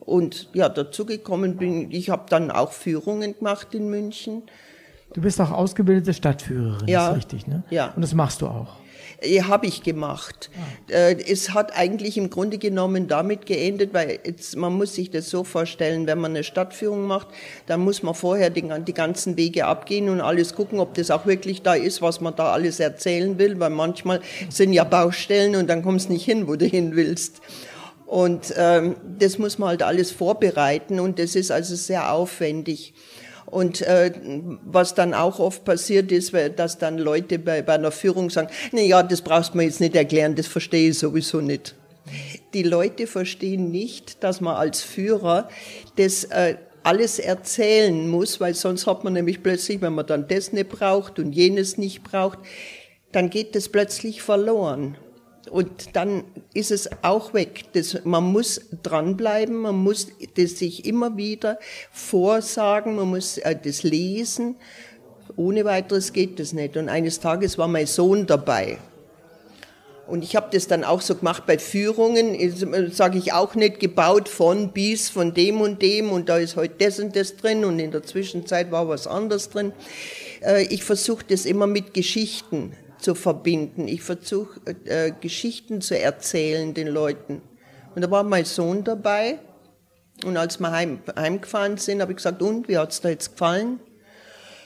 Und 0.00 0.48
ja, 0.52 0.68
dazu 0.68 1.04
gekommen 1.04 1.56
bin, 1.56 1.90
ich 1.90 2.10
habe 2.10 2.26
dann 2.28 2.50
auch 2.50 2.72
Führungen 2.72 3.36
gemacht 3.36 3.74
in 3.74 3.88
München. 3.88 4.42
Du 5.14 5.20
bist 5.20 5.40
auch 5.40 5.50
ausgebildete 5.50 6.14
Stadtführerin, 6.14 6.88
Ja. 6.88 7.10
ist 7.10 7.16
richtig, 7.16 7.46
ne? 7.46 7.64
Ja. 7.70 7.92
Und 7.96 8.02
das 8.02 8.14
machst 8.14 8.42
du 8.42 8.46
auch. 8.46 8.76
Ja, 9.22 9.48
habe 9.48 9.66
ich 9.66 9.82
gemacht. 9.82 10.50
Äh, 10.90 11.16
Es 11.26 11.54
hat 11.54 11.76
eigentlich 11.76 12.18
im 12.18 12.28
Grunde 12.28 12.58
genommen 12.58 13.08
damit 13.08 13.46
geendet, 13.46 13.94
weil 13.94 14.18
jetzt, 14.24 14.56
man 14.56 14.74
muss 14.74 14.94
sich 14.94 15.10
das 15.10 15.30
so 15.30 15.42
vorstellen, 15.42 16.06
wenn 16.06 16.18
man 16.18 16.32
eine 16.32 16.44
Stadtführung 16.44 17.06
macht, 17.06 17.28
dann 17.66 17.80
muss 17.80 18.02
man 18.02 18.14
vorher 18.14 18.50
die, 18.50 18.62
die 18.86 18.94
ganzen 18.94 19.36
Wege 19.36 19.66
abgehen 19.66 20.08
und 20.08 20.20
alles 20.20 20.54
gucken, 20.54 20.80
ob 20.80 20.94
das 20.94 21.10
auch 21.10 21.26
wirklich 21.26 21.62
da 21.62 21.74
ist, 21.74 22.02
was 22.02 22.20
man 22.20 22.36
da 22.36 22.52
alles 22.52 22.78
erzählen 22.78 23.38
will, 23.38 23.58
weil 23.58 23.70
manchmal 23.70 24.20
sind 24.50 24.72
ja 24.72 24.84
Baustellen 24.84 25.56
und 25.56 25.68
dann 25.68 25.82
kommst 25.82 26.08
du 26.08 26.12
nicht 26.12 26.24
hin, 26.24 26.46
wo 26.46 26.56
du 26.56 26.66
hin 26.66 26.94
willst. 26.94 27.40
Und 28.06 28.54
ähm, 28.56 28.96
das 29.18 29.38
muss 29.38 29.58
man 29.58 29.70
halt 29.70 29.82
alles 29.82 30.12
vorbereiten 30.12 31.00
und 31.00 31.18
das 31.18 31.34
ist 31.34 31.50
also 31.50 31.74
sehr 31.74 32.12
aufwendig. 32.12 32.94
Und 33.46 33.80
äh, 33.82 34.12
was 34.64 34.94
dann 34.94 35.14
auch 35.14 35.38
oft 35.38 35.64
passiert 35.64 36.10
ist, 36.10 36.32
dass 36.56 36.78
dann 36.78 36.98
Leute 36.98 37.38
bei, 37.38 37.62
bei 37.62 37.74
einer 37.74 37.92
Führung 37.92 38.28
sagen, 38.30 38.48
na 38.72 38.80
ja, 38.80 39.02
das 39.02 39.22
brauchst 39.22 39.54
du 39.54 39.58
mir 39.58 39.64
jetzt 39.64 39.80
nicht 39.80 39.94
erklären, 39.94 40.34
das 40.34 40.46
verstehe 40.46 40.90
ich 40.90 40.98
sowieso 40.98 41.40
nicht. 41.40 41.74
Die 42.54 42.62
Leute 42.62 43.06
verstehen 43.06 43.70
nicht, 43.70 44.22
dass 44.22 44.40
man 44.40 44.56
als 44.56 44.82
Führer 44.82 45.48
das 45.96 46.24
äh, 46.24 46.56
alles 46.82 47.18
erzählen 47.18 48.08
muss, 48.08 48.40
weil 48.40 48.54
sonst 48.54 48.86
hat 48.86 49.02
man 49.02 49.12
nämlich 49.12 49.42
plötzlich, 49.42 49.80
wenn 49.80 49.94
man 49.94 50.06
dann 50.06 50.28
das 50.28 50.52
nicht 50.52 50.68
braucht 50.68 51.18
und 51.18 51.32
jenes 51.32 51.78
nicht 51.78 52.04
braucht, 52.04 52.38
dann 53.10 53.28
geht 53.30 53.56
das 53.56 53.68
plötzlich 53.68 54.22
verloren. 54.22 54.96
Und 55.50 55.94
dann 55.94 56.24
ist 56.54 56.70
es 56.70 56.88
auch 57.02 57.32
weg. 57.34 57.64
Das, 57.72 58.04
man 58.04 58.24
muss 58.24 58.60
dranbleiben, 58.82 59.56
man 59.56 59.76
muss 59.76 60.08
das 60.36 60.58
sich 60.58 60.84
immer 60.84 61.16
wieder 61.16 61.58
vorsagen, 61.92 62.96
man 62.96 63.08
muss 63.08 63.38
äh, 63.38 63.56
das 63.62 63.82
lesen. 63.82 64.56
Ohne 65.36 65.64
weiteres 65.64 66.12
geht 66.12 66.40
das 66.40 66.52
nicht. 66.52 66.76
Und 66.76 66.88
eines 66.88 67.20
Tages 67.20 67.58
war 67.58 67.68
mein 67.68 67.86
Sohn 67.86 68.26
dabei. 68.26 68.78
Und 70.06 70.22
ich 70.22 70.36
habe 70.36 70.48
das 70.52 70.68
dann 70.68 70.84
auch 70.84 71.00
so 71.00 71.16
gemacht 71.16 71.46
bei 71.46 71.58
Führungen, 71.58 72.92
sage 72.92 73.18
ich 73.18 73.32
auch 73.32 73.56
nicht, 73.56 73.80
gebaut 73.80 74.28
von 74.28 74.70
bis, 74.70 75.08
von 75.08 75.34
dem 75.34 75.60
und 75.60 75.82
dem 75.82 76.12
und 76.12 76.28
da 76.28 76.38
ist 76.38 76.54
heute 76.54 76.74
das 76.78 77.00
und 77.00 77.16
das 77.16 77.36
drin 77.36 77.64
und 77.64 77.80
in 77.80 77.90
der 77.90 78.04
Zwischenzeit 78.04 78.70
war 78.70 78.88
was 78.88 79.08
anderes 79.08 79.50
drin. 79.50 79.72
Äh, 80.42 80.62
Ich 80.70 80.84
versuche 80.84 81.24
das 81.28 81.44
immer 81.44 81.66
mit 81.66 81.92
Geschichten 81.92 82.72
zu 83.06 83.14
verbinden. 83.14 83.86
Ich 83.86 84.02
versuche 84.02 84.60
äh, 84.84 85.12
Geschichten 85.20 85.80
zu 85.80 85.96
erzählen 85.96 86.74
den 86.74 86.88
Leuten. 86.88 87.40
Und 87.94 88.02
da 88.02 88.10
war 88.10 88.24
mein 88.24 88.44
Sohn 88.44 88.82
dabei 88.82 89.38
und 90.24 90.36
als 90.36 90.58
wir 90.58 90.72
heim, 90.72 90.98
heimgefahren 91.16 91.76
sind, 91.76 92.02
habe 92.02 92.10
ich 92.10 92.16
gesagt, 92.16 92.42
und, 92.42 92.66
wie 92.66 92.76
hat's 92.78 93.00
da 93.00 93.10
jetzt 93.10 93.30
gefallen? 93.32 93.78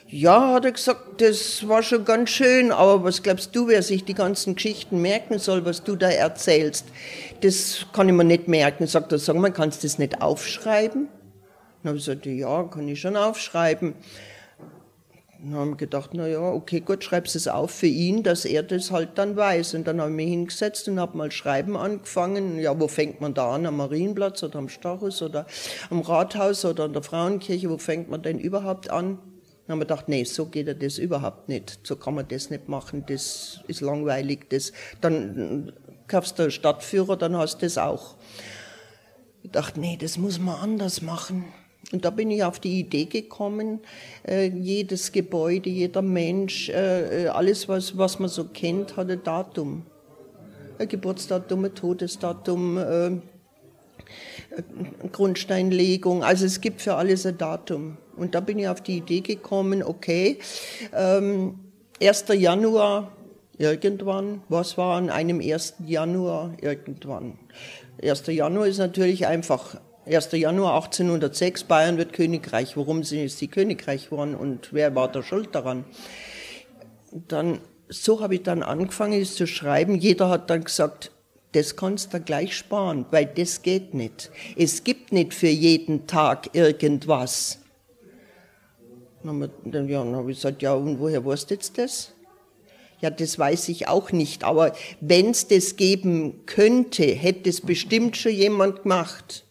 Ja, 0.06 0.54
hat 0.54 0.64
er 0.64 0.72
gesagt, 0.72 1.20
das 1.20 1.68
war 1.68 1.82
schon 1.82 2.06
ganz 2.06 2.30
schön, 2.30 2.72
aber 2.72 3.04
was 3.04 3.22
glaubst 3.22 3.54
du, 3.54 3.68
wer 3.68 3.82
sich 3.82 4.06
die 4.06 4.14
ganzen 4.14 4.54
Geschichten 4.54 5.02
merken 5.02 5.38
soll, 5.38 5.66
was 5.66 5.84
du 5.84 5.94
da 5.94 6.08
erzählst? 6.08 6.86
Das 7.42 7.84
kann 7.92 8.08
ich 8.08 8.14
mir 8.14 8.24
nicht 8.24 8.48
merken. 8.48 8.86
Sagt 8.86 9.12
er, 9.12 9.18
sag 9.18 9.36
mal, 9.36 9.52
kannst 9.52 9.82
du 9.82 9.86
das 9.86 9.98
nicht 9.98 10.22
aufschreiben? 10.22 11.08
Dann 11.82 11.90
habe 11.90 11.98
ich 11.98 12.06
gesagt, 12.06 12.24
ja, 12.24 12.62
kann 12.62 12.88
ich 12.88 13.02
schon 13.02 13.18
aufschreiben. 13.18 13.92
Dann 15.42 15.54
haben 15.54 15.70
wir 15.70 15.76
gedacht, 15.76 16.10
na 16.12 16.26
ja, 16.26 16.40
okay, 16.40 16.80
gut, 16.80 17.02
schreibst 17.02 17.34
es 17.34 17.48
auf 17.48 17.70
für 17.70 17.86
ihn, 17.86 18.22
dass 18.22 18.44
er 18.44 18.62
das 18.62 18.90
halt 18.90 19.16
dann 19.16 19.36
weiß. 19.36 19.74
Und 19.74 19.86
dann 19.86 19.98
habe 20.00 20.10
ich 20.10 20.16
mich 20.16 20.28
hingesetzt 20.28 20.86
und 20.88 21.00
habe 21.00 21.16
mal 21.16 21.32
schreiben 21.32 21.78
angefangen. 21.78 22.58
Ja, 22.58 22.78
wo 22.78 22.88
fängt 22.88 23.22
man 23.22 23.32
da 23.32 23.54
an? 23.54 23.64
Am 23.64 23.78
Marienplatz 23.78 24.42
oder 24.42 24.58
am 24.58 24.68
Stachus 24.68 25.22
oder 25.22 25.46
am 25.88 26.00
Rathaus 26.00 26.66
oder 26.66 26.84
an 26.84 26.92
der 26.92 27.02
Frauenkirche? 27.02 27.70
Wo 27.70 27.78
fängt 27.78 28.10
man 28.10 28.22
denn 28.22 28.38
überhaupt 28.38 28.90
an? 28.90 29.18
Dann 29.66 29.72
haben 29.72 29.78
wir 29.78 29.86
gedacht, 29.86 30.08
nee, 30.08 30.24
so 30.24 30.44
geht 30.46 30.66
ja 30.66 30.74
das 30.74 30.98
überhaupt 30.98 31.48
nicht. 31.48 31.80
So 31.84 31.96
kann 31.96 32.16
man 32.16 32.28
das 32.28 32.50
nicht 32.50 32.68
machen. 32.68 33.04
Das 33.08 33.60
ist 33.66 33.80
langweilig. 33.80 34.50
Das, 34.50 34.72
dann 35.00 35.72
kaufst 36.06 36.38
du 36.38 36.42
einen 36.42 36.52
Stadtführer, 36.52 37.16
dann 37.16 37.34
hast 37.36 37.58
du 37.58 37.66
das 37.66 37.78
auch. 37.78 38.16
Ich 39.42 39.52
dachte, 39.52 39.80
nee, 39.80 39.96
das 39.98 40.18
muss 40.18 40.38
man 40.38 40.56
anders 40.56 41.00
machen. 41.00 41.46
Und 41.92 42.04
da 42.04 42.10
bin 42.10 42.30
ich 42.30 42.44
auf 42.44 42.60
die 42.60 42.78
Idee 42.78 43.06
gekommen, 43.06 43.80
äh, 44.26 44.46
jedes 44.48 45.10
Gebäude, 45.10 45.68
jeder 45.68 46.02
Mensch, 46.02 46.68
äh, 46.68 47.24
äh, 47.24 47.28
alles, 47.28 47.68
was, 47.68 47.98
was 47.98 48.20
man 48.20 48.28
so 48.28 48.44
kennt, 48.44 48.96
hat 48.96 49.10
ein 49.10 49.22
Datum. 49.24 49.82
Ein 50.78 50.88
Geburtsdatum, 50.88 51.64
ein 51.64 51.74
Todesdatum, 51.74 52.78
äh, 52.78 53.10
Grundsteinlegung. 55.12 56.22
Also 56.22 56.46
es 56.46 56.60
gibt 56.60 56.80
für 56.80 56.94
alles 56.94 57.26
ein 57.26 57.38
Datum. 57.38 57.96
Und 58.16 58.34
da 58.34 58.40
bin 58.40 58.58
ich 58.58 58.68
auf 58.68 58.82
die 58.82 58.98
Idee 58.98 59.20
gekommen, 59.20 59.82
okay, 59.82 60.38
ähm, 60.94 61.58
1. 62.00 62.26
Januar 62.34 63.12
irgendwann, 63.58 64.42
was 64.48 64.78
war 64.78 64.96
an 64.96 65.10
einem 65.10 65.40
1. 65.40 65.74
Januar 65.86 66.52
irgendwann? 66.60 67.38
1. 68.02 68.26
Januar 68.28 68.66
ist 68.66 68.78
natürlich 68.78 69.26
einfach 69.26 69.76
1. 70.06 70.32
Januar 70.32 70.76
1806, 70.76 71.64
Bayern 71.64 71.98
wird 71.98 72.14
Königreich. 72.14 72.76
Warum 72.76 73.04
sind 73.04 73.30
sie 73.30 73.48
Königreich 73.48 74.06
geworden 74.08 74.34
und 74.34 74.72
wer 74.72 74.94
war 74.94 75.12
da 75.12 75.22
schuld 75.22 75.54
daran? 75.54 75.84
Dann, 77.12 77.60
so 77.88 78.20
habe 78.20 78.36
ich 78.36 78.42
dann 78.42 78.62
angefangen, 78.62 79.20
es 79.20 79.34
zu 79.34 79.46
schreiben. 79.46 79.96
Jeder 79.96 80.30
hat 80.30 80.48
dann 80.48 80.64
gesagt, 80.64 81.10
das 81.52 81.76
kannst 81.76 82.14
du 82.14 82.20
gleich 82.20 82.56
sparen, 82.56 83.04
weil 83.10 83.26
das 83.26 83.60
geht 83.60 83.92
nicht. 83.92 84.30
Es 84.56 84.84
gibt 84.84 85.12
nicht 85.12 85.34
für 85.34 85.48
jeden 85.48 86.06
Tag 86.06 86.54
irgendwas. 86.54 87.58
Dann 89.22 89.42
habe 89.42 90.30
ich 90.30 90.38
gesagt, 90.38 90.62
ja, 90.62 90.72
und 90.72 90.98
woher 90.98 91.24
weißt 91.26 91.50
du 91.50 91.54
jetzt 91.54 91.76
das? 91.76 92.14
Ja, 93.02 93.10
das 93.10 93.38
weiß 93.38 93.68
ich 93.68 93.86
auch 93.88 94.12
nicht, 94.12 94.44
aber 94.44 94.72
wenn 95.00 95.30
es 95.30 95.46
das 95.46 95.76
geben 95.76 96.46
könnte, 96.46 97.04
hätte 97.04 97.50
es 97.50 97.60
bestimmt 97.60 98.16
schon 98.16 98.32
jemand 98.32 98.82
gemacht. 98.82 99.44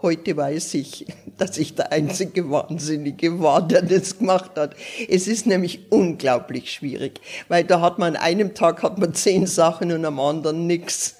Heute 0.00 0.36
weiß 0.36 0.74
ich, 0.74 1.06
dass 1.38 1.58
ich 1.58 1.74
der 1.74 1.92
einzige 1.92 2.50
Wahnsinnige 2.50 3.40
war, 3.40 3.66
der 3.66 3.82
das 3.82 4.18
gemacht 4.18 4.52
hat. 4.56 4.76
Es 5.08 5.26
ist 5.26 5.46
nämlich 5.46 5.90
unglaublich 5.90 6.72
schwierig, 6.72 7.20
weil 7.48 7.64
da 7.64 7.80
hat 7.80 7.98
man 7.98 8.14
an 8.14 8.22
einem 8.22 8.54
Tag 8.54 8.82
hat 8.82 8.98
man 8.98 9.14
zehn 9.14 9.46
Sachen 9.46 9.90
und 9.92 10.04
am 10.04 10.20
anderen 10.20 10.66
nichts. 10.66 11.16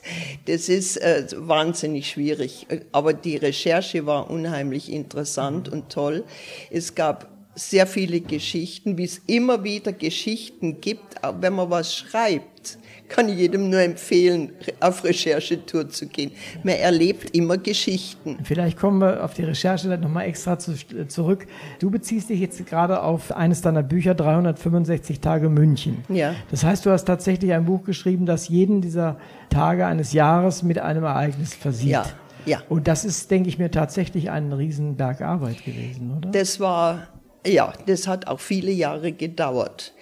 Das 0.46 0.68
ist 0.68 0.96
äh, 0.98 1.26
wahnsinnig 1.36 2.08
schwierig. 2.08 2.66
Aber 2.92 3.12
die 3.12 3.36
Recherche 3.36 4.06
war 4.06 4.30
unheimlich 4.30 4.92
interessant 4.92 5.68
und 5.68 5.90
toll. 5.90 6.24
Es 6.70 6.94
gab 6.94 7.28
sehr 7.56 7.88
viele 7.88 8.20
Geschichten, 8.20 8.96
wie 8.96 9.04
es 9.04 9.20
immer 9.26 9.64
wieder 9.64 9.92
Geschichten 9.92 10.80
gibt, 10.80 11.16
wenn 11.40 11.54
man 11.54 11.70
was 11.70 11.94
schreibt 11.94 12.78
kann 13.08 13.28
ich 13.28 13.38
jedem 13.38 13.70
nur 13.70 13.80
empfehlen, 13.80 14.52
auf 14.80 15.04
Recherchetour 15.04 15.88
zu 15.88 16.06
gehen. 16.06 16.32
Man 16.62 16.74
erlebt 16.76 17.34
immer 17.36 17.56
Geschichten. 17.58 18.38
Vielleicht 18.44 18.78
kommen 18.78 19.00
wir 19.00 19.24
auf 19.24 19.34
die 19.34 19.44
Recherche 19.44 19.88
nochmal 19.88 20.26
extra 20.26 20.58
zu, 20.58 20.74
zurück. 21.08 21.46
Du 21.78 21.90
beziehst 21.90 22.28
dich 22.28 22.40
jetzt 22.40 22.64
gerade 22.66 23.02
auf 23.02 23.32
eines 23.32 23.62
deiner 23.62 23.82
Bücher, 23.82 24.14
365 24.14 25.20
Tage 25.20 25.48
München. 25.48 26.04
Ja. 26.08 26.34
Das 26.50 26.64
heißt, 26.64 26.84
du 26.86 26.90
hast 26.90 27.04
tatsächlich 27.04 27.52
ein 27.52 27.64
Buch 27.64 27.84
geschrieben, 27.84 28.26
das 28.26 28.48
jeden 28.48 28.80
dieser 28.80 29.18
Tage 29.50 29.86
eines 29.86 30.12
Jahres 30.12 30.62
mit 30.62 30.78
einem 30.78 31.04
Ereignis 31.04 31.54
versieht. 31.54 31.90
Ja, 31.90 32.06
ja. 32.44 32.62
Und 32.68 32.88
das 32.88 33.04
ist, 33.04 33.30
denke 33.30 33.48
ich 33.48 33.58
mir, 33.58 33.70
tatsächlich 33.70 34.30
ein 34.30 34.52
Riesenberg 34.52 35.20
Arbeit 35.20 35.64
gewesen, 35.64 36.16
oder? 36.16 36.30
Das 36.30 36.60
war, 36.60 37.08
ja, 37.46 37.72
das 37.86 38.06
hat 38.06 38.26
auch 38.26 38.40
viele 38.40 38.70
Jahre 38.70 39.12
gedauert. 39.12 39.92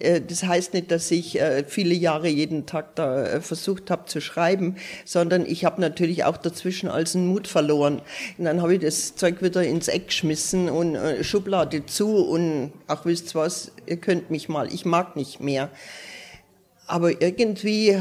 Äh, 0.00 0.20
Das 0.20 0.42
heißt 0.44 0.74
nicht, 0.74 0.90
dass 0.90 1.10
ich 1.10 1.40
äh, 1.40 1.64
viele 1.66 1.94
Jahre 1.94 2.28
jeden 2.28 2.66
Tag 2.66 2.94
da 2.96 3.24
äh, 3.24 3.40
versucht 3.40 3.90
habe 3.90 4.06
zu 4.06 4.20
schreiben, 4.20 4.76
sondern 5.04 5.46
ich 5.46 5.64
habe 5.64 5.80
natürlich 5.80 6.24
auch 6.24 6.36
dazwischen 6.36 6.88
als 6.88 7.14
einen 7.14 7.26
Mut 7.26 7.48
verloren. 7.48 8.00
Und 8.38 8.44
dann 8.44 8.62
habe 8.62 8.74
ich 8.74 8.80
das 8.80 9.16
Zeug 9.16 9.42
wieder 9.42 9.62
ins 9.62 9.88
Eck 9.88 10.08
geschmissen 10.08 10.68
und 10.68 10.96
Schublade 11.22 11.86
zu 11.86 12.16
und 12.16 12.72
ach 12.86 13.04
wisst 13.04 13.34
was, 13.34 13.72
ihr 13.86 13.96
könnt 13.96 14.30
mich 14.30 14.48
mal, 14.48 14.72
ich 14.72 14.84
mag 14.84 15.16
nicht 15.16 15.40
mehr. 15.40 15.70
Aber 16.86 17.20
irgendwie 17.20 17.98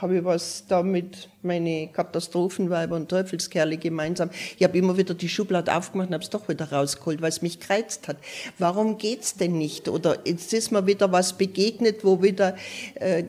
habe 0.00 0.18
ich 0.18 0.24
was 0.24 0.64
damit, 0.68 1.28
meine 1.42 1.88
Katastrophenweiber 1.88 2.96
und 2.96 3.08
Teufelskerle 3.08 3.78
gemeinsam. 3.78 4.30
Ich 4.56 4.64
habe 4.64 4.76
immer 4.76 4.96
wieder 4.96 5.14
die 5.14 5.28
Schublade 5.28 5.74
aufgemacht 5.74 6.08
und 6.08 6.14
habe 6.14 6.24
es 6.24 6.30
doch 6.30 6.48
wieder 6.48 6.70
rausgeholt, 6.70 7.22
weil 7.22 7.30
es 7.30 7.42
mich 7.42 7.60
gereizt 7.60 8.08
hat. 8.08 8.18
Warum 8.58 8.98
geht's 8.98 9.36
denn 9.36 9.56
nicht? 9.56 9.88
Oder 9.88 10.18
jetzt 10.24 10.52
ist 10.52 10.70
mir 10.70 10.86
wieder 10.86 11.12
was 11.12 11.38
begegnet, 11.38 12.04
wo 12.04 12.22
wieder 12.22 12.56
äh, 12.94 13.24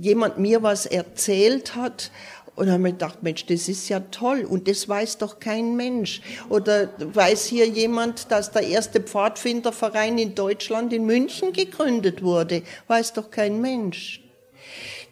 jemand 0.00 0.38
mir 0.38 0.62
was 0.62 0.86
erzählt 0.86 1.74
hat. 1.74 2.10
Und 2.56 2.66
dann 2.66 2.74
habe 2.74 2.88
ich 2.88 2.94
gedacht, 2.94 3.22
Mensch, 3.22 3.46
das 3.46 3.68
ist 3.68 3.88
ja 3.88 3.98
toll 3.98 4.44
und 4.48 4.68
das 4.68 4.88
weiß 4.88 5.18
doch 5.18 5.40
kein 5.40 5.74
Mensch. 5.74 6.20
Oder 6.48 6.90
weiß 6.98 7.46
hier 7.46 7.66
jemand, 7.66 8.30
dass 8.30 8.52
der 8.52 8.62
erste 8.62 9.00
Pfadfinderverein 9.00 10.18
in 10.18 10.36
Deutschland 10.36 10.92
in 10.92 11.04
München 11.04 11.52
gegründet 11.52 12.22
wurde? 12.22 12.62
Weiß 12.86 13.12
doch 13.12 13.30
kein 13.30 13.60
Mensch. 13.60 14.23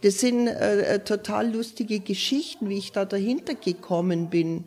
Das 0.03 0.19
sind 0.19 0.49
äh, 0.49 0.99
total 1.01 1.53
lustige 1.53 2.01
Geschichten, 2.01 2.69
wie 2.69 2.79
ich 2.79 2.93
da 2.93 3.05
dahinter 3.05 3.55
gekommen 3.55 4.31
bin. 4.31 4.67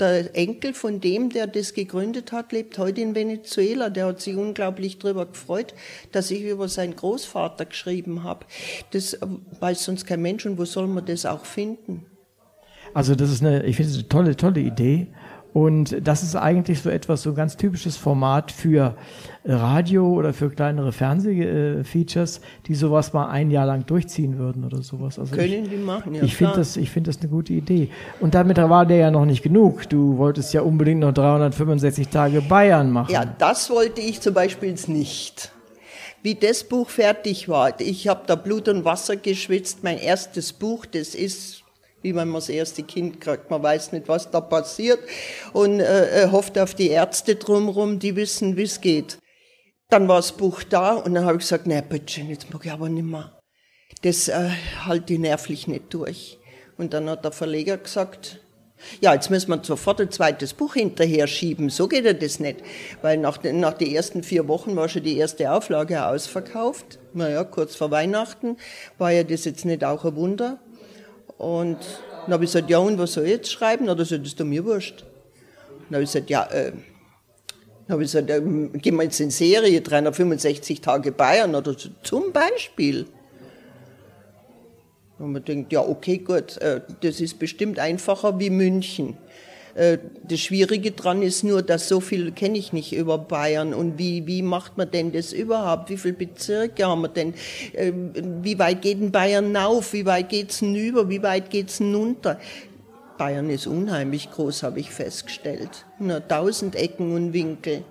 der 0.00 0.34
Enkel 0.34 0.72
von 0.72 1.00
dem, 1.00 1.28
der 1.28 1.46
das 1.46 1.74
gegründet 1.74 2.32
hat, 2.32 2.52
lebt 2.52 2.78
heute 2.78 3.02
in 3.02 3.14
Venezuela. 3.14 3.90
Der 3.90 4.06
hat 4.06 4.20
sich 4.20 4.36
unglaublich 4.36 4.98
darüber 4.98 5.26
gefreut, 5.26 5.74
dass 6.12 6.30
ich 6.30 6.42
über 6.42 6.68
seinen 6.68 6.96
Großvater 6.96 7.66
geschrieben 7.66 8.24
habe. 8.24 8.46
Das 8.92 9.18
weiß 9.60 9.84
sonst 9.84 10.06
kein 10.06 10.22
Mensch 10.22 10.46
und 10.46 10.58
wo 10.58 10.64
soll 10.64 10.86
man 10.86 11.04
das 11.04 11.26
auch 11.26 11.44
finden? 11.44 12.06
Also 12.94 13.14
das 13.14 13.30
ist 13.30 13.42
eine, 13.42 13.64
ich 13.64 13.76
finde 13.76 13.92
es 13.92 13.98
eine 13.98 14.08
tolle, 14.08 14.36
tolle 14.36 14.60
Idee. 14.60 15.08
Und 15.52 16.06
das 16.06 16.22
ist 16.22 16.36
eigentlich 16.36 16.80
so 16.80 16.90
etwas, 16.90 17.22
so 17.22 17.30
ein 17.30 17.36
ganz 17.36 17.56
typisches 17.56 17.96
Format 17.96 18.52
für 18.52 18.94
Radio 19.44 20.06
oder 20.06 20.32
für 20.32 20.50
kleinere 20.50 20.92
Fernsehfeatures, 20.92 22.40
die 22.66 22.74
sowas 22.74 23.12
mal 23.12 23.28
ein 23.30 23.50
Jahr 23.50 23.66
lang 23.66 23.84
durchziehen 23.86 24.38
würden 24.38 24.64
oder 24.64 24.82
sowas. 24.82 25.18
Also 25.18 25.34
Können 25.34 25.64
ich, 25.64 25.70
die 25.70 25.76
machen, 25.76 26.14
ja. 26.14 26.22
Ich 26.22 26.36
finde 26.36 26.56
das, 26.56 26.76
ich 26.76 26.90
finde 26.90 27.10
das 27.10 27.20
eine 27.20 27.30
gute 27.30 27.52
Idee. 27.52 27.88
Und 28.20 28.34
damit 28.34 28.58
war 28.58 28.86
der 28.86 28.98
ja 28.98 29.10
noch 29.10 29.24
nicht 29.24 29.42
genug. 29.42 29.88
Du 29.88 30.18
wolltest 30.18 30.54
ja 30.54 30.60
unbedingt 30.62 31.00
noch 31.00 31.12
365 31.12 32.08
Tage 32.08 32.42
Bayern 32.42 32.90
machen. 32.90 33.12
Ja, 33.12 33.24
das 33.24 33.70
wollte 33.70 34.00
ich 34.00 34.20
zum 34.20 34.34
Beispiel 34.34 34.74
nicht. 34.86 35.50
Wie 36.22 36.34
das 36.34 36.64
Buch 36.64 36.90
fertig 36.90 37.48
war, 37.48 37.80
ich 37.80 38.06
habe 38.06 38.20
da 38.26 38.34
Blut 38.34 38.68
und 38.68 38.84
Wasser 38.84 39.16
geschwitzt. 39.16 39.82
Mein 39.82 39.98
erstes 39.98 40.52
Buch, 40.52 40.84
das 40.84 41.14
ist 41.14 41.64
wie 42.02 42.14
wenn 42.14 42.28
man 42.28 42.40
das 42.40 42.48
erste 42.48 42.82
Kind 42.82 43.20
kriegt. 43.20 43.50
Man 43.50 43.62
weiß 43.62 43.92
nicht, 43.92 44.08
was 44.08 44.30
da 44.30 44.40
passiert 44.40 45.00
und 45.52 45.80
äh, 45.80 46.28
hofft 46.30 46.58
auf 46.58 46.74
die 46.74 46.88
Ärzte 46.88 47.36
drumherum, 47.36 47.98
die 47.98 48.16
wissen, 48.16 48.56
wie 48.56 48.62
es 48.62 48.80
geht. 48.80 49.18
Dann 49.88 50.08
war 50.08 50.16
das 50.16 50.32
Buch 50.32 50.62
da 50.62 50.94
und 50.94 51.14
dann 51.14 51.24
habe 51.24 51.36
ich 51.36 51.42
gesagt, 51.42 51.66
nee, 51.66 51.82
bitte, 51.86 52.20
jetzt 52.22 52.52
mag 52.52 52.64
ich 52.64 52.72
aber 52.72 52.88
nicht 52.88 53.04
mehr. 53.04 53.38
Das 54.02 54.28
äh, 54.28 54.50
halte 54.84 55.14
ich 55.14 55.18
nervlich 55.18 55.66
nicht 55.66 55.92
durch. 55.92 56.38
Und 56.78 56.94
dann 56.94 57.10
hat 57.10 57.24
der 57.24 57.32
Verleger 57.32 57.76
gesagt, 57.76 58.40
ja, 59.00 59.14
jetzt 59.14 59.30
müssen 59.30 59.50
wir 59.50 59.60
sofort 59.62 60.00
ein 60.00 60.10
zweites 60.10 60.54
Buch 60.54 60.74
hinterher 60.74 61.26
schieben. 61.26 61.70
So 61.70 61.88
geht 61.88 62.04
ja 62.04 62.12
das 62.12 62.40
nicht. 62.40 62.60
Weil 63.02 63.18
nach 63.18 63.36
den, 63.36 63.60
nach 63.60 63.74
den 63.74 63.92
ersten 63.92 64.22
vier 64.22 64.48
Wochen 64.48 64.76
war 64.76 64.88
schon 64.88 65.02
die 65.02 65.16
erste 65.16 65.52
Auflage 65.52 66.06
ausverkauft. 66.06 66.98
Naja, 67.12 67.44
kurz 67.44 67.76
vor 67.76 67.90
Weihnachten 67.90 68.56
war 68.98 69.10
ja 69.10 69.22
das 69.22 69.44
jetzt 69.44 69.64
nicht 69.64 69.84
auch 69.84 70.04
ein 70.04 70.16
Wunder. 70.16 70.58
Und 71.40 71.78
dann 72.24 72.34
habe 72.34 72.44
ich 72.44 72.52
gesagt, 72.52 72.68
ja, 72.68 72.78
und 72.78 72.98
was 72.98 73.14
soll 73.14 73.24
ich 73.24 73.30
jetzt 73.30 73.50
schreiben? 73.50 73.88
Oder 73.88 74.04
so, 74.04 74.18
das 74.18 74.28
ist 74.28 74.40
doch 74.40 74.44
mir 74.44 74.62
wurscht. 74.62 75.04
Dann 75.88 75.94
habe 75.94 76.04
ich 76.04 76.12
gesagt, 76.12 76.28
ja, 76.28 76.44
äh, 76.50 76.72
habe 77.88 78.02
ich 78.02 78.12
gesagt, 78.12 78.28
äh, 78.28 78.40
gehen 78.78 78.96
wir 78.96 79.04
jetzt 79.04 79.20
in 79.20 79.30
Serie, 79.30 79.80
365 79.80 80.82
Tage 80.82 81.12
Bayern 81.12 81.54
oder 81.54 81.72
so, 81.72 81.88
zum 82.02 82.30
Beispiel. 82.30 83.06
Und 85.18 85.32
man 85.32 85.42
denkt, 85.42 85.72
ja, 85.72 85.80
okay, 85.80 86.18
gut, 86.18 86.58
äh, 86.58 86.82
das 87.00 87.22
ist 87.22 87.38
bestimmt 87.38 87.78
einfacher 87.78 88.38
wie 88.38 88.50
München. 88.50 89.16
Äh, 89.74 89.98
das 90.22 90.40
Schwierige 90.40 90.92
dran 90.92 91.22
ist 91.22 91.44
nur, 91.44 91.62
dass 91.62 91.88
so 91.88 92.00
viel 92.00 92.32
kenne 92.32 92.58
ich 92.58 92.72
nicht 92.72 92.92
über 92.92 93.18
Bayern 93.18 93.74
und 93.74 93.98
wie, 93.98 94.26
wie 94.26 94.42
macht 94.42 94.76
man 94.76 94.90
denn 94.90 95.12
das 95.12 95.32
überhaupt? 95.32 95.90
Wie 95.90 95.96
viele 95.96 96.14
Bezirke 96.14 96.86
haben 96.86 97.02
wir 97.02 97.08
denn? 97.08 97.34
Ähm, 97.74 98.12
wie 98.42 98.58
weit 98.58 98.82
geht 98.82 99.00
denn 99.00 99.12
Bayern 99.12 99.56
auf? 99.56 99.92
Wie 99.92 100.06
weit 100.06 100.28
geht's 100.28 100.60
denn 100.60 100.74
über? 100.74 101.08
Wie 101.08 101.22
weit 101.22 101.50
geht's 101.50 101.78
denn 101.78 101.94
runter? 101.94 102.38
Bayern 103.18 103.50
ist 103.50 103.66
unheimlich 103.66 104.30
groß, 104.30 104.62
habe 104.62 104.80
ich 104.80 104.90
festgestellt. 104.90 105.84
Nur 105.98 106.26
tausend 106.26 106.74
Ecken 106.74 107.14
und 107.14 107.34
Winkel 107.34 107.84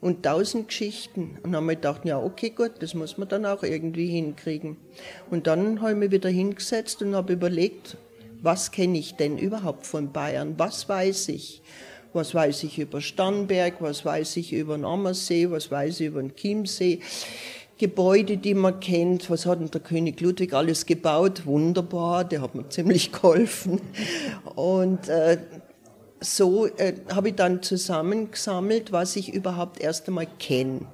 und 0.00 0.22
tausend 0.22 0.68
Geschichten. 0.68 1.38
Und 1.42 1.52
dann 1.52 1.56
haben 1.56 1.66
wir 1.66 1.74
gedacht, 1.74 2.04
ja, 2.04 2.18
okay, 2.18 2.50
gut, 2.50 2.72
das 2.80 2.94
muss 2.94 3.18
man 3.18 3.28
dann 3.28 3.44
auch 3.44 3.62
irgendwie 3.62 4.06
hinkriegen. 4.06 4.76
Und 5.30 5.46
dann 5.46 5.80
habe 5.80 5.92
ich 5.92 5.98
mich 5.98 6.10
wieder 6.10 6.30
hingesetzt 6.30 7.02
und 7.02 7.14
habe 7.14 7.34
überlegt, 7.34 7.98
was 8.42 8.70
kenne 8.70 8.98
ich 8.98 9.16
denn 9.16 9.38
überhaupt 9.38 9.86
von 9.86 10.12
Bayern? 10.12 10.54
Was 10.58 10.88
weiß 10.88 11.28
ich? 11.28 11.62
Was 12.12 12.34
weiß 12.34 12.62
ich 12.64 12.78
über 12.78 13.00
Starnberg? 13.00 13.74
Was 13.80 14.04
weiß 14.04 14.36
ich 14.38 14.52
über 14.52 14.76
den 14.76 14.84
Ammersee? 14.84 15.50
Was 15.50 15.70
weiß 15.70 16.00
ich 16.00 16.06
über 16.06 16.22
den 16.22 16.34
Chiemsee? 16.34 17.00
Gebäude, 17.78 18.38
die 18.38 18.54
man 18.54 18.80
kennt. 18.80 19.28
Was 19.28 19.44
hat 19.44 19.60
denn 19.60 19.70
der 19.70 19.82
König 19.82 20.20
Ludwig 20.20 20.54
alles 20.54 20.86
gebaut? 20.86 21.44
Wunderbar, 21.44 22.24
der 22.24 22.40
hat 22.40 22.54
mir 22.54 22.68
ziemlich 22.68 23.12
geholfen. 23.12 23.80
Und 24.54 25.08
äh, 25.08 25.38
so 26.20 26.66
äh, 26.66 26.94
habe 27.12 27.28
ich 27.28 27.34
dann 27.34 27.62
zusammengesammelt, 27.62 28.92
was 28.92 29.16
ich 29.16 29.34
überhaupt 29.34 29.80
erst 29.80 30.08
einmal 30.08 30.26
kenne. 30.38 30.86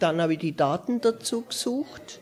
Dann 0.00 0.20
habe 0.20 0.34
ich 0.34 0.40
die 0.40 0.56
Daten 0.56 1.00
dazu 1.00 1.42
gesucht 1.42 2.20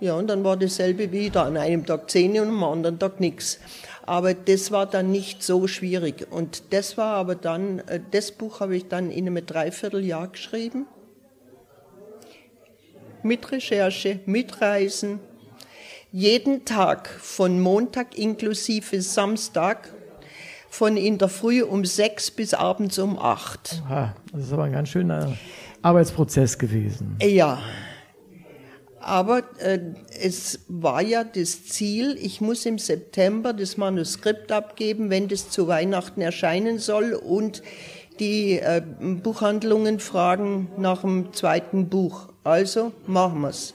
ja, 0.00 0.14
und 0.14 0.28
dann 0.28 0.44
war 0.44 0.56
dasselbe 0.56 1.10
wieder. 1.10 1.44
An 1.44 1.56
einem 1.56 1.84
Tag 1.84 2.10
Zähne 2.10 2.42
und 2.42 2.48
am 2.48 2.64
anderen 2.64 2.98
Tag 2.98 3.20
nichts. 3.20 3.58
Aber 4.06 4.32
das 4.32 4.70
war 4.70 4.86
dann 4.86 5.10
nicht 5.10 5.42
so 5.42 5.66
schwierig. 5.66 6.26
Und 6.30 6.72
das 6.72 6.96
war 6.96 7.16
aber 7.16 7.34
dann, 7.34 7.80
äh, 7.80 8.00
das 8.10 8.32
Buch 8.32 8.60
habe 8.60 8.76
ich 8.76 8.88
dann 8.88 9.10
in 9.10 9.26
einem 9.26 9.44
Dreivierteljahr 9.44 10.28
geschrieben. 10.28 10.86
Mit 13.22 13.50
Recherche, 13.50 14.20
mit 14.26 14.60
Reisen. 14.60 15.18
Jeden 16.12 16.64
Tag 16.64 17.08
von 17.08 17.60
Montag 17.60 18.16
inklusive 18.16 19.02
Samstag 19.02 19.92
von 20.70 20.96
in 20.96 21.18
der 21.18 21.28
Früh 21.28 21.62
um 21.62 21.84
sechs 21.84 22.30
bis 22.30 22.54
abends 22.54 22.98
um 22.98 23.18
acht. 23.18 23.82
Aha, 23.86 24.14
das 24.32 24.44
ist 24.44 24.52
aber 24.52 24.64
ein 24.64 24.72
ganz 24.72 24.88
schöner 24.90 25.36
Arbeitsprozess 25.82 26.58
gewesen. 26.58 27.16
Ja, 27.20 27.60
aber 29.08 29.42
äh, 29.58 29.80
es 30.20 30.60
war 30.68 31.00
ja 31.00 31.24
das 31.24 31.64
Ziel, 31.64 32.16
ich 32.20 32.40
muss 32.40 32.66
im 32.66 32.78
September 32.78 33.54
das 33.54 33.78
Manuskript 33.78 34.52
abgeben, 34.52 35.08
wenn 35.08 35.28
das 35.28 35.48
zu 35.48 35.66
Weihnachten 35.66 36.20
erscheinen 36.20 36.78
soll 36.78 37.14
und 37.14 37.62
die 38.20 38.58
äh, 38.58 38.82
Buchhandlungen 39.00 39.98
fragen 39.98 40.70
nach 40.76 41.00
dem 41.00 41.32
zweiten 41.32 41.88
Buch. 41.88 42.28
Also 42.44 42.92
machen 43.06 43.40
wir's. 43.40 43.74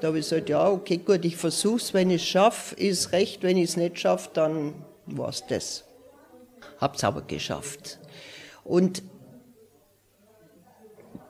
Da 0.00 0.08
habe 0.08 0.18
ich 0.18 0.28
gesagt, 0.28 0.48
ja, 0.48 0.70
okay, 0.70 0.98
gut, 0.98 1.24
ich 1.24 1.36
versuch's, 1.36 1.92
wenn 1.92 2.10
ich 2.10 2.22
es 2.22 2.28
schaffe, 2.28 2.76
ist 2.76 3.12
recht, 3.12 3.42
wenn 3.42 3.56
ich 3.56 3.70
es 3.70 3.76
nicht 3.76 3.98
schaffe, 3.98 4.30
dann 4.34 4.74
war's 5.06 5.44
das. 5.48 5.84
Hab's 6.78 7.02
aber 7.02 7.22
geschafft. 7.22 7.98
Und 8.62 9.02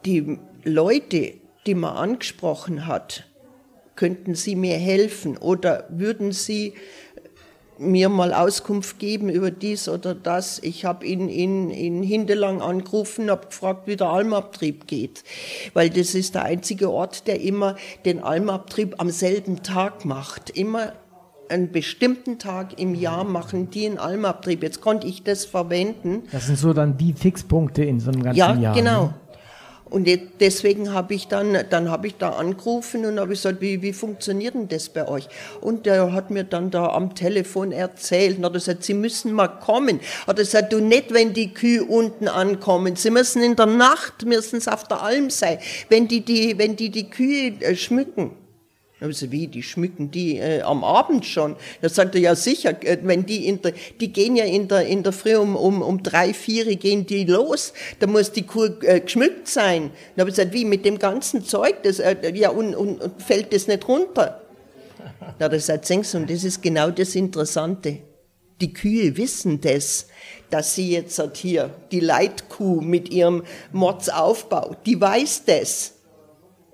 die 0.04 0.38
Leute, 0.64 1.34
die 1.66 1.74
man 1.74 1.96
angesprochen 1.96 2.86
hat, 2.86 3.24
könnten 3.94 4.34
Sie 4.34 4.56
mir 4.56 4.76
helfen 4.76 5.36
oder 5.36 5.84
würden 5.88 6.32
Sie 6.32 6.74
mir 7.78 8.08
mal 8.08 8.32
Auskunft 8.32 8.98
geben 8.98 9.28
über 9.28 9.50
dies 9.50 9.88
oder 9.88 10.14
das. 10.14 10.60
Ich 10.62 10.84
habe 10.84 11.06
in, 11.06 11.28
in, 11.28 11.70
in 11.70 12.02
Hindelang 12.02 12.62
angerufen, 12.62 13.30
habe 13.30 13.48
gefragt, 13.48 13.86
wie 13.86 13.96
der 13.96 14.08
Almabtrieb 14.08 14.86
geht, 14.86 15.24
weil 15.74 15.90
das 15.90 16.14
ist 16.14 16.34
der 16.34 16.44
einzige 16.44 16.90
Ort, 16.90 17.26
der 17.26 17.40
immer 17.40 17.76
den 18.04 18.22
Almabtrieb 18.22 18.94
am 18.98 19.10
selben 19.10 19.62
Tag 19.62 20.04
macht. 20.04 20.50
Immer 20.50 20.92
einen 21.48 21.70
bestimmten 21.70 22.38
Tag 22.38 22.80
im 22.80 22.94
Jahr 22.94 23.24
machen 23.24 23.70
die 23.70 23.86
einen 23.86 23.98
Almabtrieb. 23.98 24.62
Jetzt 24.62 24.80
konnte 24.80 25.06
ich 25.06 25.22
das 25.22 25.44
verwenden. 25.44 26.22
Das 26.32 26.46
sind 26.46 26.58
so 26.58 26.72
dann 26.72 26.96
die 26.96 27.12
Fixpunkte 27.12 27.84
in 27.84 28.00
so 28.00 28.10
einem 28.10 28.22
ganzen 28.22 28.38
ja, 28.38 28.54
Jahr. 28.54 28.60
Ja, 28.60 28.72
genau. 28.72 29.04
Ne? 29.04 29.14
Und 29.88 30.08
deswegen 30.40 30.92
habe 30.92 31.14
ich 31.14 31.28
dann, 31.28 31.56
dann 31.70 31.90
habe 31.90 32.08
ich 32.08 32.16
da 32.16 32.30
angerufen 32.30 33.06
und 33.06 33.20
habe 33.20 33.30
gesagt, 33.30 33.60
wie, 33.60 33.82
wie 33.82 33.92
funktioniert 33.92 34.54
denn 34.54 34.66
das 34.66 34.88
bei 34.88 35.06
euch? 35.06 35.28
Und 35.60 35.86
der 35.86 36.12
hat 36.12 36.30
mir 36.30 36.42
dann 36.42 36.72
da 36.72 36.88
am 36.88 37.14
Telefon 37.14 37.70
erzählt, 37.70 38.38
und 38.38 38.44
hat 38.44 38.54
gesagt, 38.54 38.82
Sie 38.82 38.94
müssen 38.94 39.32
mal 39.32 39.46
kommen. 39.46 40.00
Hat 40.26 40.38
er 40.38 40.44
gesagt, 40.44 40.72
du 40.72 40.80
nicht, 40.80 41.14
wenn 41.14 41.34
die 41.34 41.54
Kühe 41.54 41.84
unten 41.84 42.26
ankommen. 42.26 42.96
Sie 42.96 43.10
müssen 43.10 43.42
in 43.42 43.54
der 43.54 43.66
Nacht, 43.66 44.24
müssen 44.24 44.56
es 44.56 44.66
auf 44.66 44.84
der 44.84 45.02
Alm 45.02 45.30
sein, 45.30 45.58
wenn 45.88 46.08
die 46.08 46.22
die, 46.22 46.58
wenn 46.58 46.74
die, 46.74 46.90
die 46.90 47.08
Kühe 47.08 47.52
äh, 47.60 47.76
schmücken. 47.76 48.32
Also 48.98 49.30
wie, 49.30 49.46
die 49.46 49.62
schmücken 49.62 50.10
die 50.10 50.38
äh, 50.38 50.62
am 50.62 50.82
Abend 50.82 51.26
schon. 51.26 51.56
Da 51.82 51.88
sagt 51.90 52.14
er, 52.14 52.20
ja 52.22 52.34
sicher, 52.34 52.82
äh, 52.82 52.96
wenn 53.02 53.26
die 53.26 53.46
in 53.46 53.60
der, 53.60 53.74
die 54.00 54.10
gehen 54.10 54.36
ja 54.36 54.46
in 54.46 54.68
der, 54.68 54.86
in 54.86 55.02
der 55.02 55.12
Früh 55.12 55.36
um, 55.36 55.54
um, 55.54 55.82
um 55.82 56.02
drei, 56.02 56.32
vier 56.32 56.76
gehen 56.76 57.04
die 57.04 57.24
los, 57.24 57.74
da 57.98 58.06
muss 58.06 58.32
die 58.32 58.44
Kuh 58.44 58.70
äh, 58.80 59.00
geschmückt 59.00 59.48
sein. 59.48 59.90
Da 60.14 60.22
habe 60.22 60.30
ich 60.30 60.36
gesagt, 60.36 60.54
wie, 60.54 60.64
mit 60.64 60.86
dem 60.86 60.98
ganzen 60.98 61.44
Zeug, 61.44 61.82
das, 61.82 61.98
äh, 61.98 62.32
ja, 62.34 62.48
und, 62.48 62.74
und, 62.74 63.02
und 63.02 63.22
fällt 63.22 63.52
das 63.52 63.66
nicht 63.66 63.86
runter? 63.86 64.40
Da 65.38 65.44
hat 65.44 65.52
er 65.52 65.58
gesagt, 65.58 65.90
und 66.14 66.30
das 66.30 66.44
ist 66.44 66.62
genau 66.62 66.90
das 66.90 67.14
Interessante. 67.14 67.98
Die 68.62 68.72
Kühe 68.72 69.18
wissen 69.18 69.60
das, 69.60 70.06
dass 70.48 70.74
sie 70.74 70.92
jetzt 70.92 71.18
hat 71.18 71.36
hier, 71.36 71.70
die 71.92 72.00
Leitkuh 72.00 72.80
mit 72.80 73.10
ihrem 73.10 73.44
Mordsaufbau, 73.72 74.76
die 74.86 74.98
weiß 74.98 75.42
das. 75.44 75.95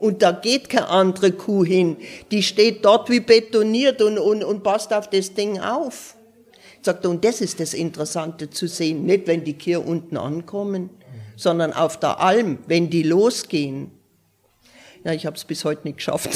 Und 0.03 0.21
da 0.21 0.33
geht 0.33 0.69
keine 0.69 0.89
andere 0.89 1.31
Kuh 1.31 1.65
hin. 1.65 1.97
Die 2.33 2.43
steht 2.43 2.85
dort 2.85 3.09
wie 3.09 3.21
betoniert 3.21 4.03
und, 4.03 4.19
und, 4.19 4.43
und 4.43 4.65
passt 4.65 4.93
auf 4.93 5.09
das 5.09 5.33
Ding 5.33 5.61
auf. 5.61 6.17
Sagt 6.81 7.05
er, 7.05 7.11
und 7.11 7.25
das 7.25 7.41
ist 7.41 7.61
das 7.61 7.73
Interessante 7.73 8.51
zu 8.51 8.67
sehen. 8.67 9.07
Nicht, 9.07 9.29
wenn 9.29 9.45
die 9.45 9.57
Kühe 9.57 9.79
unten 9.79 10.17
ankommen, 10.17 10.91
sondern 11.37 11.73
auf 11.73 12.01
der 12.01 12.19
Alm, 12.19 12.59
wenn 12.67 12.91
die 12.91 13.05
losgehen. 13.05 13.93
Ja, 15.05 15.13
ich 15.13 15.25
habe 15.25 15.37
es 15.37 15.45
bis 15.45 15.65
heute 15.65 15.83
nicht 15.85 15.99
geschafft. 15.99 16.31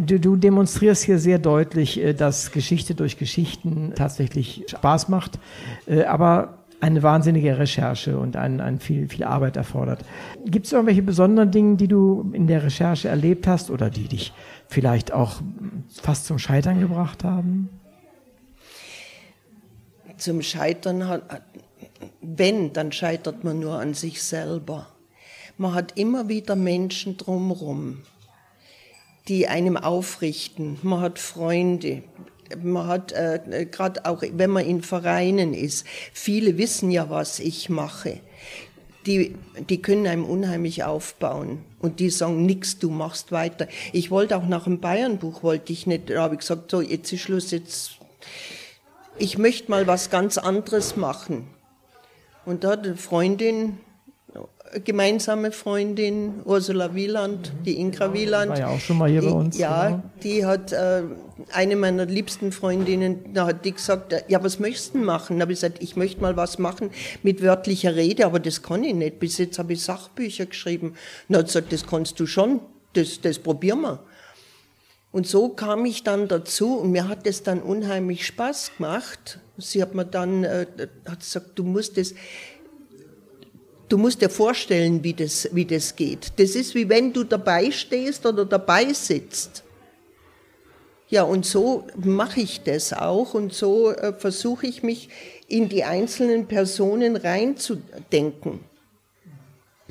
du, 0.00 0.18
du 0.18 0.36
demonstrierst 0.36 1.04
hier 1.04 1.18
sehr 1.18 1.38
deutlich, 1.38 2.00
äh, 2.00 2.14
dass 2.14 2.50
Geschichte 2.50 2.94
durch 2.94 3.18
Geschichten 3.18 3.92
tatsächlich 3.94 4.64
Spaß 4.68 5.10
macht, 5.10 5.38
äh, 5.86 6.04
aber 6.04 6.61
eine 6.82 7.02
wahnsinnige 7.04 7.58
Recherche 7.58 8.18
und 8.18 8.36
ein, 8.36 8.60
ein 8.60 8.80
viel, 8.80 9.08
viel 9.08 9.22
Arbeit 9.22 9.56
erfordert. 9.56 10.04
Gibt 10.44 10.66
es 10.66 10.72
irgendwelche 10.72 11.02
besonderen 11.02 11.52
Dinge, 11.52 11.76
die 11.76 11.86
du 11.86 12.28
in 12.32 12.48
der 12.48 12.64
Recherche 12.64 13.08
erlebt 13.08 13.46
hast 13.46 13.70
oder 13.70 13.88
die 13.88 14.08
dich 14.08 14.32
vielleicht 14.66 15.12
auch 15.12 15.40
fast 16.02 16.26
zum 16.26 16.40
Scheitern 16.40 16.80
gebracht 16.80 17.22
haben? 17.22 17.70
Zum 20.16 20.42
Scheitern 20.42 21.22
wenn, 22.20 22.72
dann 22.72 22.90
scheitert 22.90 23.44
man 23.44 23.60
nur 23.60 23.78
an 23.78 23.94
sich 23.94 24.20
selber. 24.20 24.88
Man 25.58 25.74
hat 25.74 25.96
immer 25.96 26.28
wieder 26.28 26.56
Menschen 26.56 27.16
drumherum, 27.16 28.02
die 29.28 29.46
einem 29.46 29.76
aufrichten. 29.76 30.78
Man 30.82 31.00
hat 31.00 31.20
Freunde. 31.20 32.02
Man 32.62 32.86
hat 32.86 33.12
äh, 33.12 33.66
gerade 33.70 34.04
auch, 34.04 34.22
wenn 34.22 34.50
man 34.50 34.64
in 34.64 34.82
Vereinen 34.82 35.54
ist, 35.54 35.86
viele 36.12 36.58
wissen 36.58 36.90
ja, 36.90 37.10
was 37.10 37.38
ich 37.38 37.68
mache. 37.68 38.20
Die, 39.06 39.34
die 39.68 39.82
können 39.82 40.06
einem 40.06 40.24
unheimlich 40.24 40.84
aufbauen 40.84 41.64
und 41.80 41.98
die 41.98 42.10
sagen 42.10 42.46
nix, 42.46 42.78
du 42.78 42.88
machst 42.88 43.32
weiter. 43.32 43.66
Ich 43.92 44.12
wollte 44.12 44.36
auch 44.36 44.46
nach 44.46 44.64
dem 44.64 44.78
Bayernbuch 44.78 45.42
wollte 45.42 45.72
ich 45.72 45.88
nicht, 45.88 46.10
da 46.10 46.22
habe 46.22 46.34
ich 46.34 46.40
gesagt, 46.40 46.70
so 46.70 46.80
jetzt 46.80 47.12
ist 47.12 47.20
Schluss, 47.20 47.50
jetzt 47.50 47.92
ich 49.18 49.38
möchte 49.38 49.70
mal 49.70 49.86
was 49.88 50.10
ganz 50.10 50.38
anderes 50.38 50.96
machen. 50.96 51.48
Und 52.44 52.64
da 52.64 52.70
hat 52.70 52.86
eine 52.86 52.96
Freundin 52.96 53.78
gemeinsame 54.84 55.52
Freundin, 55.52 56.40
Ursula 56.44 56.94
Wieland, 56.94 57.52
die 57.64 57.78
Ingra 57.78 58.12
Wieland. 58.12 58.52
War 58.52 58.58
ja 58.58 58.68
auch 58.68 58.80
schon 58.80 58.98
mal 58.98 59.10
hier 59.10 59.22
bei 59.22 59.30
uns. 59.30 59.58
Ja, 59.58 59.88
genau. 59.88 60.02
die 60.22 60.46
hat 60.46 60.72
äh, 60.72 61.02
eine 61.52 61.76
meiner 61.76 62.06
liebsten 62.06 62.52
Freundinnen, 62.52 63.34
da 63.34 63.46
hat 63.46 63.64
die 63.64 63.72
gesagt, 63.72 64.14
ja, 64.28 64.42
was 64.42 64.58
möchtest 64.58 64.94
du 64.94 64.98
machen? 64.98 65.38
Da 65.38 65.42
habe 65.42 65.52
ich 65.52 65.60
gesagt, 65.60 65.82
ich 65.82 65.96
möchte 65.96 66.20
mal 66.20 66.36
was 66.36 66.58
machen 66.58 66.90
mit 67.22 67.42
wörtlicher 67.42 67.96
Rede, 67.96 68.26
aber 68.26 68.40
das 68.40 68.62
kann 68.62 68.84
ich 68.84 68.94
nicht. 68.94 69.18
Bis 69.18 69.38
jetzt 69.38 69.58
habe 69.58 69.72
ich 69.72 69.82
Sachbücher 69.82 70.46
geschrieben. 70.46 70.94
Na, 71.28 71.38
hat 71.38 71.46
gesagt, 71.46 71.72
das 71.72 71.86
kannst 71.86 72.18
du 72.20 72.26
schon, 72.26 72.60
das, 72.92 73.20
das 73.20 73.38
probieren 73.38 73.82
wir. 73.82 74.02
Und 75.10 75.26
so 75.26 75.50
kam 75.50 75.84
ich 75.84 76.04
dann 76.04 76.28
dazu 76.28 76.78
und 76.78 76.90
mir 76.90 77.08
hat 77.08 77.26
es 77.26 77.42
dann 77.42 77.60
unheimlich 77.60 78.26
Spaß 78.26 78.72
gemacht. 78.76 79.40
Sie 79.58 79.82
hat 79.82 79.94
mir 79.94 80.06
dann 80.06 80.44
äh, 80.44 80.66
hat 81.06 81.20
gesagt, 81.20 81.50
du 81.56 81.64
musst 81.64 81.98
es 81.98 82.14
Du 83.92 83.98
musst 83.98 84.22
dir 84.22 84.30
vorstellen, 84.30 85.04
wie 85.04 85.12
das, 85.12 85.50
wie 85.52 85.66
das 85.66 85.94
geht. 85.94 86.32
Das 86.38 86.56
ist 86.56 86.74
wie 86.74 86.88
wenn 86.88 87.12
du 87.12 87.24
dabei 87.24 87.70
stehst 87.70 88.24
oder 88.24 88.46
dabei 88.46 88.90
sitzt. 88.94 89.62
Ja, 91.12 91.24
und 91.24 91.44
so 91.44 91.84
mache 92.02 92.40
ich 92.40 92.62
das 92.62 92.94
auch 92.94 93.34
und 93.34 93.52
so 93.52 93.90
äh, 93.90 94.14
versuche 94.14 94.66
ich 94.66 94.82
mich 94.82 95.10
in 95.46 95.68
die 95.68 95.84
einzelnen 95.84 96.46
Personen 96.46 97.16
reinzudenken. 97.16 98.60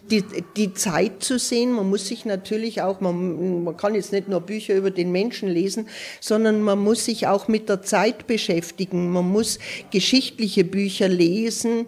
Die, 0.09 0.24
die 0.57 0.74
Zeit 0.74 1.22
zu 1.22 1.38
sehen, 1.38 1.74
man 1.74 1.88
muss 1.88 2.07
sich 2.07 2.26
natürlich 2.26 2.82
auch, 2.82 3.01
man, 3.01 3.63
man 3.63 3.78
kann 3.78 3.93
jetzt 3.93 4.11
nicht 4.11 4.30
nur 4.30 4.41
Bücher 4.41 4.74
über 4.74 4.89
den 4.89 5.11
Menschen 5.11 5.47
lesen, 5.47 5.88
sondern 6.19 6.63
man 6.63 6.80
muss 6.80 7.05
sich 7.05 7.28
auch 7.28 7.47
mit 7.47 7.69
der 7.69 7.84
Zeit 7.84 8.26
beschäftigen, 8.26 9.11
man 9.11 9.30
muss 9.30 9.59
geschichtliche 9.91 10.63
Bücher 10.63 11.07
lesen, 11.07 11.86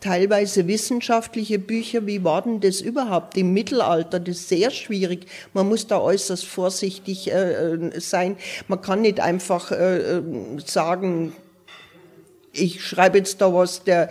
teilweise 0.00 0.66
wissenschaftliche 0.66 1.58
Bücher, 1.58 2.06
wie 2.06 2.22
war 2.22 2.42
denn 2.42 2.60
das 2.60 2.80
überhaupt 2.80 3.36
im 3.36 3.52
Mittelalter? 3.52 4.20
Das 4.20 4.36
ist 4.36 4.48
sehr 4.48 4.70
schwierig. 4.70 5.26
Man 5.54 5.68
muss 5.68 5.86
da 5.86 6.00
äußerst 6.00 6.44
vorsichtig 6.44 7.32
äh, 7.32 7.74
äh 7.74 8.00
sein. 8.00 8.36
Man 8.68 8.82
kann 8.82 9.02
nicht 9.02 9.20
einfach 9.20 9.72
äh, 9.72 10.18
äh 10.18 10.22
sagen, 10.64 11.32
ich 12.58 12.84
schreibe 12.84 13.18
jetzt 13.18 13.40
da 13.40 13.52
was, 13.52 13.84
der, 13.84 14.08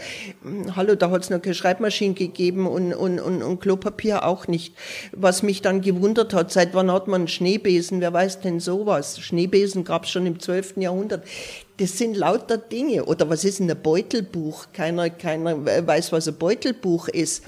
hallo, 0.76 0.96
da 0.96 1.10
hat 1.10 1.24
es 1.24 1.30
noch 1.30 1.42
keine 1.42 1.56
Schreibmaschine 1.56 2.14
gegeben 2.14 2.68
und, 2.68 2.94
und, 2.94 3.20
und, 3.20 3.42
und 3.42 3.60
Klopapier 3.60 4.26
auch 4.26 4.48
nicht. 4.48 4.76
Was 5.12 5.44
mich 5.44 5.62
dann 5.62 5.82
gewundert 5.82 6.34
hat, 6.34 6.52
seit 6.52 6.74
wann 6.74 6.92
hat 6.92 7.08
man 7.08 7.28
Schneebesen? 7.28 8.02
Wer 8.02 8.14
weiß 8.14 8.42
denn 8.42 8.60
sowas? 8.60 9.20
Schneebesen 9.20 9.84
gab 9.84 10.06
es 10.06 10.12
schon 10.12 10.26
im 10.26 10.40
12. 10.40 10.78
Jahrhundert. 10.78 11.26
Das 11.78 11.98
sind 11.98 12.16
lauter 12.16 12.58
Dinge. 12.58 13.06
Oder 13.06 13.30
was 13.30 13.44
ist 13.44 13.60
ein 13.60 13.74
Beutelbuch? 13.82 14.68
Keiner, 14.72 15.10
keiner 15.10 15.66
weiß, 15.66 16.12
was 16.12 16.28
ein 16.28 16.36
Beutelbuch 16.36 17.10
ist. 17.10 17.44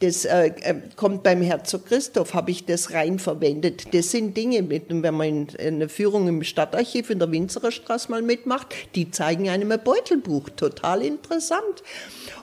Das 0.00 0.24
äh, 0.24 0.52
äh 0.60 0.74
kommt 0.96 1.22
beim 1.24 1.42
Herzog 1.42 1.86
Christoph, 1.86 2.34
habe 2.34 2.52
ich 2.52 2.66
das 2.66 2.92
rein 2.92 3.18
verwendet. 3.18 3.92
Das 3.92 4.10
sind 4.10 4.36
Dinge, 4.36 4.62
mit, 4.62 4.84
wenn 4.88 5.14
man 5.14 5.26
in, 5.26 5.48
in 5.48 5.74
eine 5.74 5.88
Führung 5.88 6.28
im 6.28 6.42
Stadtarchiv 6.44 7.10
in 7.10 7.18
der 7.18 7.30
Winzererstraße 7.30 8.10
mal 8.10 8.22
mitmacht, 8.22 8.74
die 8.94 9.10
zeigen 9.10 9.48
einem 9.48 9.72
ein 9.72 9.80
Beutelbuch. 9.82 10.50
Total 10.50 11.02
interessant. 11.02 11.82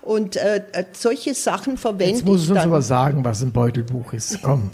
Und 0.01 0.35
äh, 0.35 0.63
äh 0.73 0.85
solche 0.93 1.33
Sachen 1.33 1.77
verwende 1.77 2.05
ich. 2.05 2.11
Jetzt 2.17 2.25
muss 2.25 2.47
du 2.47 2.53
uns 2.53 2.61
aber 2.61 2.81
sagen, 2.81 3.23
was 3.23 3.41
ein 3.41 3.51
Beutelbuch 3.51 4.13
ist. 4.13 4.41
Komm. 4.41 4.71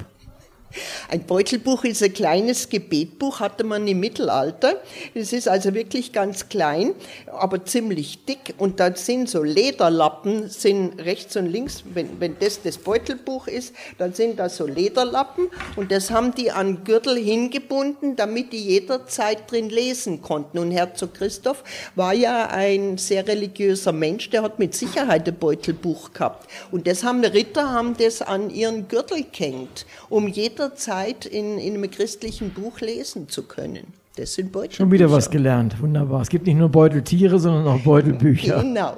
Ein 1.09 1.23
Beutelbuch 1.23 1.84
ist 1.84 2.03
ein 2.03 2.13
kleines 2.13 2.69
Gebetbuch, 2.69 3.39
hatte 3.39 3.63
man 3.63 3.88
im 3.88 3.99
Mittelalter. 3.99 4.82
Es 5.13 5.34
ist 5.34 5.47
also 5.47 5.73
wirklich 5.73 6.13
ganz 6.13 6.49
klein, 6.49 6.93
aber 7.28 7.65
ziemlich 7.65 8.25
dick. 8.25 8.55
Und 8.57 8.80
da 8.80 8.95
sind 8.95 9.30
so 9.30 9.43
Lederlappen, 9.43 10.49
sind 10.49 10.99
rechts 10.99 11.36
und 11.36 11.47
links, 11.47 11.84
wenn, 11.93 12.19
wenn 12.19 12.38
das 12.39 12.61
das 12.61 12.78
Beutelbuch 12.78 13.47
ist, 13.47 13.73
dann 13.97 14.13
sind 14.13 14.39
da 14.39 14.49
so 14.49 14.65
Lederlappen. 14.65 15.49
Und 15.75 15.91
das 15.91 16.11
haben 16.11 16.34
die 16.34 16.51
an 16.51 16.84
Gürtel 16.84 17.17
hingebunden, 17.17 18.15
damit 18.15 18.53
die 18.53 18.63
jederzeit 18.63 19.49
drin 19.51 19.69
lesen 19.69 20.21
konnten. 20.21 20.59
Und 20.59 20.71
Herzog 20.71 21.13
Christoph 21.13 21.63
war 21.95 22.13
ja 22.13 22.47
ein 22.47 22.97
sehr 22.97 23.28
religiöser 23.28 23.91
Mensch, 23.91 24.30
der 24.30 24.43
hat 24.43 24.59
mit 24.59 24.75
Sicherheit 24.75 25.28
ein 25.28 25.36
Beutelbuch 25.38 26.13
gehabt. 26.13 26.49
Und 26.71 26.88
das 26.88 27.03
haben 27.03 27.23
Ritter, 27.23 27.71
haben 27.71 27.95
das 27.97 28.21
an 28.21 28.49
ihren 28.49 28.88
Gürtel 28.88 29.25
gehängt, 29.32 29.86
um 30.09 30.28
jeder 30.28 30.66
jederzeit 30.68 31.26
in, 31.26 31.57
in 31.57 31.76
einem 31.76 31.89
christlichen 31.89 32.51
Buch 32.51 32.80
lesen 32.82 33.30
zu 33.30 33.43
können. 33.43 33.93
Das 34.15 34.34
sind 34.34 34.51
Beutelbücher. 34.51 34.78
Schon 34.84 34.91
wieder 34.91 35.11
was 35.11 35.30
gelernt, 35.30 35.80
wunderbar. 35.82 36.22
Es 36.22 36.30
gibt 36.30 36.47
nicht 36.47 36.57
nur 36.57 36.70
Beuteltiere, 36.70 37.39
sondern 37.39 37.68
auch 37.68 37.80
Beutelbücher. 37.82 38.61
Genau. 38.61 38.93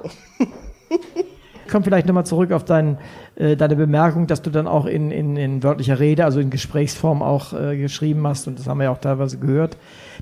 Komm 1.70 1.84
vielleicht 1.84 2.06
nochmal 2.08 2.26
zurück 2.26 2.50
auf 2.50 2.64
dein, 2.64 2.98
äh, 3.36 3.54
deine 3.56 3.76
Bemerkung, 3.76 4.26
dass 4.26 4.42
du 4.42 4.50
dann 4.50 4.66
auch 4.66 4.86
in, 4.86 5.12
in, 5.12 5.36
in 5.36 5.62
wörtlicher 5.62 6.00
Rede, 6.00 6.24
also 6.24 6.40
in 6.40 6.50
Gesprächsform 6.50 7.22
auch 7.22 7.52
äh, 7.52 7.76
geschrieben 7.76 8.26
hast, 8.26 8.48
und 8.48 8.58
das 8.58 8.66
haben 8.66 8.78
wir 8.78 8.84
ja 8.84 8.90
auch 8.90 8.98
teilweise 8.98 9.38
gehört. 9.38 9.76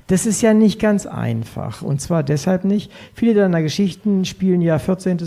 Das 0.07 0.27
ist 0.27 0.41
ja 0.41 0.53
nicht 0.53 0.79
ganz 0.79 1.07
einfach. 1.07 1.81
Und 1.81 2.01
zwar 2.01 2.21
deshalb 2.21 2.65
nicht. 2.65 2.91
Viele 3.15 3.33
deiner 3.33 3.63
Geschichten 3.63 4.25
spielen 4.25 4.61
ja 4.61 4.77
14., 4.77 5.17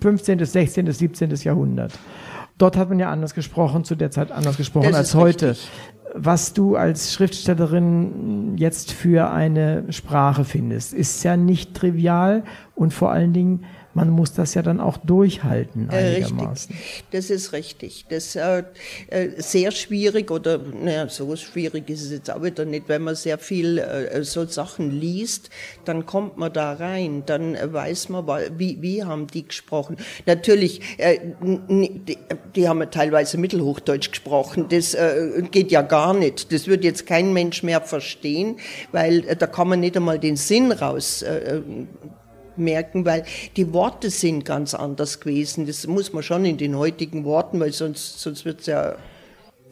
15., 0.00 0.44
16., 0.44 0.90
17. 0.90 1.30
Jahrhundert. 1.44 1.92
Dort 2.62 2.76
hat 2.76 2.90
man 2.90 3.00
ja 3.00 3.10
anders 3.10 3.34
gesprochen, 3.34 3.82
zu 3.82 3.96
der 3.96 4.12
Zeit 4.12 4.30
anders 4.30 4.56
gesprochen 4.56 4.90
das 4.90 4.96
als 4.96 5.14
heute. 5.16 5.50
Richtig. 5.50 5.68
Was 6.14 6.52
du 6.52 6.76
als 6.76 7.12
Schriftstellerin 7.12 8.56
jetzt 8.56 8.92
für 8.92 9.32
eine 9.32 9.92
Sprache 9.92 10.44
findest, 10.44 10.94
ist 10.94 11.24
ja 11.24 11.36
nicht 11.36 11.74
trivial 11.74 12.44
und 12.76 12.94
vor 12.94 13.10
allen 13.10 13.32
Dingen 13.32 13.64
man 13.94 14.08
muss 14.10 14.32
das 14.32 14.54
ja 14.54 14.62
dann 14.62 14.80
auch 14.80 14.96
durchhalten 14.96 15.90
einigermaßen. 15.90 16.74
Richtig. 16.74 17.04
Das 17.10 17.30
ist 17.30 17.52
richtig. 17.52 18.06
Das 18.08 18.26
ist 18.26 18.36
äh, 18.36 18.64
äh, 19.08 19.28
sehr 19.36 19.70
schwierig 19.70 20.30
oder 20.30 20.58
naja, 20.58 21.08
so 21.08 21.34
schwierig 21.36 21.90
ist 21.90 22.02
es 22.02 22.10
jetzt 22.10 22.30
auch 22.30 22.42
wieder 22.42 22.64
nicht, 22.64 22.88
wenn 22.88 23.02
man 23.02 23.14
sehr 23.14 23.38
viel 23.38 23.78
äh, 23.78 24.24
so 24.24 24.46
Sachen 24.46 24.90
liest, 24.90 25.50
dann 25.84 26.06
kommt 26.06 26.38
man 26.38 26.52
da 26.52 26.72
rein, 26.72 27.24
dann 27.26 27.54
weiß 27.54 28.08
man, 28.08 28.26
wie, 28.56 28.80
wie 28.80 29.04
haben 29.04 29.26
die 29.26 29.46
gesprochen. 29.46 29.96
Natürlich, 30.26 30.80
äh, 30.98 31.18
die, 31.42 32.18
die, 32.56 32.68
haben 32.68 32.90
teilweise 32.90 33.38
Mittelhochdeutsch 33.38 34.10
gesprochen, 34.10 34.66
das 34.70 34.94
äh, 34.94 35.42
geht 35.50 35.70
ja 35.70 35.82
gar 35.82 36.14
nicht. 36.14 36.52
Das 36.52 36.66
wird 36.66 36.84
jetzt 36.84 37.06
kein 37.06 37.32
Mensch 37.32 37.62
mehr 37.62 37.80
verstehen, 37.80 38.56
weil 38.92 39.26
äh, 39.28 39.36
da 39.36 39.46
kann 39.46 39.68
man 39.68 39.80
nicht 39.80 39.96
einmal 39.96 40.18
den 40.18 40.36
Sinn 40.36 40.72
raus 40.72 41.22
äh, 41.22 41.60
merken, 42.58 43.04
weil 43.04 43.24
die 43.56 43.72
Worte 43.72 44.10
sind 44.10 44.44
ganz 44.44 44.74
anders 44.74 45.20
gewesen. 45.20 45.66
Das 45.66 45.86
muss 45.86 46.12
man 46.12 46.22
schon 46.22 46.44
in 46.44 46.56
den 46.56 46.76
heutigen 46.76 47.24
Worten, 47.24 47.60
weil 47.60 47.72
sonst, 47.72 48.20
sonst 48.20 48.44
wird 48.44 48.60
es 48.60 48.66
ja 48.66 48.96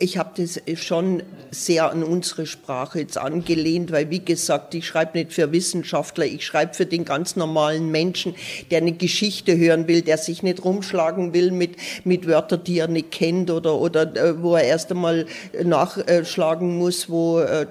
ich 0.01 0.17
habe 0.17 0.31
das 0.43 0.61
schon 0.81 1.23
sehr 1.51 1.91
an 1.91 2.03
unsere 2.03 2.47
Sprache 2.47 3.01
jetzt 3.01 3.19
angelehnt, 3.19 3.93
weil 3.93 4.09
wie 4.09 4.25
gesagt, 4.25 4.75
ich 4.75 4.87
schreibe 4.87 5.19
nicht 5.19 5.33
für 5.33 5.53
Wissenschaftler, 5.53 6.25
ich 6.25 6.47
schreibe 6.47 6.73
für 6.75 6.87
den 6.87 7.05
ganz 7.05 7.37
normalen 7.37 7.91
Menschen, 7.91 8.35
der 8.71 8.79
eine 8.79 8.93
Geschichte 8.93 9.57
hören 9.59 9.89
will, 9.89 10.01
der 10.01 10.17
sich 10.17 10.43
nicht 10.43 10.65
rumschlagen 10.65 11.35
will 11.35 11.51
mit, 11.51 11.77
mit 12.05 12.27
Wörtern, 12.27 12.65
die 12.65 12.79
er 12.79 12.89
nicht 12.89 13.11
kennt 13.11 13.51
oder, 13.51 13.75
oder 13.79 14.17
äh, 14.17 14.43
wo 14.43 14.57
er 14.57 14.65
erst 14.65 14.91
einmal 14.91 15.27
nachschlagen 15.63 16.79
muss, 16.79 17.11
wo, 17.11 17.41
äh, 17.41 17.67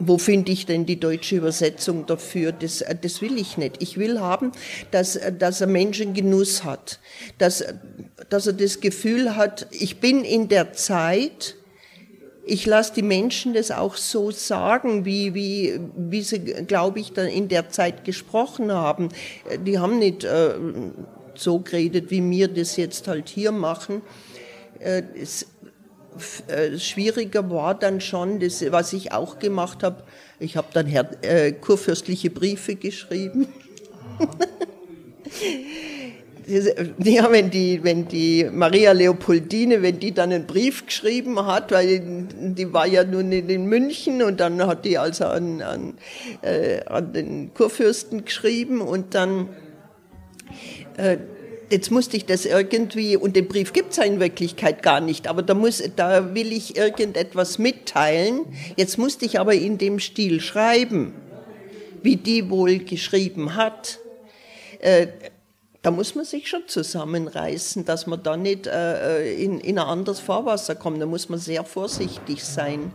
wo 0.00 0.18
finde 0.18 0.50
ich 0.50 0.66
denn 0.66 0.86
die 0.86 0.98
deutsche 0.98 1.36
Übersetzung 1.36 2.06
dafür. 2.06 2.50
Das, 2.50 2.80
äh, 2.80 2.96
das 3.00 3.22
will 3.22 3.38
ich 3.38 3.58
nicht. 3.58 3.76
Ich 3.80 3.96
will 3.96 4.18
haben, 4.20 4.50
dass, 4.90 5.20
dass 5.38 5.60
er 5.60 5.68
Menschengenuss 5.68 6.64
hat, 6.64 6.98
dass, 7.38 7.64
dass 8.28 8.48
er 8.48 8.54
das 8.54 8.80
Gefühl 8.80 9.36
hat, 9.36 9.68
ich 9.70 10.00
bin 10.00 10.24
in 10.24 10.48
der 10.48 10.72
Zeit, 10.72 11.43
ich 12.46 12.66
lasse 12.66 12.94
die 12.94 13.02
Menschen 13.02 13.54
das 13.54 13.70
auch 13.70 13.96
so 13.96 14.30
sagen, 14.30 15.04
wie, 15.04 15.34
wie, 15.34 15.80
wie 15.96 16.22
sie, 16.22 16.40
glaube 16.40 17.00
ich, 17.00 17.12
dann 17.12 17.28
in 17.28 17.48
der 17.48 17.70
Zeit 17.70 18.04
gesprochen 18.04 18.70
haben. 18.72 19.08
Die 19.64 19.78
haben 19.78 19.98
nicht 19.98 20.24
äh, 20.24 20.54
so 21.34 21.60
geredet, 21.60 22.10
wie 22.10 22.28
wir 22.30 22.48
das 22.48 22.76
jetzt 22.76 23.08
halt 23.08 23.28
hier 23.28 23.52
machen. 23.52 24.02
Äh, 24.78 25.02
es, 25.20 25.46
äh, 26.48 26.78
schwieriger 26.78 27.50
war 27.50 27.74
dann 27.74 28.00
schon, 28.00 28.40
das, 28.40 28.64
was 28.70 28.92
ich 28.92 29.12
auch 29.12 29.38
gemacht 29.38 29.82
habe, 29.82 30.04
ich 30.38 30.56
habe 30.56 30.68
dann 30.72 30.86
Herr, 30.86 31.10
äh, 31.22 31.52
kurfürstliche 31.52 32.30
Briefe 32.30 32.74
geschrieben. 32.76 33.48
ja, 36.46 37.30
wenn 37.30 37.50
die, 37.50 37.82
wenn 37.82 38.08
die 38.08 38.48
Maria 38.50 38.92
Leopoldine, 38.92 39.82
wenn 39.82 39.98
die 39.98 40.12
dann 40.12 40.32
einen 40.32 40.46
Brief 40.46 40.86
geschrieben 40.86 41.44
hat, 41.46 41.72
weil 41.72 42.00
die 42.00 42.72
war 42.72 42.86
ja 42.86 43.04
nun 43.04 43.32
in 43.32 43.66
München 43.66 44.22
und 44.22 44.40
dann 44.40 44.64
hat 44.66 44.84
die 44.84 44.98
also 44.98 45.26
an, 45.26 45.62
an, 45.62 45.94
äh, 46.42 46.84
an 46.86 47.12
den 47.12 47.54
Kurfürsten 47.54 48.24
geschrieben 48.24 48.80
und 48.80 49.14
dann, 49.14 49.48
äh, 50.96 51.18
jetzt 51.70 51.90
musste 51.90 52.16
ich 52.16 52.26
das 52.26 52.44
irgendwie, 52.44 53.16
und 53.16 53.36
den 53.36 53.48
Brief 53.48 53.72
gibt 53.72 53.92
es 53.92 53.96
ja 53.96 54.04
in 54.04 54.20
Wirklichkeit 54.20 54.82
gar 54.82 55.00
nicht, 55.00 55.26
aber 55.26 55.42
da, 55.42 55.54
muss, 55.54 55.82
da 55.96 56.34
will 56.34 56.52
ich 56.52 56.76
irgendetwas 56.76 57.58
mitteilen. 57.58 58.40
Jetzt 58.76 58.98
musste 58.98 59.24
ich 59.24 59.40
aber 59.40 59.54
in 59.54 59.78
dem 59.78 59.98
Stil 59.98 60.40
schreiben, 60.40 61.14
wie 62.02 62.16
die 62.16 62.50
wohl 62.50 62.78
geschrieben 62.80 63.54
hat. 63.56 63.98
Äh, 64.80 65.06
da 65.84 65.90
muss 65.90 66.14
man 66.14 66.24
sich 66.24 66.48
schon 66.48 66.66
zusammenreißen, 66.66 67.84
dass 67.84 68.06
man 68.06 68.22
da 68.22 68.38
nicht 68.38 68.66
äh, 68.66 69.34
in, 69.34 69.60
in 69.60 69.78
ein 69.78 69.86
anderes 69.86 70.18
Fahrwasser 70.18 70.74
kommt. 70.76 71.00
Da 71.02 71.04
muss 71.04 71.28
man 71.28 71.38
sehr 71.38 71.62
vorsichtig 71.62 72.42
sein. 72.42 72.90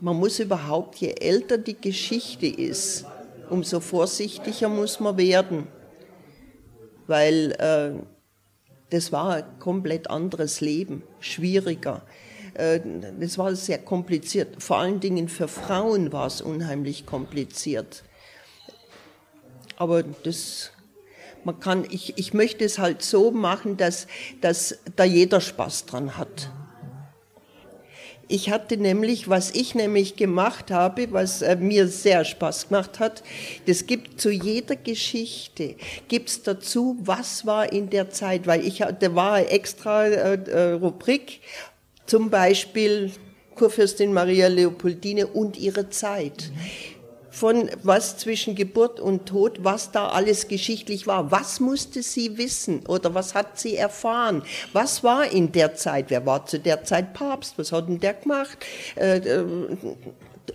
Man 0.00 0.16
muss 0.16 0.38
überhaupt, 0.38 0.96
je 0.96 1.12
älter 1.20 1.58
die 1.58 1.78
Geschichte 1.78 2.46
ist, 2.46 3.04
umso 3.50 3.80
vorsichtiger 3.80 4.70
muss 4.70 4.98
man 4.98 5.18
werden. 5.18 5.66
Weil 7.06 7.52
äh, 7.58 8.02
das 8.88 9.12
war 9.12 9.34
ein 9.34 9.58
komplett 9.58 10.08
anderes 10.08 10.62
Leben, 10.62 11.02
schwieriger. 11.20 12.00
Äh, 12.54 12.80
das 13.20 13.36
war 13.36 13.54
sehr 13.54 13.78
kompliziert. 13.78 14.62
Vor 14.62 14.78
allen 14.78 15.00
Dingen 15.00 15.28
für 15.28 15.48
Frauen 15.48 16.14
war 16.14 16.28
es 16.28 16.40
unheimlich 16.40 17.04
kompliziert. 17.04 18.04
Aber 19.76 20.02
das 20.02 20.70
man 21.44 21.60
kann, 21.60 21.86
ich, 21.90 22.16
ich 22.16 22.34
möchte 22.34 22.64
es 22.64 22.78
halt 22.78 23.02
so 23.02 23.30
machen, 23.30 23.76
dass, 23.76 24.06
dass 24.40 24.78
da 24.96 25.04
jeder 25.04 25.40
Spaß 25.40 25.86
dran 25.86 26.16
hat. 26.16 26.50
Ich 28.26 28.50
hatte 28.50 28.78
nämlich, 28.78 29.28
was 29.28 29.50
ich 29.50 29.74
nämlich 29.74 30.16
gemacht 30.16 30.70
habe, 30.70 31.12
was 31.12 31.42
äh, 31.42 31.56
mir 31.56 31.88
sehr 31.88 32.24
Spaß 32.24 32.68
gemacht 32.68 32.98
hat, 32.98 33.22
das 33.66 33.86
gibt 33.86 34.20
zu 34.20 34.30
jeder 34.30 34.76
Geschichte, 34.76 35.76
gibt 36.08 36.30
es 36.30 36.42
dazu, 36.42 36.96
was 37.00 37.44
war 37.44 37.70
in 37.70 37.90
der 37.90 38.10
Zeit, 38.10 38.46
weil 38.46 38.66
ich, 38.66 38.78
da 38.78 39.14
war 39.14 39.34
eine 39.34 39.48
extra 39.48 40.06
äh, 40.06 40.34
äh, 40.50 40.72
Rubrik, 40.72 41.40
zum 42.06 42.30
Beispiel 42.30 43.12
Kurfürstin 43.54 44.12
Maria 44.12 44.48
Leopoldine 44.48 45.26
und 45.26 45.58
ihre 45.58 45.90
Zeit 45.90 46.50
von 47.34 47.68
was 47.82 48.16
zwischen 48.16 48.54
Geburt 48.54 49.00
und 49.00 49.26
Tod, 49.26 49.64
was 49.64 49.90
da 49.90 50.08
alles 50.08 50.46
geschichtlich 50.46 51.06
war. 51.06 51.32
Was 51.32 51.58
musste 51.58 52.02
sie 52.02 52.38
wissen 52.38 52.86
oder 52.86 53.14
was 53.14 53.34
hat 53.34 53.58
sie 53.58 53.76
erfahren? 53.76 54.42
Was 54.72 55.02
war 55.02 55.26
in 55.26 55.50
der 55.50 55.74
Zeit? 55.74 56.06
Wer 56.10 56.24
war 56.26 56.46
zu 56.46 56.60
der 56.60 56.84
Zeit 56.84 57.12
Papst? 57.12 57.58
Was 57.58 57.72
hat 57.72 57.88
denn 57.88 57.98
der 57.98 58.14
gemacht? 58.14 58.58
Äh, 58.94 59.18
äh, 59.18 59.44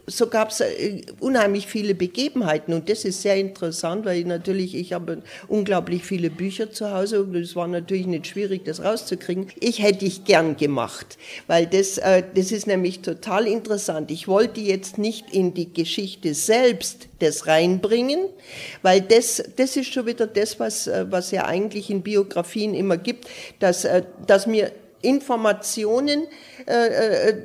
so 0.06 0.28
gab 0.28 0.50
es 0.50 0.60
äh, 0.62 1.02
unheimlich 1.20 1.68
viele 1.68 1.96
Begebenheiten 1.96 2.74
und 2.74 2.90
das 2.90 3.06
ist 3.06 3.22
sehr 3.22 3.36
interessant, 3.36 4.06
weil 4.06 4.20
ich 4.20 4.26
natürlich, 4.26 4.76
ich 4.76 4.94
habe 4.94 5.22
unglaublich 5.48 6.04
viele 6.04 6.30
Bücher 6.30 6.72
zu 6.72 6.92
Hause 6.92 7.24
und 7.24 7.36
es 7.36 7.56
war 7.56 7.68
natürlich 7.68 8.08
nicht 8.08 8.28
schwierig, 8.28 8.66
das 8.66 8.84
rauszukriegen. 8.84 9.48
Ich 9.60 9.82
hätte 9.82 10.06
ich 10.06 10.26
gern 10.26 10.58
gemacht, 10.58 11.18
weil 11.48 11.66
das, 11.66 11.98
äh, 11.98 12.24
das 12.36 12.52
ist 12.52 12.68
nämlich 12.68 13.02
total 13.02 13.48
interessant. 13.48 14.12
Ich 14.12 14.28
wollte 14.28 14.62
jetzt 14.62 14.98
nicht 14.98 15.34
in 15.34 15.54
die 15.54 15.74
Geschichte 15.74 16.34
selbst 16.34 17.08
das 17.20 17.48
reinbringen, 17.48 18.20
weil 18.82 19.02
das, 19.02 19.44
das 19.56 19.76
ist 19.76 19.94
schon 19.94 20.06
wieder 20.06 20.28
das, 20.28 20.60
was, 20.60 20.88
äh, 20.88 21.06
was 21.10 21.32
ja 21.32 21.46
eigentlich 21.46 21.90
in 21.90 22.02
Biografien 22.02 22.74
immer 22.74 22.98
gibt, 22.98 23.28
dass, 23.60 23.88
dass 24.26 24.48
mir 24.48 24.72
Informationen, 25.02 26.28
äh, 26.68 27.30
äh, 27.30 27.36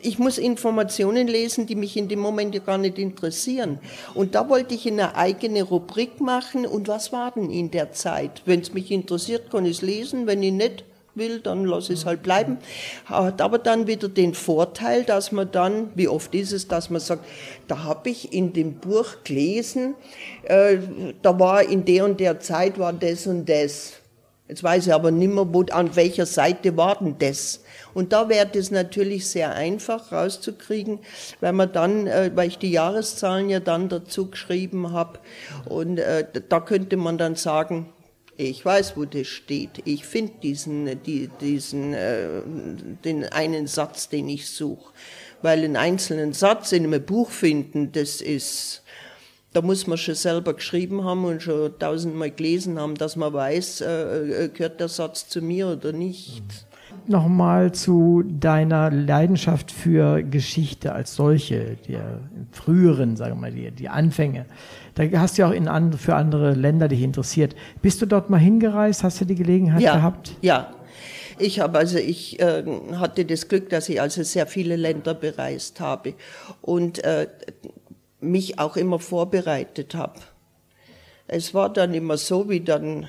ich 0.00 0.18
muss 0.18 0.38
Informationen 0.38 1.26
lesen, 1.26 1.66
die 1.66 1.74
mich 1.74 1.96
in 1.96 2.08
dem 2.08 2.20
Moment 2.20 2.64
gar 2.64 2.78
nicht 2.78 2.98
interessieren. 2.98 3.78
Und 4.14 4.34
da 4.34 4.48
wollte 4.48 4.74
ich 4.74 4.86
eine 4.86 5.14
eigene 5.16 5.62
Rubrik 5.62 6.20
machen. 6.20 6.66
Und 6.66 6.88
was 6.88 7.12
war 7.12 7.32
denn 7.32 7.50
in 7.50 7.70
der 7.70 7.92
Zeit? 7.92 8.42
Wenn 8.46 8.60
es 8.60 8.72
mich 8.72 8.90
interessiert, 8.90 9.50
kann 9.50 9.66
ich 9.66 9.78
es 9.78 9.82
lesen. 9.82 10.26
Wenn 10.26 10.42
ich 10.42 10.52
nicht 10.52 10.84
will, 11.14 11.40
dann 11.40 11.64
lasse 11.64 11.92
ich 11.92 12.00
es 12.00 12.06
halt 12.06 12.22
bleiben. 12.22 12.58
Hat 13.04 13.40
aber 13.40 13.58
dann 13.58 13.86
wieder 13.86 14.08
den 14.08 14.34
Vorteil, 14.34 15.04
dass 15.04 15.32
man 15.32 15.50
dann, 15.50 15.90
wie 15.94 16.08
oft 16.08 16.34
ist 16.34 16.52
es, 16.52 16.68
dass 16.68 16.90
man 16.90 17.00
sagt, 17.00 17.24
da 17.68 17.84
habe 17.84 18.10
ich 18.10 18.32
in 18.32 18.52
dem 18.52 18.74
Buch 18.74 19.06
gelesen, 19.24 19.94
äh, 20.44 20.78
da 21.22 21.38
war 21.38 21.62
in 21.62 21.84
der 21.84 22.04
und 22.04 22.20
der 22.20 22.40
Zeit 22.40 22.78
war 22.78 22.92
das 22.92 23.26
und 23.26 23.48
das 23.48 23.94
Jetzt 24.48 24.62
weiß 24.62 24.86
ich 24.86 24.92
aber 24.92 25.10
nicht 25.10 25.32
mehr, 25.32 25.46
wo, 25.54 25.62
an 25.62 25.96
welcher 25.96 26.26
Seite 26.26 26.76
war 26.76 26.98
denn 26.98 27.16
das. 27.18 27.64
Und 27.94 28.12
da 28.12 28.28
wäre 28.28 28.46
das 28.46 28.70
natürlich 28.70 29.26
sehr 29.26 29.54
einfach 29.54 30.12
rauszukriegen, 30.12 30.98
weil 31.40 31.52
man 31.52 31.72
dann, 31.72 32.06
äh, 32.06 32.30
weil 32.34 32.48
ich 32.48 32.58
die 32.58 32.70
Jahreszahlen 32.70 33.48
ja 33.48 33.60
dann 33.60 33.88
dazu 33.88 34.30
geschrieben 34.30 34.92
habe. 34.92 35.18
Und 35.64 35.98
äh, 35.98 36.26
da 36.48 36.60
könnte 36.60 36.98
man 36.98 37.16
dann 37.16 37.36
sagen, 37.36 37.90
ich 38.36 38.64
weiß, 38.64 38.96
wo 38.96 39.06
das 39.06 39.28
steht. 39.28 39.80
Ich 39.86 40.04
finde 40.04 40.32
diesen, 40.42 41.02
die, 41.04 41.30
diesen, 41.40 41.94
äh, 41.94 42.42
den 43.04 43.24
einen 43.24 43.66
Satz, 43.66 44.10
den 44.10 44.28
ich 44.28 44.50
suche. 44.50 44.92
Weil 45.40 45.60
einen 45.60 45.76
einzelnen 45.76 46.32
Satz 46.32 46.72
in 46.72 46.84
einem 46.84 47.02
Buch 47.02 47.30
finden, 47.30 47.92
das 47.92 48.20
ist, 48.20 48.82
da 49.54 49.62
muss 49.62 49.86
man 49.86 49.96
schon 49.96 50.16
selber 50.16 50.52
geschrieben 50.54 51.04
haben 51.04 51.24
und 51.24 51.42
schon 51.42 51.78
tausendmal 51.78 52.30
gelesen 52.30 52.78
haben, 52.78 52.96
dass 52.96 53.16
man 53.16 53.32
weiß, 53.32 53.80
äh, 53.82 54.44
äh, 54.44 54.48
gehört 54.48 54.80
der 54.80 54.88
Satz 54.88 55.28
zu 55.28 55.40
mir 55.40 55.68
oder 55.68 55.92
nicht. 55.92 56.42
Nochmal 57.06 57.72
zu 57.72 58.24
deiner 58.26 58.90
Leidenschaft 58.90 59.70
für 59.70 60.22
Geschichte 60.22 60.92
als 60.92 61.14
solche, 61.14 61.76
der 61.88 62.20
früheren, 62.50 63.16
sagen 63.16 63.36
wir 63.36 63.40
mal, 63.42 63.52
die, 63.52 63.70
die 63.70 63.88
Anfänge. 63.88 64.46
Da 64.94 65.04
hast 65.18 65.38
du 65.38 65.42
ja 65.42 65.48
auch 65.48 65.52
in 65.52 65.68
and, 65.68 65.94
für 65.96 66.16
andere 66.16 66.54
Länder 66.54 66.88
dich 66.88 67.02
interessiert. 67.02 67.54
Bist 67.80 68.02
du 68.02 68.06
dort 68.06 68.30
mal 68.30 68.38
hingereist? 68.38 69.04
Hast 69.04 69.20
du 69.20 69.24
die 69.24 69.34
Gelegenheit 69.34 69.82
ja, 69.82 69.96
gehabt? 69.96 70.36
Ja, 70.40 70.72
ich 71.38 71.60
habe 71.60 71.78
also 71.78 71.98
ich 71.98 72.40
äh, 72.40 72.64
hatte 72.94 73.24
das 73.24 73.48
Glück, 73.48 73.68
dass 73.68 73.88
ich 73.88 74.00
also 74.00 74.22
sehr 74.22 74.46
viele 74.46 74.76
Länder 74.76 75.14
bereist 75.14 75.80
habe 75.80 76.14
und 76.62 77.02
äh, 77.04 77.26
mich 78.30 78.58
auch 78.58 78.76
immer 78.76 78.98
vorbereitet 78.98 79.94
habe. 79.94 80.20
Es 81.26 81.54
war 81.54 81.72
dann 81.72 81.94
immer 81.94 82.16
so, 82.16 82.48
wie 82.48 82.60
dann 82.60 83.08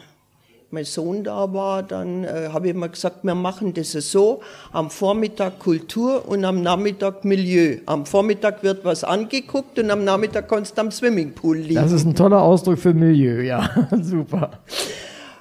mein 0.72 0.86
Sohn 0.86 1.24
da 1.24 1.54
war, 1.54 1.84
dann 1.84 2.24
äh, 2.24 2.50
habe 2.52 2.68
ich 2.68 2.76
immer 2.76 2.90
gesagt, 2.90 3.24
wir 3.24 3.36
machen 3.36 3.74
das 3.74 3.92
so, 3.92 4.42
am 4.72 4.90
Vormittag 4.90 5.60
Kultur 5.60 6.28
und 6.28 6.44
am 6.44 6.62
Nachmittag 6.62 7.24
Milieu. 7.24 7.78
Am 7.86 8.06
Vormittag 8.06 8.62
wird 8.62 8.84
was 8.84 9.04
angeguckt 9.04 9.80
und 9.80 9.90
am 9.90 10.04
Nachmittag 10.04 10.50
kannst 10.50 10.78
du 10.78 10.82
am 10.82 10.92
Swimmingpool 10.92 11.58
liegen. 11.58 11.76
Das 11.76 11.92
ist 11.92 12.06
ein 12.06 12.16
toller 12.16 12.42
Ausdruck 12.42 12.78
für 12.78 12.94
Milieu, 12.94 13.42
ja, 13.42 13.70
super. 14.02 14.52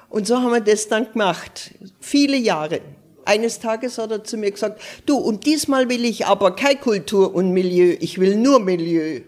Und 0.09 0.25
so 0.25 0.37
haben 0.37 0.53
wir 0.53 0.61
das 0.61 0.87
dann 0.87 1.11
gemacht, 1.11 1.75
viele 1.99 2.37
Jahre. 2.37 2.79
Eines 3.25 3.59
Tages 3.59 3.97
hat 3.97 4.11
er 4.11 4.23
zu 4.23 4.37
mir 4.37 4.51
gesagt, 4.51 4.79
du, 5.05 5.17
und 5.17 5.45
diesmal 5.45 5.89
will 5.89 6.05
ich 6.05 6.27
aber 6.27 6.55
keine 6.55 6.79
Kultur 6.79 7.35
und 7.35 7.51
Milieu, 7.51 7.97
ich 7.99 8.19
will 8.19 8.37
nur 8.37 8.59
Milieu. 8.59 9.21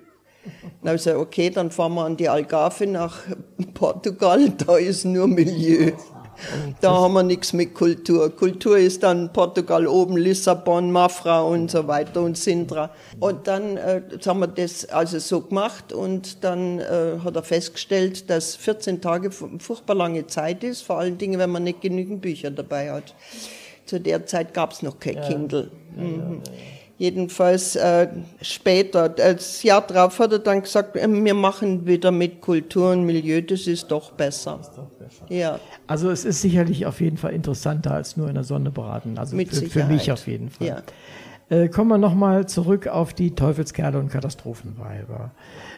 Dann 0.82 0.90
habe 0.90 0.96
ich 0.96 1.04
gesagt, 1.04 1.18
okay, 1.18 1.50
dann 1.50 1.72
fahren 1.72 1.96
wir 1.96 2.06
an 2.06 2.18
die 2.18 2.30
Algarve 2.30 2.88
nach 2.88 3.20
Portugal, 3.74 4.50
da 4.66 4.78
ist 4.78 5.06
nur 5.06 5.28
Milieu. 5.28 5.92
Da 6.82 6.94
haben 6.94 7.14
wir 7.14 7.24
nichts 7.24 7.54
mit 7.54 7.74
Kultur. 7.74 8.30
Kultur 8.36 8.78
ist 8.78 9.04
dann 9.04 9.34
Portugal 9.34 9.88
oben, 9.88 10.18
Lissabon, 10.18 10.92
Mafra 10.92 11.42
und 11.42 11.72
so 11.72 11.88
weiter 11.88 12.22
und 12.22 12.38
Sintra. 12.38 12.92
Und 13.20 13.48
dann 13.48 13.78
äh, 13.78 14.02
haben 14.26 14.40
wir 14.40 14.48
das 14.48 14.86
also 14.86 15.20
so 15.20 15.42
gemacht 15.42 15.92
und 15.94 16.44
dann 16.44 16.80
äh, 16.80 17.20
hat 17.24 17.36
er 17.36 17.44
festgestellt, 17.44 18.30
dass 18.30 18.56
14 18.56 19.02
Tage 19.02 19.32
furchtbar 19.32 19.96
lange 19.96 20.28
Zeit 20.28 20.64
ist, 20.64 20.82
vor 20.82 21.00
allen 21.00 21.18
Dingen, 21.18 21.40
wenn 21.40 21.50
man 21.50 21.64
nicht 21.64 21.82
genügend 21.82 22.22
Bücher 22.22 22.52
dabei 22.52 22.92
hat. 22.92 23.16
Zu 23.86 24.00
der 24.00 24.26
Zeit 24.26 24.54
gab 24.54 24.74
es 24.74 24.84
noch 24.84 25.00
kein 25.00 25.16
ja. 25.16 25.28
Kindle. 25.28 25.72
Mhm. 25.96 26.42
Ja, 26.46 26.54
ja, 26.54 26.77
Jedenfalls 27.00 27.76
äh, 27.76 28.08
später, 28.42 29.08
das 29.08 29.62
Jahr 29.62 29.86
darauf 29.86 30.18
hat 30.18 30.32
er 30.32 30.40
dann 30.40 30.64
gesagt, 30.64 30.96
äh, 30.96 31.08
wir 31.08 31.34
machen 31.36 31.86
wieder 31.86 32.12
mit 32.12 32.42
Kultur 32.42 32.92
und 32.92 33.04
Milieu, 33.04 33.42
das 33.42 33.68
ist 33.68 33.92
doch 33.92 34.12
besser. 34.14 34.58
Ist 34.60 34.72
doch 34.76 34.90
besser. 34.90 35.26
Ja. 35.30 35.60
Also 35.86 36.10
es 36.10 36.26
ist 36.26 36.42
sicherlich 36.42 36.88
auf 36.88 37.00
jeden 37.00 37.18
Fall 37.18 37.34
interessanter 37.34 37.92
als 37.92 38.18
nur 38.18 38.30
in 38.30 38.34
der 38.34 38.44
Sonne 38.44 38.72
beraten. 38.72 39.20
Also 39.20 39.36
mit 39.36 39.50
für, 39.50 39.68
für 39.68 39.84
mich 39.86 40.12
auf 40.12 40.26
jeden 40.26 40.50
Fall. 40.50 40.68
Ja. 40.68 40.84
Äh, 41.50 41.70
kommen 41.70 41.90
wir 41.90 42.00
nochmal 42.00 42.48
zurück 42.48 42.88
auf 42.88 43.14
die 43.14 43.36
Teufelskerle 43.36 44.00
und 44.00 44.10
Katastrophenweiber. 44.10 45.32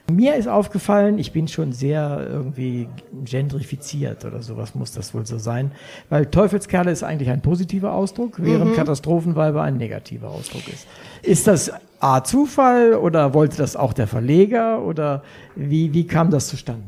Mir 0.10 0.36
ist 0.36 0.48
aufgefallen, 0.48 1.20
ich 1.20 1.32
bin 1.32 1.48
schon 1.48 1.72
sehr 1.72 2.26
irgendwie 2.30 2.88
gentrifiziert 3.26 4.26
oder 4.26 4.42
sowas 4.42 4.76
muss 4.76 4.92
das 4.92 5.14
wohl 5.14 5.26
so 5.26 5.38
sein, 5.38 5.72
weil 6.10 6.26
Teufelskerle 6.26 6.92
ist 6.92 7.04
eigentlich 7.04 7.30
ein 7.30 7.42
positiver 7.42 7.94
Ausdruck, 7.94 8.36
während 8.38 8.72
mhm. 8.72 8.76
Katastrophenweiber 8.76 9.62
ein 9.62 9.78
negativer 9.78 10.30
Ausdruck 10.30 10.68
ist. 10.68 10.88
Ist 11.22 11.48
das 11.48 11.72
A 12.00 12.24
Zufall 12.24 12.94
oder 12.94 13.34
wollte 13.34 13.58
das 13.58 13.76
auch 13.76 13.94
der 13.94 14.08
Verleger 14.08 14.84
oder 14.84 15.24
wie, 15.56 15.94
wie 15.94 16.08
kam 16.08 16.32
das 16.32 16.48
zustande? 16.48 16.84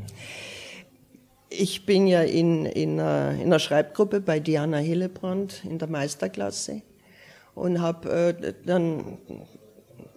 Ich 1.50 1.86
bin 1.86 2.08
ja 2.08 2.22
in, 2.22 2.66
in, 2.66 3.00
einer, 3.00 3.32
in 3.32 3.48
einer 3.48 3.60
Schreibgruppe 3.60 4.22
bei 4.22 4.40
Diana 4.40 4.78
Hillebrand 4.78 5.64
in 5.66 5.80
der 5.80 5.90
Meisterklasse 5.90 6.82
und 7.56 7.82
habe 7.82 8.10
äh, 8.10 8.54
dann, 8.66 9.18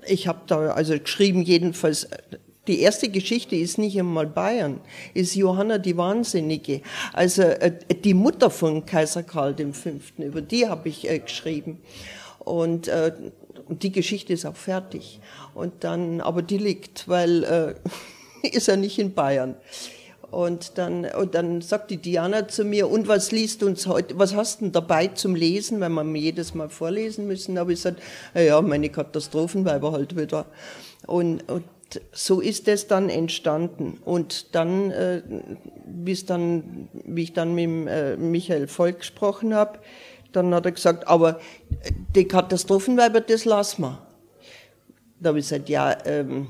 ich 0.07 0.29
habe 0.29 0.41
da 0.47 0.71
also 0.71 0.97
geschrieben, 0.99 1.43
jedenfalls, 1.43 2.09
die 2.67 2.81
erste 2.81 3.09
Geschichte 3.09 3.57
ist 3.57 3.79
nicht 3.79 3.99
einmal 3.99 4.27
Bayern, 4.27 4.81
ist 5.13 5.35
Johanna 5.35 5.79
die 5.79 5.97
Wahnsinnige. 5.97 6.81
Also 7.13 7.43
äh, 7.43 7.73
die 8.03 8.15
Mutter 8.15 8.51
von 8.51 8.87
Kaiser 8.87 9.23
Karl 9.23 9.55
V., 9.73 9.91
über 10.19 10.41
die 10.41 10.69
habe 10.69 10.89
ich 10.89 11.09
äh, 11.09 11.19
geschrieben. 11.19 11.79
Und 12.39 12.89
äh, 12.89 13.13
die 13.69 13.93
Geschichte 13.93 14.33
ist 14.33 14.47
auch 14.47 14.57
fertig. 14.57 15.21
Und 15.55 15.85
dann, 15.85 16.21
aber 16.21 16.43
die 16.43 16.59
liegt, 16.59 17.09
weil 17.09 17.45
äh, 17.45 17.75
ist 18.49 18.69
ja 18.69 18.77
nicht 18.77 18.99
in 18.99 19.15
Bayern. 19.15 19.57
Und 20.31 20.79
dann, 20.79 21.05
und 21.05 21.37
dann 21.37 21.61
sagt 21.61 21.93
die 21.93 21.99
Diana 21.99 22.49
zu 22.49 22.65
mir, 22.65 22.91
und 22.91 23.07
was 23.07 23.31
liest 23.31 23.63
uns 23.63 23.87
heute, 23.87 24.19
was 24.19 24.35
hast 24.35 24.61
du 24.61 24.65
denn 24.65 24.73
dabei 24.73 25.07
zum 25.09 25.37
Lesen, 25.37 25.81
wenn 25.81 25.93
wir 25.93 26.21
jedes 26.21 26.55
Mal 26.55 26.71
vorlesen 26.71 27.29
müssen? 27.29 27.57
Habe 27.57 27.73
ich 27.73 27.79
gesagt, 27.79 28.03
ja, 28.35 28.61
meine 28.61 28.89
Katastrophenweiber 28.89 29.93
halt 29.93 30.17
wieder. 30.17 30.47
Und, 31.07 31.49
und 31.49 31.63
so 32.13 32.41
ist 32.41 32.69
es 32.69 32.87
dann 32.87 33.09
entstanden. 33.09 34.01
Und 34.05 34.55
dann, 34.55 34.91
äh, 34.91 35.23
bis 35.87 36.27
dann, 36.27 36.89
wie 37.05 37.25
ich 37.25 37.33
dann 37.33 37.55
mit 37.55 37.89
äh, 37.89 38.17
Michael 38.17 38.67
Volk 38.67 39.01
gesprochen 39.01 39.55
habe, 39.55 39.79
dann 40.33 40.55
hat 40.55 40.67
er 40.67 40.73
gesagt, 40.73 41.07
aber 41.09 41.41
die 42.15 42.27
Katastrophenweiber, 42.27 43.21
das 43.21 43.45
lassen 43.45 43.83
wir. 43.83 44.07
Da 45.21 45.29
habe 45.29 45.39
ich 45.39 45.49
gesagt, 45.49 45.69
ja, 45.69 45.97
ähm, 46.05 46.49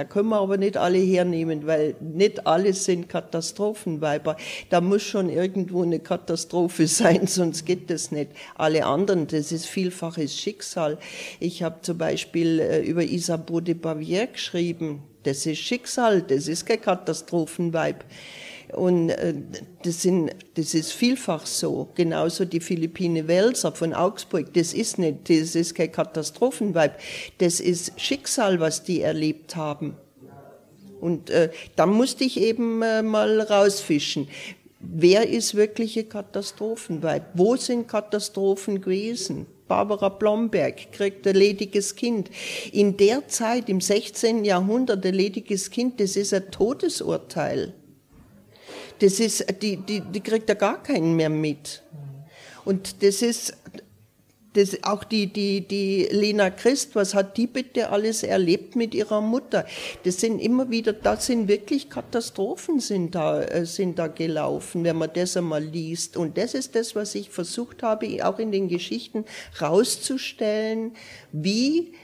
da 0.00 0.04
können 0.04 0.30
wir 0.30 0.40
aber 0.40 0.56
nicht 0.56 0.78
alle 0.78 0.96
hernehmen, 0.96 1.66
weil 1.66 1.94
nicht 2.00 2.46
alle 2.46 2.72
sind 2.72 3.10
Katastrophenweiber. 3.10 4.38
Da 4.70 4.80
muss 4.80 5.02
schon 5.02 5.28
irgendwo 5.28 5.82
eine 5.82 5.98
Katastrophe 6.00 6.86
sein, 6.86 7.26
sonst 7.26 7.66
geht 7.66 7.90
das 7.90 8.10
nicht. 8.10 8.30
Alle 8.54 8.86
anderen, 8.86 9.26
das 9.26 9.52
ist 9.52 9.66
vielfaches 9.66 10.34
Schicksal. 10.34 10.96
Ich 11.38 11.62
habe 11.62 11.82
zum 11.82 11.98
Beispiel 11.98 12.60
äh, 12.60 12.80
über 12.80 13.02
Isabeau 13.04 13.60
de 13.60 13.74
Bavière 13.74 14.28
geschrieben. 14.28 15.02
Das 15.24 15.44
ist 15.44 15.58
Schicksal, 15.58 16.22
das 16.22 16.48
ist 16.48 16.64
kein 16.64 16.80
Katastrophenweib. 16.80 18.02
Und 18.74 19.10
äh, 19.10 19.34
das, 19.82 20.02
sind, 20.02 20.30
das 20.54 20.74
ist 20.74 20.92
vielfach 20.92 21.46
so. 21.46 21.88
Genauso 21.94 22.44
die 22.44 22.60
Philippine 22.60 23.26
Welser 23.26 23.72
von 23.72 23.94
Augsburg. 23.94 24.52
Das 24.54 24.72
ist 24.72 24.98
nicht, 24.98 25.28
das 25.28 25.54
ist 25.54 25.74
kein 25.74 25.90
Katastrophenweib. 25.90 26.98
Das 27.38 27.60
ist 27.60 27.98
Schicksal, 28.00 28.60
was 28.60 28.84
die 28.84 29.00
erlebt 29.00 29.56
haben. 29.56 29.96
Und 31.00 31.30
äh, 31.30 31.50
dann 31.76 31.90
musste 31.90 32.24
ich 32.24 32.40
eben 32.40 32.82
äh, 32.82 33.02
mal 33.02 33.40
rausfischen. 33.40 34.28
Wer 34.80 35.28
ist 35.28 35.54
wirkliche 35.54 36.04
Katastrophenweib? 36.04 37.30
Wo 37.34 37.56
sind 37.56 37.88
Katastrophen 37.88 38.80
gewesen? 38.80 39.46
Barbara 39.68 40.08
Blomberg 40.08 40.90
kriegt 40.92 41.26
ein 41.26 41.36
lediges 41.36 41.94
Kind. 41.94 42.28
In 42.72 42.96
der 42.96 43.28
Zeit, 43.28 43.68
im 43.68 43.80
16. 43.80 44.44
Jahrhundert, 44.44 45.06
ein 45.06 45.14
lediges 45.14 45.70
Kind, 45.70 46.00
das 46.00 46.16
ist 46.16 46.34
ein 46.34 46.50
Todesurteil. 46.50 47.74
Das 49.00 49.18
ist, 49.18 49.44
die, 49.62 49.76
die, 49.76 50.00
die 50.00 50.20
kriegt 50.20 50.48
ja 50.48 50.54
gar 50.54 50.82
keinen 50.82 51.16
mehr 51.16 51.30
mit. 51.30 51.82
Und 52.64 53.02
das 53.02 53.22
ist, 53.22 53.56
das, 54.54 54.82
auch 54.82 55.04
die, 55.04 55.28
die, 55.28 55.60
die 55.66 56.08
Lena 56.10 56.50
Christ, 56.50 56.96
was 56.96 57.14
hat 57.14 57.36
die 57.36 57.46
bitte 57.46 57.90
alles 57.90 58.22
erlebt 58.22 58.74
mit 58.74 58.94
ihrer 58.94 59.20
Mutter? 59.20 59.64
Das 60.04 60.20
sind 60.20 60.40
immer 60.40 60.70
wieder, 60.70 60.92
das 60.92 61.26
sind 61.26 61.48
wirklich 61.48 61.88
Katastrophen 61.88 62.80
sind 62.80 63.14
da, 63.14 63.42
äh, 63.42 63.64
sind 63.64 63.98
da 63.98 64.08
gelaufen, 64.08 64.84
wenn 64.84 64.96
man 64.96 65.10
das 65.12 65.36
einmal 65.36 65.62
liest. 65.62 66.16
Und 66.16 66.36
das 66.36 66.54
ist 66.54 66.74
das, 66.74 66.96
was 66.96 67.14
ich 67.14 67.30
versucht 67.30 67.82
habe, 67.82 68.26
auch 68.26 68.38
in 68.38 68.50
den 68.50 68.68
Geschichten 68.68 69.24
rauszustellen, 69.60 70.92
wie 71.32 71.94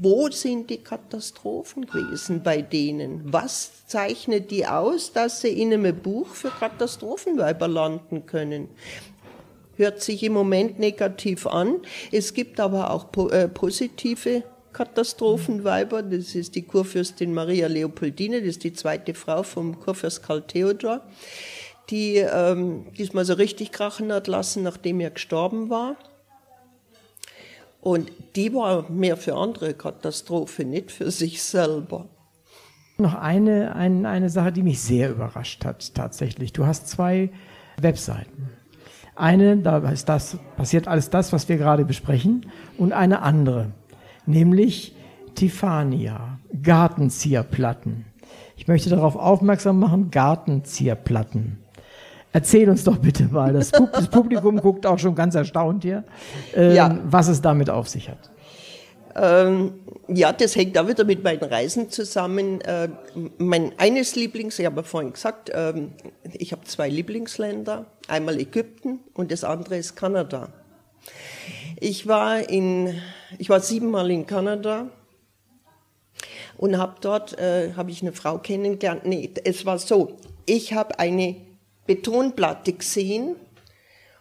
wo 0.00 0.30
sind 0.30 0.70
die 0.70 0.78
Katastrophen 0.78 1.86
gewesen 1.86 2.42
bei 2.42 2.62
denen? 2.62 3.32
Was 3.32 3.86
zeichnet 3.86 4.50
die 4.50 4.66
aus, 4.66 5.12
dass 5.12 5.40
sie 5.40 5.60
in 5.60 5.72
einem 5.72 5.96
Buch 5.96 6.28
für 6.28 6.50
Katastrophenweiber 6.50 7.68
landen 7.68 8.26
können? 8.26 8.68
Hört 9.76 10.02
sich 10.02 10.22
im 10.22 10.34
Moment 10.34 10.78
negativ 10.78 11.46
an. 11.46 11.80
Es 12.12 12.34
gibt 12.34 12.60
aber 12.60 12.90
auch 12.90 13.08
äh, 13.30 13.48
positive 13.48 14.44
Katastrophenweiber. 14.72 16.02
Das 16.02 16.34
ist 16.34 16.54
die 16.54 16.62
Kurfürstin 16.62 17.34
Maria 17.34 17.66
Leopoldine, 17.66 18.40
das 18.40 18.50
ist 18.50 18.64
die 18.64 18.72
zweite 18.72 19.14
Frau 19.14 19.42
vom 19.42 19.80
Kurfürst 19.80 20.22
Karl 20.22 20.42
Theodor, 20.42 21.02
die 21.88 22.16
ähm, 22.16 22.86
diesmal 22.96 23.24
so 23.24 23.34
richtig 23.34 23.72
krachen 23.72 24.12
hat 24.12 24.26
lassen, 24.26 24.62
nachdem 24.62 25.00
er 25.00 25.10
gestorben 25.10 25.70
war. 25.70 25.96
Und 27.80 28.12
die 28.36 28.52
war 28.54 28.90
mehr 28.90 29.16
für 29.16 29.34
andere 29.34 29.74
Katastrophe, 29.74 30.64
nicht 30.64 30.92
für 30.92 31.10
sich 31.10 31.42
selber. 31.42 32.06
Noch 32.98 33.14
eine, 33.14 33.74
eine, 33.74 34.08
eine 34.08 34.28
Sache, 34.28 34.52
die 34.52 34.62
mich 34.62 34.80
sehr 34.80 35.10
überrascht 35.10 35.64
hat, 35.64 35.94
tatsächlich. 35.94 36.52
Du 36.52 36.66
hast 36.66 36.88
zwei 36.88 37.30
Webseiten. 37.80 38.50
Eine, 39.16 39.56
da 39.56 39.78
ist 39.90 40.08
das, 40.08 40.38
passiert 40.56 40.88
alles 40.88 41.08
das, 41.08 41.32
was 41.32 41.48
wir 41.48 41.56
gerade 41.56 41.84
besprechen, 41.84 42.46
und 42.76 42.92
eine 42.92 43.22
andere, 43.22 43.72
nämlich 44.26 44.94
Tifania, 45.34 46.38
Gartenzierplatten. 46.62 48.04
Ich 48.56 48.68
möchte 48.68 48.90
darauf 48.90 49.16
aufmerksam 49.16 49.78
machen, 49.78 50.10
Gartenzierplatten. 50.10 51.59
Erzähl 52.32 52.68
uns 52.70 52.84
doch 52.84 52.98
bitte 52.98 53.24
mal, 53.24 53.52
das 53.52 53.72
Publikum 54.10 54.58
guckt 54.58 54.86
auch 54.86 54.98
schon 54.98 55.14
ganz 55.14 55.34
erstaunt 55.34 55.82
hier, 55.82 56.04
ähm, 56.54 56.74
ja. 56.74 56.98
was 57.04 57.28
es 57.28 57.42
damit 57.42 57.70
auf 57.70 57.88
sich 57.88 58.08
hat. 58.08 58.30
Ähm, 59.16 59.80
ja, 60.08 60.32
das 60.32 60.54
hängt 60.54 60.78
auch 60.78 60.86
wieder 60.86 61.04
mit 61.04 61.24
meinen 61.24 61.42
Reisen 61.42 61.90
zusammen. 61.90 62.60
Äh, 62.60 62.88
mein 63.38 63.72
eines 63.78 64.14
Lieblings, 64.14 64.58
ich 64.58 64.66
habe 64.66 64.84
vorhin 64.84 65.12
gesagt, 65.12 65.50
ähm, 65.52 65.92
ich 66.32 66.52
habe 66.52 66.64
zwei 66.64 66.88
Lieblingsländer, 66.88 67.86
einmal 68.06 68.38
Ägypten 68.38 69.00
und 69.14 69.32
das 69.32 69.42
andere 69.42 69.76
ist 69.76 69.96
Kanada. 69.96 70.50
Ich 71.80 72.06
war 72.06 72.48
in, 72.48 72.94
ich 73.38 73.48
war 73.48 73.60
siebenmal 73.60 74.10
in 74.10 74.26
Kanada 74.26 74.86
und 76.56 76.78
habe 76.78 76.94
dort, 77.00 77.38
äh, 77.38 77.72
habe 77.74 77.90
ich 77.90 78.02
eine 78.02 78.12
Frau 78.12 78.38
kennengelernt. 78.38 79.06
Nee, 79.06 79.30
es 79.44 79.66
war 79.66 79.78
so, 79.78 80.18
ich 80.46 80.72
habe 80.74 80.98
eine 80.98 81.36
Betonplatte 81.90 82.74
gesehen 82.74 83.34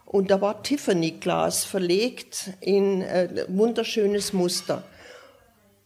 und 0.04 0.32
da 0.32 0.42
war 0.42 0.64
Tiffany-Glas 0.64 1.66
verlegt 1.66 2.50
in 2.62 3.04
äh, 3.04 3.46
wunderschönes 3.48 4.34
Muster. 4.34 4.84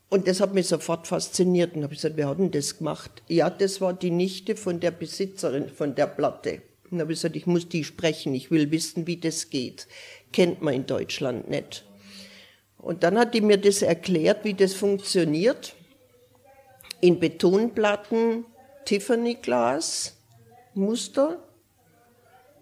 Und 0.08 0.30
das 0.30 0.40
hat 0.40 0.54
mich 0.54 0.68
sofort 0.70 1.08
fasziniert 1.08 1.76
und 1.76 1.84
habe 1.84 1.94
gesagt, 1.94 2.16
wer 2.16 2.30
hat 2.30 2.40
denn 2.40 2.52
das 2.52 2.78
gemacht? 2.78 3.22
Ja, 3.28 3.50
das 3.50 3.82
war 3.82 3.92
die 3.92 4.12
Nichte 4.12 4.56
von 4.56 4.80
der 4.80 4.92
Besitzerin 4.92 5.68
von 5.68 5.94
der 5.94 6.08
Platte. 6.08 6.62
Und 6.90 7.02
habe 7.02 7.10
gesagt, 7.10 7.36
ich 7.36 7.48
muss 7.48 7.68
die 7.68 7.84
sprechen, 7.84 8.34
ich 8.34 8.50
will 8.50 8.72
wissen, 8.72 9.06
wie 9.06 9.18
das 9.18 9.50
geht. 9.50 9.86
Kennt 10.32 10.62
man 10.62 10.76
in 10.76 10.86
Deutschland 10.86 11.50
nicht. 11.50 11.84
Und 12.78 13.04
dann 13.04 13.20
hat 13.20 13.34
die 13.34 13.42
mir 13.42 13.58
das 13.58 13.82
erklärt, 13.82 14.46
wie 14.46 14.54
das 14.54 14.74
funktioniert. 14.74 15.76
In 17.02 17.20
Betonplatten, 17.20 18.46
Tiffany-Glas, 18.86 20.16
Muster, 20.76 21.43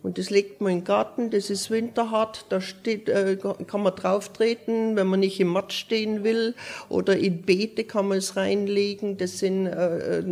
und 0.03 0.17
das 0.17 0.31
legt 0.31 0.61
man 0.61 0.71
in 0.71 0.79
den 0.79 0.85
Garten, 0.85 1.29
das 1.29 1.49
ist 1.51 1.69
winterhart, 1.69 2.45
da 2.49 2.59
steht, 2.59 3.07
äh, 3.07 3.37
kann 3.37 3.83
man 3.83 3.95
drauf 3.95 4.29
treten, 4.29 4.95
wenn 4.95 5.05
man 5.07 5.19
nicht 5.19 5.39
im 5.39 5.49
Matsch 5.49 5.77
stehen 5.77 6.23
will. 6.23 6.55
Oder 6.89 7.17
in 7.17 7.43
Beete 7.43 7.83
kann 7.83 8.07
man 8.07 8.17
es 8.17 8.35
reinlegen. 8.35 9.17
Das 9.17 9.37
sind, 9.37 9.67
äh, 9.67 10.19
äh 10.19 10.23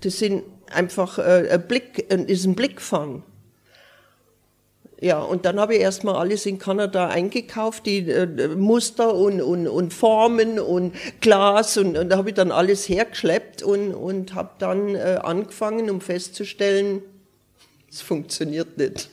das 0.00 0.18
sind 0.18 0.44
einfach 0.70 1.18
äh, 1.18 1.48
ein 1.50 1.66
Blick, 1.66 1.98
ist 2.10 2.44
ein 2.44 2.54
Blickfang. 2.54 3.22
Ja, 5.00 5.20
und 5.20 5.44
dann 5.44 5.60
habe 5.60 5.76
ich 5.76 5.80
erstmal 5.80 6.16
alles 6.16 6.44
in 6.44 6.58
Kanada 6.58 7.08
eingekauft, 7.08 7.86
die 7.86 8.10
äh, 8.10 8.48
Muster 8.48 9.14
und, 9.14 9.40
und, 9.40 9.68
und 9.68 9.94
Formen 9.94 10.58
und 10.58 10.94
Glas 11.20 11.78
und, 11.78 11.96
und 11.96 12.10
da 12.10 12.16
habe 12.16 12.30
ich 12.30 12.34
dann 12.34 12.50
alles 12.50 12.88
hergeschleppt 12.88 13.62
und, 13.62 13.94
und 13.94 14.34
habe 14.34 14.50
dann 14.58 14.96
äh, 14.96 15.20
angefangen, 15.22 15.88
um 15.88 16.00
festzustellen, 16.00 17.02
es 17.90 18.00
funktioniert 18.00 18.76
nicht. 18.78 19.10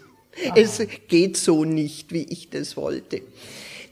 Aha. 0.48 0.56
Es 0.58 0.82
geht 1.08 1.38
so 1.38 1.64
nicht, 1.64 2.12
wie 2.12 2.24
ich 2.24 2.50
das 2.50 2.76
wollte. 2.76 3.22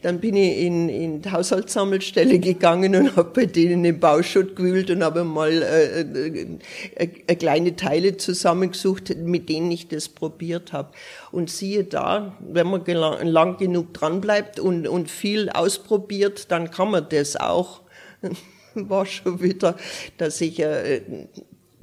Dann 0.04 0.20
bin 0.20 0.36
ich 0.36 0.58
in, 0.58 0.90
in 0.90 1.22
die 1.22 1.30
Haushaltssammelstelle 1.30 2.38
gegangen 2.38 2.94
und 2.94 3.16
habe 3.16 3.30
bei 3.30 3.46
denen 3.46 3.84
den 3.84 4.00
Bauschutt 4.00 4.54
gewühlt 4.54 4.90
und 4.90 5.02
habe 5.02 5.24
mal 5.24 5.62
äh, 5.62 6.02
äh, 6.02 6.58
äh, 6.96 7.34
kleine 7.36 7.74
Teile 7.74 8.18
zusammengesucht, 8.18 9.16
mit 9.16 9.48
denen 9.48 9.70
ich 9.70 9.88
das 9.88 10.10
probiert 10.10 10.74
habe. 10.74 10.92
Und 11.32 11.48
siehe 11.48 11.84
da, 11.84 12.36
wenn 12.40 12.66
man 12.66 12.84
lang 12.84 13.56
genug 13.56 13.94
dranbleibt 13.94 14.60
und, 14.60 14.86
und 14.86 15.10
viel 15.10 15.48
ausprobiert, 15.48 16.50
dann 16.50 16.70
kann 16.70 16.90
man 16.90 17.06
das 17.08 17.36
auch. 17.36 17.80
War 18.74 19.06
schon 19.06 19.40
wieder, 19.40 19.78
dass 20.18 20.38
ich 20.42 20.60
äh, 20.60 21.00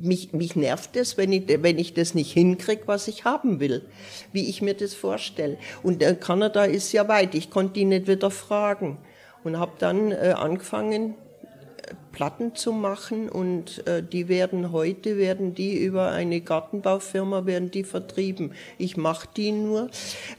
mich, 0.01 0.33
mich 0.33 0.55
nervt 0.55 0.95
es, 0.95 1.17
wenn 1.17 1.31
ich, 1.31 1.43
wenn 1.47 1.79
ich 1.79 1.93
das 1.93 2.13
nicht 2.13 2.31
hinkriege, 2.31 2.83
was 2.85 3.07
ich 3.07 3.25
haben 3.25 3.59
will, 3.59 3.83
wie 4.31 4.49
ich 4.49 4.61
mir 4.61 4.73
das 4.73 4.93
vorstelle. 4.93 5.57
Und 5.83 6.01
äh, 6.01 6.15
Kanada 6.15 6.63
ist 6.65 6.91
ja 6.91 7.07
weit, 7.07 7.35
ich 7.35 7.49
konnte 7.49 7.79
ihn 7.79 7.89
nicht 7.89 8.07
wieder 8.07 8.31
fragen 8.31 8.97
und 9.43 9.57
habe 9.57 9.73
dann 9.79 10.11
äh, 10.11 10.33
angefangen, 10.37 11.15
äh, 11.87 11.93
Platten 12.11 12.55
zu 12.55 12.73
machen 12.73 13.29
und 13.29 13.87
äh, 13.87 14.03
die 14.03 14.27
werden 14.27 14.71
heute 14.71 15.17
werden 15.17 15.55
die 15.55 15.77
über 15.77 16.11
eine 16.11 16.41
Gartenbaufirma 16.41 17.45
werden 17.45 17.71
die 17.71 17.83
vertrieben. 17.83 18.53
Ich 18.77 18.97
mache 18.97 19.27
die 19.35 19.51
nur. 19.51 19.89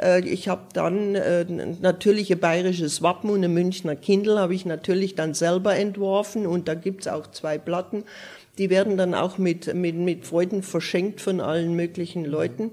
Äh, 0.00 0.20
ich 0.20 0.48
habe 0.48 0.62
dann 0.74 1.14
äh, 1.14 1.44
natürlich 1.44 2.30
ein 2.30 2.38
bayerisches 2.38 3.02
Wappen 3.02 3.30
und 3.30 3.42
ein 3.42 3.54
Münchner 3.54 3.96
Kindle 3.96 4.38
habe 4.38 4.54
ich 4.54 4.66
natürlich 4.66 5.14
dann 5.14 5.34
selber 5.34 5.76
entworfen 5.76 6.46
und 6.46 6.68
da 6.68 6.74
gibt's 6.74 7.08
auch 7.08 7.26
zwei 7.28 7.58
Platten 7.58 8.04
die 8.59 8.68
werden 8.68 8.98
dann 8.98 9.14
auch 9.14 9.38
mit, 9.38 9.72
mit, 9.74 9.96
mit 9.96 10.26
Freuden 10.26 10.62
verschenkt 10.62 11.22
von 11.22 11.40
allen 11.40 11.74
möglichen 11.74 12.26
Leuten 12.26 12.72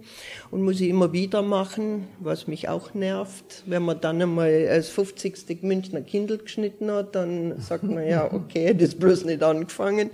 und 0.51 0.61
muss 0.61 0.81
ich 0.81 0.89
immer 0.89 1.13
wieder 1.13 1.41
machen, 1.41 2.07
was 2.19 2.47
mich 2.47 2.67
auch 2.67 2.93
nervt. 2.93 3.63
Wenn 3.65 3.83
man 3.83 4.01
dann 4.01 4.21
einmal 4.21 4.67
als 4.69 4.89
50. 4.89 5.63
Münchner 5.63 6.01
Kindle 6.01 6.39
geschnitten 6.39 6.91
hat, 6.91 7.15
dann 7.15 7.61
sagt 7.61 7.83
man 7.83 8.05
ja, 8.05 8.31
okay, 8.33 8.73
das 8.73 8.89
ist 8.89 8.99
bloß 8.99 9.23
nicht 9.23 9.41
angefangen. 9.41 10.09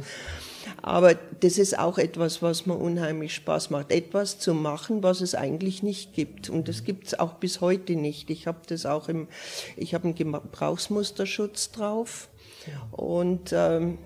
Aber 0.81 1.15
das 1.39 1.57
ist 1.57 1.77
auch 1.77 1.97
etwas, 1.97 2.41
was 2.41 2.67
mir 2.67 2.75
unheimlich 2.75 3.33
Spaß 3.33 3.71
macht. 3.71 3.91
Etwas 3.91 4.37
zu 4.37 4.53
machen, 4.53 5.01
was 5.01 5.21
es 5.21 5.33
eigentlich 5.33 5.81
nicht 5.81 6.13
gibt. 6.13 6.49
Und 6.49 6.67
das 6.67 6.83
gibt 6.83 7.07
es 7.07 7.19
auch 7.19 7.33
bis 7.33 7.61
heute 7.61 7.95
nicht. 7.95 8.29
Ich 8.29 8.45
habe 8.45 8.59
das 8.67 8.85
auch 8.85 9.09
im, 9.09 9.27
ich 9.77 9.95
habe 9.95 10.05
einen 10.05 10.15
Gebrauchsmusterschutz 10.15 11.71
drauf. 11.71 12.29
Und 12.91 13.51
ähm, 13.53 13.97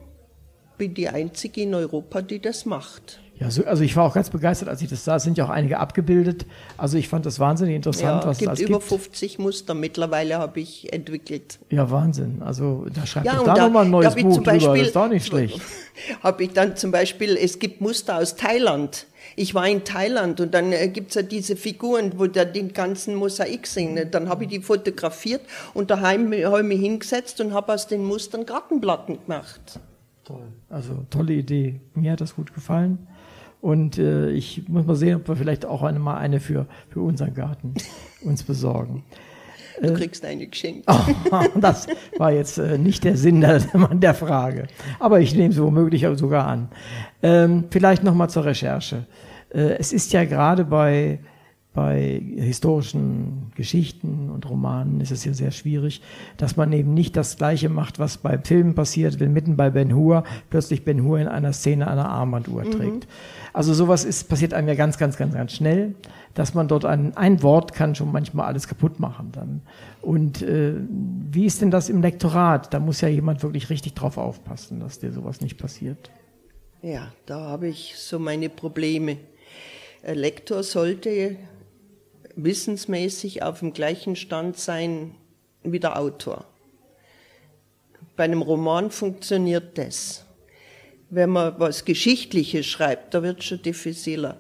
bin 0.80 0.96
die 0.96 1.10
Einzige 1.10 1.62
in 1.62 1.76
Europa, 1.76 2.24
die 2.24 2.40
das 2.40 2.66
macht. 2.66 3.20
Ja, 3.40 3.50
so, 3.50 3.64
also 3.64 3.84
ich 3.84 3.96
war 3.96 4.04
auch 4.04 4.14
ganz 4.14 4.30
begeistert, 4.30 4.68
als 4.68 4.82
ich 4.82 4.90
das 4.90 5.06
sah. 5.06 5.16
Es 5.16 5.24
sind 5.24 5.38
ja 5.38 5.46
auch 5.46 5.50
einige 5.50 5.80
abgebildet. 5.80 6.46
Also 6.78 6.98
ich 6.98 7.08
fand 7.08 7.26
das 7.26 7.40
wahnsinnig 7.40 7.74
interessant, 7.74 8.24
ja, 8.24 8.30
was 8.30 8.38
gibt 8.38 8.52
es 8.52 8.60
gibt. 8.60 8.70
über 8.70 8.82
50 8.82 9.40
Muster 9.40 9.74
mittlerweile 9.74 10.40
habe 10.40 10.60
ich 10.60 10.92
entwickelt. 10.92 11.58
Ja, 11.70 11.90
Wahnsinn. 11.90 12.42
Also 12.44 12.88
da 12.94 13.06
schreibt 13.06 13.28
ja, 13.28 13.42
da, 13.42 13.54
da 13.54 13.66
nochmal 13.66 13.86
ein 13.86 13.92
neues 13.92 14.14
Buch 14.16 14.44
Beispiel, 14.44 14.68
drüber. 14.68 14.78
Das 14.80 14.88
ist 14.90 14.98
auch 14.98 15.08
nicht 15.08 15.26
schlecht. 15.26 15.62
Habe 16.24 16.44
ich 16.44 16.52
dann 16.52 16.76
zum 16.76 16.92
Beispiel, 16.92 17.38
es 17.38 17.60
gibt 17.60 17.80
Muster 17.80 18.18
aus 18.18 18.36
Thailand. 18.36 19.06
Ich 19.38 19.54
war 19.54 19.68
in 19.68 19.86
Thailand 19.86 20.42
und 20.42 20.54
dann 20.54 20.74
äh, 20.74 20.90
gibt 20.90 21.10
es 21.10 21.16
ja 21.16 21.22
diese 21.22 21.56
Figuren, 21.56 22.14
wo 22.18 22.28
da 22.28 22.44
den 22.44 22.74
ganzen 22.74 23.16
Mosaik 23.16 23.68
sind. 23.68 24.14
Dann 24.14 24.28
habe 24.28 24.44
ich 24.44 24.50
die 24.50 24.62
fotografiert 24.62 25.42
und 25.74 25.92
daheim 25.92 26.34
habe 26.44 26.60
ich 26.60 26.66
mich 26.66 26.82
hingesetzt 26.82 27.40
und 27.40 27.54
habe 27.54 27.74
aus 27.74 27.88
den 27.88 28.04
Mustern 28.04 28.46
Gartenplatten 28.46 29.20
gemacht. 29.26 29.80
Toll. 30.30 30.54
Also 30.70 31.06
tolle 31.10 31.34
Idee. 31.34 31.82
Mir 31.96 32.12
hat 32.12 32.22
das 32.22 32.36
gut 32.36 32.54
gefallen. 32.54 33.08
Und 33.62 33.98
äh, 33.98 34.30
ich 34.30 34.70
muss 34.70 34.86
mal 34.86 34.96
sehen, 34.96 35.16
ob 35.16 35.28
wir 35.28 35.36
vielleicht 35.36 35.66
auch 35.66 35.82
eine, 35.82 35.98
mal 35.98 36.18
eine 36.18 36.40
für, 36.40 36.68
für 36.90 37.02
unseren 37.02 37.34
Garten 37.34 37.74
uns 38.22 38.44
besorgen. 38.44 39.04
Du 39.82 39.90
äh, 39.90 39.94
kriegst 39.94 40.24
eine 40.24 40.46
geschenkt. 40.46 40.86
Oh, 41.32 41.46
das 41.60 41.88
war 42.18 42.32
jetzt 42.32 42.60
äh, 42.60 42.78
nicht 42.78 43.04
der 43.06 43.18
Sinn 43.18 43.42
der, 43.42 43.60
der, 43.94 44.14
Frage. 44.14 44.68
Aber 45.00 45.20
ich 45.20 45.34
nehme 45.34 45.52
es 45.52 45.60
womöglich 45.60 46.06
sogar 46.14 46.46
an. 46.46 46.70
Ähm, 47.24 47.64
vielleicht 47.72 48.04
nochmal 48.04 48.30
zur 48.30 48.46
Recherche. 48.46 49.08
Äh, 49.52 49.78
es 49.80 49.94
ist 49.94 50.14
ja 50.14 50.26
gerade 50.26 50.64
bei 50.64 51.20
bei 51.80 52.22
historischen 52.36 53.54
Geschichten 53.56 54.30
und 54.30 54.50
Romanen 54.50 55.00
ist 55.00 55.12
es 55.12 55.24
ja 55.24 55.32
sehr 55.34 55.52
schwierig, 55.52 56.02
dass 56.36 56.58
man 56.58 56.74
eben 56.74 56.94
nicht 56.94 57.16
das 57.16 57.38
Gleiche 57.38 57.70
macht, 57.70 58.00
was 58.00 58.18
bei 58.18 58.38
Filmen 58.38 58.76
passiert, 58.76 59.22
wenn 59.22 59.32
mitten 59.32 59.56
bei 59.56 59.70
Ben 59.70 59.96
Hur 59.96 60.26
plötzlich 60.50 60.84
Ben 60.84 61.06
Hur 61.06 61.20
in 61.20 61.30
einer 61.30 61.54
Szene 61.54 61.88
eine 61.90 62.04
Armbanduhr 62.04 62.66
mhm. 62.66 62.72
trägt. 62.72 63.08
Also 63.54 63.74
sowas 63.74 64.04
ist, 64.04 64.28
passiert 64.28 64.54
einem 64.54 64.68
ja 64.68 64.76
ganz, 64.76 64.98
ganz, 64.98 65.16
ganz, 65.16 65.34
ganz 65.34 65.54
schnell, 65.54 65.96
dass 66.34 66.54
man 66.54 66.68
dort 66.68 66.84
ein, 66.84 67.16
ein 67.16 67.42
Wort 67.44 67.72
kann 67.72 67.96
schon 67.96 68.12
manchmal 68.12 68.48
alles 68.48 68.68
kaputt 68.68 69.00
machen 69.00 69.30
dann. 69.32 69.62
Und 70.02 70.42
äh, 70.42 70.74
wie 71.32 71.46
ist 71.46 71.62
denn 71.62 71.72
das 71.72 71.88
im 71.88 72.02
Lektorat? 72.02 72.74
Da 72.74 72.82
muss 72.82 73.00
ja 73.00 73.08
jemand 73.08 73.42
wirklich 73.42 73.70
richtig 73.70 73.94
drauf 73.94 74.18
aufpassen, 74.18 74.82
dass 74.82 75.00
dir 75.00 75.14
sowas 75.14 75.40
nicht 75.40 75.58
passiert. 75.58 76.12
Ja, 76.82 77.14
da 77.26 77.40
habe 77.40 77.70
ich 77.70 77.94
so 77.96 78.20
meine 78.20 78.50
Probleme. 78.50 79.16
Ein 80.04 80.18
Lektor 80.18 80.64
sollte 80.64 81.38
wissensmäßig 82.44 83.44
auf 83.44 83.60
dem 83.60 83.74
gleichen 83.74 84.16
Stand 84.16 84.58
sein 84.58 85.16
wie 85.64 85.80
der 85.80 86.00
Autor. 86.00 86.46
Bei 88.16 88.26
einem 88.26 88.42
Roman 88.42 88.92
funktioniert 88.92 89.78
das. 89.78 90.26
Wenn 91.10 91.32
man 91.32 91.60
was 91.60 91.86
Geschichtliches 91.86 92.66
schreibt, 92.66 93.14
da 93.14 93.24
wird 93.24 93.44
schon 93.44 93.62
diffiziler. 93.62 94.40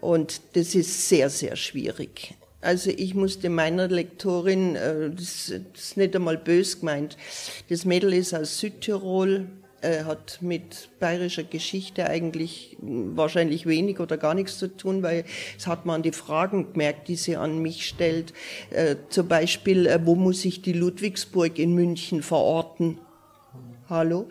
Und 0.00 0.40
das 0.54 0.74
ist 0.74 1.08
sehr, 1.08 1.30
sehr 1.30 1.56
schwierig. 1.56 2.34
Also 2.60 2.90
ich 2.90 3.14
musste 3.14 3.50
meiner 3.50 3.88
Lektorin, 3.88 4.74
äh, 4.76 5.10
das 5.10 5.50
ist 5.50 5.96
nicht 5.96 6.16
einmal 6.16 6.38
bös 6.38 6.80
gemeint, 6.80 7.18
das 7.68 7.84
Mädel 7.84 8.14
ist 8.14 8.32
aus 8.32 8.58
Südtirol, 8.58 9.48
äh, 9.84 10.04
hat 10.04 10.38
mit 10.40 10.88
bayerischer 10.98 11.44
Geschichte 11.44 12.06
eigentlich 12.06 12.76
wahrscheinlich 12.80 13.66
wenig 13.66 14.00
oder 14.00 14.16
gar 14.16 14.34
nichts 14.34 14.58
zu 14.58 14.68
tun, 14.68 15.02
weil 15.02 15.24
es 15.58 15.66
hat 15.66 15.86
man 15.86 15.96
an 15.96 16.02
die 16.02 16.12
Fragen 16.12 16.72
gemerkt, 16.72 17.08
die 17.08 17.16
sie 17.16 17.36
an 17.36 17.58
mich 17.58 17.86
stellt. 17.86 18.32
Äh, 18.70 18.96
zum 19.10 19.28
Beispiel, 19.28 19.86
äh, 19.86 20.00
wo 20.04 20.14
muss 20.14 20.44
ich 20.44 20.62
die 20.62 20.72
Ludwigsburg 20.72 21.58
in 21.58 21.74
München 21.74 22.22
verorten? 22.22 22.98
Hallo? 23.90 24.28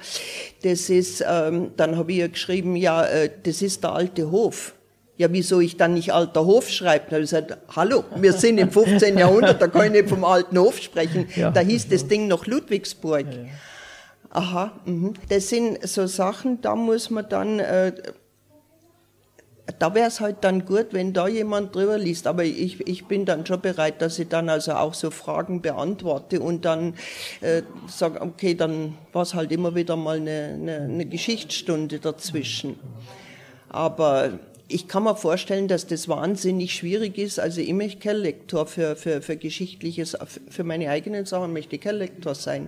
Das 0.64 0.90
ist, 0.90 1.24
ähm, 1.28 1.72
dann 1.78 1.96
habe 1.98 2.12
ich 2.12 2.18
ja 2.18 2.28
geschrieben, 2.28 2.76
ja, 2.76 3.06
äh, 3.06 3.30
das 3.44 3.62
ist 3.62 3.84
der 3.84 3.94
alte 3.94 4.32
Hof. 4.32 4.74
Ja, 5.16 5.32
wieso 5.32 5.60
ich 5.60 5.78
dann 5.78 5.94
nicht 5.94 6.12
alter 6.12 6.46
Hof 6.46 6.70
schreibe? 6.70 7.06
Da 7.06 7.16
habe 7.18 7.24
ich 7.24 7.30
gesagt, 7.30 7.56
hallo, 7.76 8.04
wir 8.16 8.34
sind 8.34 8.58
im 8.58 8.72
15. 8.72 9.16
Jahrhundert, 9.20 9.62
da 9.62 9.68
kann 9.68 9.86
ich 9.86 9.92
nicht 9.92 10.10
vom 10.10 10.24
alten 10.24 10.58
Hof 10.58 10.82
sprechen. 10.82 11.28
Ja, 11.36 11.52
da 11.52 11.60
hieß 11.60 11.88
das 11.90 12.08
Ding 12.08 12.28
noch 12.28 12.48
Ludwigsburg. 12.48 13.28
Ja. 13.32 13.50
Aha, 14.36 14.72
mh. 14.86 15.14
das 15.30 15.50
sind 15.50 15.88
so 15.88 16.08
Sachen, 16.08 16.60
da 16.62 16.76
muss 16.76 17.12
man 17.12 17.30
dann, 17.30 17.60
äh, 17.60 17.94
da 19.78 19.94
wäre 19.94 20.08
es 20.08 20.20
halt 20.22 20.38
dann 20.42 20.66
gut, 20.66 20.88
wenn 20.90 21.14
da 21.14 21.28
jemand 21.28 21.76
drüber 21.76 22.00
liest. 22.00 22.26
Aber 22.26 22.44
ich, 22.44 22.86
ich 22.88 23.06
bin 23.06 23.26
dann 23.26 23.46
schon 23.46 23.62
bereit, 23.62 24.02
dass 24.02 24.18
ich 24.18 24.30
dann 24.30 24.50
also 24.50 24.74
auch 24.74 24.96
so 24.96 25.12
Fragen 25.12 25.62
beantworte 25.62 26.40
und 26.40 26.66
dann 26.66 26.96
äh, 27.42 27.62
sage, 27.88 28.22
okay, 28.22 28.56
dann 28.56 28.98
war 29.12 29.22
es 29.22 29.36
halt 29.36 29.52
immer 29.52 29.76
wieder 29.76 29.96
mal 29.96 30.18
eine, 30.18 30.56
eine, 30.56 30.78
eine 30.78 31.06
Geschichtsstunde 31.06 32.00
dazwischen. 32.00 32.80
Aber 33.70 34.40
ich 34.74 34.88
kann 34.88 35.04
mir 35.04 35.16
vorstellen, 35.16 35.68
dass 35.68 35.86
das 35.86 36.08
wahnsinnig 36.08 36.74
schwierig 36.74 37.18
ist. 37.18 37.40
Also 37.40 37.62
ich 37.62 37.74
möchte 37.74 38.00
kein 38.00 38.18
Lektor 38.18 38.66
für, 38.66 38.96
für, 38.96 39.22
für 39.22 39.38
Geschichtliches, 39.38 40.18
für 40.50 40.64
meine 40.64 40.90
eigenen 40.90 41.26
Sachen 41.26 41.54
möchte 41.54 41.76
ich 41.76 41.82
kein 41.82 41.96
Lektor 41.96 42.34
sein, 42.34 42.68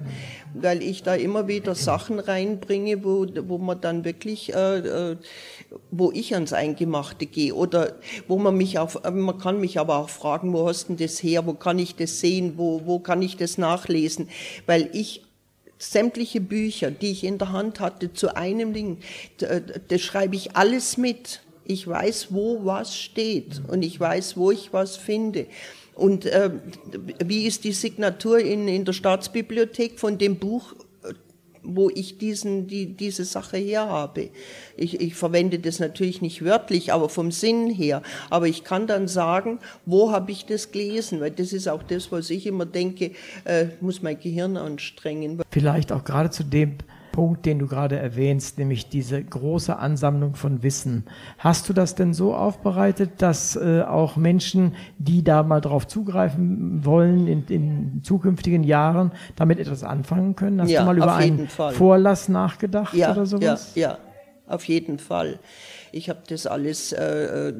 weil 0.53 0.83
ich 0.83 1.01
da 1.01 1.15
immer 1.15 1.47
wieder 1.47 1.73
Sachen 1.73 2.19
reinbringe, 2.19 3.03
wo, 3.03 3.25
wo 3.47 3.57
man 3.57 3.81
dann 3.81 4.05
wirklich, 4.05 4.53
äh, 4.53 4.77
äh, 4.77 5.17
wo 5.89 6.11
ich 6.11 6.35
ans 6.35 6.53
Eingemachte 6.53 7.25
gehe. 7.25 7.55
Oder 7.55 7.95
wo 8.27 8.37
man 8.37 8.55
mich 8.55 8.77
auch, 8.77 9.01
man 9.11 9.39
kann 9.39 9.59
mich 9.59 9.79
aber 9.79 9.97
auch 9.97 10.09
fragen, 10.09 10.53
wo 10.53 10.67
hast 10.67 10.89
denn 10.89 10.97
das 10.97 11.23
her, 11.23 11.47
wo 11.47 11.53
kann 11.53 11.79
ich 11.79 11.95
das 11.95 12.19
sehen, 12.19 12.53
wo, 12.57 12.83
wo 12.85 12.99
kann 12.99 13.23
ich 13.23 13.35
das 13.35 13.57
nachlesen, 13.57 14.29
weil 14.67 14.89
ich 14.93 15.23
sämtliche 15.77 16.39
Bücher, 16.39 16.91
die 16.91 17.11
ich 17.11 17.23
in 17.23 17.37
der 17.37 17.51
Hand 17.51 17.79
hatte, 17.79 18.13
zu 18.13 18.35
einem 18.35 18.73
Ding, 18.73 18.99
das 19.37 20.01
schreibe 20.01 20.35
ich 20.35 20.55
alles 20.55 20.97
mit. 20.97 21.41
Ich 21.65 21.87
weiß, 21.87 22.27
wo 22.29 22.63
was 22.63 22.95
steht 22.95 23.61
und 23.67 23.83
ich 23.83 23.99
weiß, 23.99 24.37
wo 24.37 24.51
ich 24.51 24.71
was 24.71 24.97
finde. 24.97 25.47
Und 25.95 26.25
äh, 26.25 26.51
wie 27.23 27.45
ist 27.45 27.63
die 27.63 27.71
Signatur 27.71 28.39
in, 28.39 28.67
in 28.67 28.85
der 28.85 28.93
Staatsbibliothek 28.93 29.99
von 29.99 30.17
dem 30.17 30.37
Buch, 30.37 30.75
wo 31.67 31.89
ich 31.89 32.17
diesen, 32.17 32.67
die, 32.67 32.93
diese 32.93 33.25
Sache 33.25 33.57
her 33.57 33.87
habe. 33.87 34.29
Ich, 34.77 34.99
ich 35.01 35.15
verwende 35.15 35.59
das 35.59 35.79
natürlich 35.79 36.21
nicht 36.21 36.43
wörtlich, 36.43 36.93
aber 36.93 37.09
vom 37.09 37.31
Sinn 37.31 37.69
her. 37.69 38.01
Aber 38.29 38.47
ich 38.47 38.63
kann 38.63 38.87
dann 38.87 39.07
sagen, 39.07 39.59
wo 39.85 40.11
habe 40.11 40.31
ich 40.31 40.45
das 40.45 40.71
gelesen? 40.71 41.19
Weil 41.21 41.31
das 41.31 41.53
ist 41.53 41.67
auch 41.67 41.83
das, 41.83 42.11
was 42.11 42.29
ich 42.29 42.45
immer 42.45 42.65
denke, 42.65 43.11
äh, 43.45 43.67
muss 43.81 44.01
mein 44.01 44.19
Gehirn 44.19 44.57
anstrengen. 44.57 45.41
Vielleicht 45.49 45.91
auch 45.91 46.03
gerade 46.03 46.29
zu 46.29 46.43
dem 46.43 46.77
Punkt, 47.15 47.45
den 47.45 47.59
du 47.59 47.67
gerade 47.67 47.97
erwähnst, 47.97 48.57
nämlich 48.57 48.89
diese 48.89 49.23
große 49.23 49.77
Ansammlung 49.77 50.35
von 50.35 50.63
Wissen. 50.63 51.05
Hast 51.37 51.69
du 51.69 51.73
das 51.73 51.95
denn 51.95 52.13
so 52.13 52.35
aufbereitet, 52.35 53.11
dass 53.19 53.55
äh, 53.55 53.83
auch 53.87 54.17
Menschen, 54.17 54.75
die 54.97 55.23
da 55.23 55.41
mal 55.41 55.61
drauf 55.61 55.87
zugreifen 55.87 56.83
wollen 56.83 57.25
in, 57.27 57.45
in 57.47 58.01
zukünftigen 58.03 58.65
Jahren, 58.65 59.13
damit 59.37 59.59
etwas 59.59 59.85
anfangen 59.85 60.35
können? 60.35 60.61
Hast 60.61 60.69
Ja, 60.71 60.81
du 60.81 60.87
mal 60.87 60.97
über 60.97 61.15
einen 61.15 61.47
Fall. 61.47 61.73
Vorlass 61.73 62.27
nachgedacht 62.27 62.93
ja, 62.93 63.13
oder 63.13 63.25
sowas? 63.25 63.71
Ja, 63.75 63.91
ja, 63.91 63.97
auf 64.47 64.65
jeden 64.65 64.99
Fall. 64.99 65.39
Ich 65.93 66.09
habe 66.09 66.19
das 66.27 66.45
alles, 66.45 66.91
äh, 66.91 67.47
äh, 67.47 67.53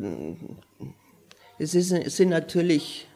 es, 1.59 1.75
ist, 1.75 1.93
es 1.93 2.17
sind 2.17 2.27
natürlich, 2.27 3.07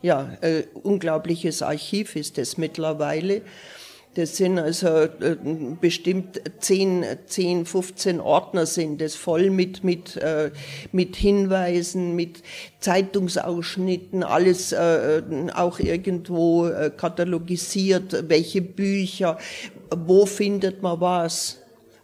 ja, 0.00 0.30
äh, 0.40 0.62
unglaubliches 0.82 1.60
Archiv 1.60 2.16
ist 2.16 2.38
das 2.38 2.56
mittlerweile. 2.56 3.42
Das 4.14 4.36
sind 4.36 4.58
also 4.58 4.88
äh, 4.88 5.36
bestimmt 5.80 6.40
10, 6.58 7.04
10, 7.26 7.64
15 7.64 8.20
Ordner 8.20 8.66
sind 8.66 9.00
das 9.00 9.14
voll 9.14 9.50
mit, 9.50 9.84
mit, 9.84 10.16
äh, 10.16 10.50
mit 10.90 11.14
Hinweisen, 11.14 12.16
mit 12.16 12.42
Zeitungsausschnitten, 12.80 14.24
alles 14.24 14.72
äh, 14.72 15.22
auch 15.54 15.78
irgendwo 15.78 16.68
katalogisiert, 16.96 18.28
welche 18.28 18.62
Bücher, 18.62 19.38
wo 19.96 20.26
findet 20.26 20.82
man 20.82 21.00
was. 21.00 21.58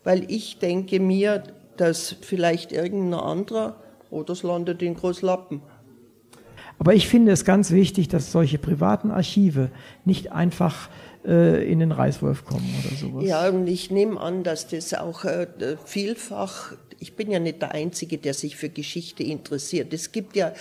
Weil 0.05 0.31
ich 0.31 0.61
denke 0.61 1.01
mir, 1.01 1.43
dass 1.77 2.15
vielleicht 2.21 2.71
irgendein 2.71 3.21
anderer, 3.21 3.81
oder 4.11 4.33
es 4.33 4.45
landet 4.45 4.81
in 4.81 4.95
Großlappen. 4.95 5.61
Aber 6.79 6.95
ich 6.95 7.09
finde 7.09 7.33
es 7.33 7.45
ganz 7.45 7.71
wichtig, 7.71 8.09
dass 8.09 8.33
solche 8.33 8.59
privaten 8.59 9.11
Archive 9.11 9.71
nicht 10.05 10.33
einfach 10.33 10.89
äh, 11.27 11.71
in 11.71 11.81
den 11.81 11.93
Reißwolf 11.93 12.45
kommen 12.45 12.73
oder 12.85 12.97
sowas. 12.97 13.25
Ja, 13.25 13.49
und 13.49 13.67
ich 13.67 13.91
nehme 13.91 14.21
an, 14.21 14.45
dass 14.45 14.69
das 14.69 14.95
auch 14.95 15.25
äh, 15.25 15.47
vielfach, 15.85 16.73
ich 16.99 17.15
bin 17.15 17.31
ja 17.31 17.39
nicht 17.39 17.61
der 17.61 17.73
Einzige, 17.73 18.19
der 18.19 18.33
sich 18.33 18.57
für 18.57 18.69
Geschichte 18.69 19.23
interessiert. 19.23 19.93
Es 19.93 20.13
gibt 20.13 20.37
ja, 20.37 20.53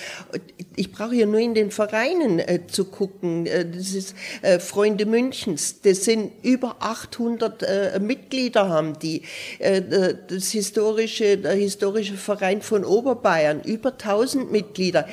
ich 0.76 0.92
brauche 0.92 1.16
ja 1.16 1.26
nur 1.26 1.40
in 1.40 1.54
den 1.54 1.72
Vereinen 1.72 2.40
äh, 2.40 2.68
zu 2.68 2.86
gucken. 2.86 3.46
Äh, 3.46 3.70
das 3.70 3.94
ist 3.94 4.16
äh, 4.42 4.60
Freunde 4.60 5.06
Münchens. 5.06 5.82
Das 5.82 6.04
sind 6.04 6.32
über 6.44 6.78
800 6.80 7.64
äh, 7.64 8.00
Mitglieder 8.00 8.68
haben 8.68 8.98
die. 9.00 9.22
Äh, 9.60 9.78
äh, 9.78 10.18
das 10.28 10.52
historische, 10.52 11.38
der 11.38 11.54
historische 11.54 12.16
Verein 12.16 12.62
von 12.62 12.84
Oberbayern, 12.84 13.62
über 13.62 13.92
1000 13.92 14.52
Mitglieder 14.52 15.08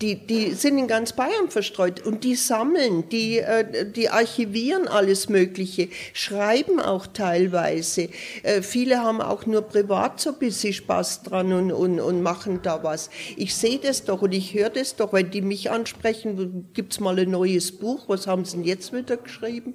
die, 0.00 0.14
die 0.14 0.52
sind 0.52 0.78
in 0.78 0.86
ganz 0.86 1.12
Bayern 1.12 1.48
verstreut 1.48 2.04
und 2.04 2.24
die 2.24 2.36
sammeln, 2.36 3.08
die, 3.08 3.38
äh, 3.38 3.90
die 3.90 4.08
archivieren 4.08 4.86
alles 4.86 5.28
Mögliche, 5.28 5.88
schreiben 6.12 6.80
auch 6.80 7.06
teilweise. 7.06 8.08
Äh, 8.42 8.62
viele 8.62 9.02
haben 9.02 9.20
auch 9.20 9.46
nur 9.46 9.62
privat 9.62 10.20
so 10.20 10.30
ein 10.30 10.38
bisschen 10.38 10.72
Spaß 10.72 11.22
dran 11.24 11.52
und, 11.52 11.72
und, 11.72 12.00
und 12.00 12.22
machen 12.22 12.60
da 12.62 12.82
was. 12.82 13.10
Ich 13.36 13.54
sehe 13.54 13.78
das 13.78 14.04
doch 14.04 14.22
und 14.22 14.32
ich 14.32 14.54
höre 14.54 14.70
das 14.70 14.96
doch, 14.96 15.12
wenn 15.12 15.30
die 15.30 15.42
mich 15.42 15.70
ansprechen, 15.70 16.68
gibt's 16.74 17.00
mal 17.00 17.18
ein 17.18 17.30
neues 17.30 17.72
Buch, 17.72 18.04
was 18.08 18.26
haben 18.26 18.44
sie 18.44 18.58
denn 18.58 18.64
jetzt 18.64 18.92
wieder 18.92 19.16
geschrieben? 19.16 19.74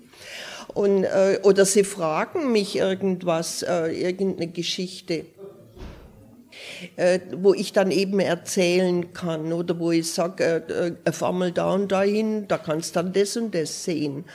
Und, 0.74 1.04
äh, 1.04 1.40
oder 1.44 1.66
sie 1.66 1.84
fragen 1.84 2.52
mich 2.52 2.78
irgendwas, 2.78 3.64
irgendeine 3.64 4.52
Geschichte 4.52 5.26
wo 7.38 7.54
ich 7.54 7.74
dann 7.74 7.92
eben 7.92 8.20
erzählen 8.20 9.14
kann 9.14 9.54
oder 9.54 9.80
wo 9.80 9.92
ich 9.92 10.12
sage, 10.12 10.64
äh, 10.68 11.10
äh, 11.10 11.12
fahr 11.12 11.32
mal 11.32 11.52
da 11.52 11.74
und 11.74 11.92
dahin, 11.92 12.48
da 12.48 12.58
kannst 12.58 12.96
dann 12.96 13.14
das 13.14 13.38
und 13.38 13.54
das 13.54 13.84
sehen. 13.84 14.26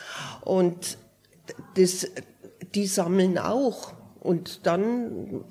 Und 0.43 0.99
das, 1.77 2.07
die 2.75 2.87
sammeln 2.87 3.39
auch. 3.39 3.93
Und 4.21 4.67
dann 4.67 5.45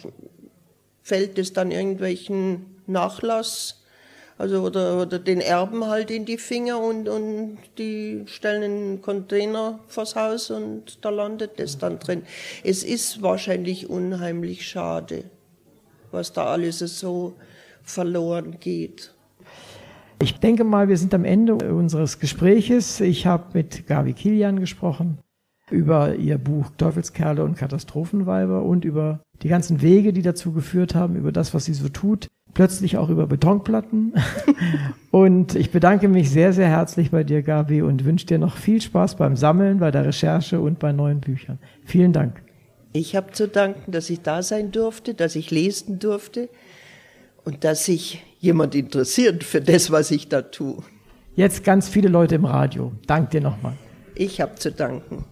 fällt 1.02 1.40
es 1.40 1.54
dann 1.54 1.72
irgendwelchen 1.72 2.82
Nachlass, 2.86 3.82
also 4.38 4.62
oder, 4.62 5.02
oder 5.02 5.18
den 5.18 5.42
Erben 5.42 5.88
halt 5.88 6.12
in 6.12 6.26
die 6.26 6.38
Finger 6.38 6.80
und, 6.80 7.10
und 7.10 7.58
die 7.78 8.24
stellen 8.28 8.64
einen 8.64 9.02
Container 9.02 9.80
vors 9.88 10.16
Haus 10.16 10.52
und 10.52 11.04
da 11.04 11.10
landet 11.10 11.60
es 11.60 11.80
dann 11.80 11.98
drin. 11.98 12.24
Es 12.64 12.84
ist 12.84 13.24
wahrscheinlich 13.24 13.90
unheimlich 13.90 14.68
schade 14.68 15.24
was 16.12 16.34
da 16.34 16.46
alles 16.46 16.80
so 16.80 17.34
verloren 17.84 18.58
geht. 18.60 19.14
Ich 20.20 20.40
denke 20.40 20.64
mal, 20.64 20.90
wir 20.90 20.98
sind 20.98 21.14
am 21.14 21.26
Ende 21.26 21.56
unseres 21.56 22.20
Gespräches. 22.20 23.00
Ich 23.02 23.28
habe 23.28 23.46
mit 23.54 23.86
Gabi 23.86 24.14
Kilian 24.14 24.60
gesprochen 24.60 25.20
über 25.70 26.16
ihr 26.16 26.38
Buch 26.38 26.72
Teufelskerle 26.78 27.44
und 27.44 27.58
Katastrophenweiber 27.58 28.64
und 28.64 28.86
über 28.86 29.20
die 29.42 29.50
ganzen 29.50 29.82
Wege, 29.82 30.14
die 30.14 30.22
dazu 30.22 30.54
geführt 30.54 30.96
haben, 30.96 31.16
über 31.16 31.32
das, 31.32 31.54
was 31.54 31.66
sie 31.66 31.74
so 31.74 31.90
tut. 31.90 32.28
Plötzlich 32.54 32.98
auch 32.98 33.10
über 33.10 33.28
Betonplatten. 33.28 34.14
und 35.12 35.56
ich 35.56 35.72
bedanke 35.72 36.08
mich 36.08 36.32
sehr, 36.32 36.54
sehr 36.54 36.70
herzlich 36.70 37.12
bei 37.12 37.24
dir, 37.24 37.44
Gabi, 37.44 37.82
und 37.82 38.06
wünsche 38.06 38.26
dir 38.26 38.40
noch 38.40 38.56
viel 38.56 38.82
Spaß 38.82 39.18
beim 39.18 39.36
Sammeln, 39.36 39.80
bei 39.80 39.92
der 39.92 40.06
Recherche 40.06 40.60
und 40.60 40.80
bei 40.80 40.92
neuen 40.92 41.20
Büchern. 41.20 41.60
Vielen 41.84 42.14
Dank. 42.14 42.47
Ich 42.98 43.16
habe 43.16 43.32
zu 43.32 43.48
danken, 43.48 43.92
dass 43.92 44.10
ich 44.10 44.22
da 44.22 44.42
sein 44.42 44.72
durfte, 44.72 45.14
dass 45.14 45.36
ich 45.36 45.52
lesen 45.52 46.00
durfte 46.00 46.50
und 47.46 47.64
dass 47.64 47.86
sich 47.86 48.24
jemand 48.40 48.74
interessiert 48.74 49.44
für 49.44 49.62
das, 49.62 49.92
was 49.92 50.10
ich 50.10 50.30
da 50.30 50.42
tue. 50.42 50.78
Jetzt 51.36 51.64
ganz 51.64 51.88
viele 51.88 52.10
Leute 52.10 52.34
im 52.34 52.46
Radio. 52.46 52.92
Dank 53.06 53.30
dir 53.30 53.42
nochmal. 53.42 53.78
Ich 54.16 54.42
habe 54.42 54.56
zu 54.56 54.72
danken. 54.72 55.26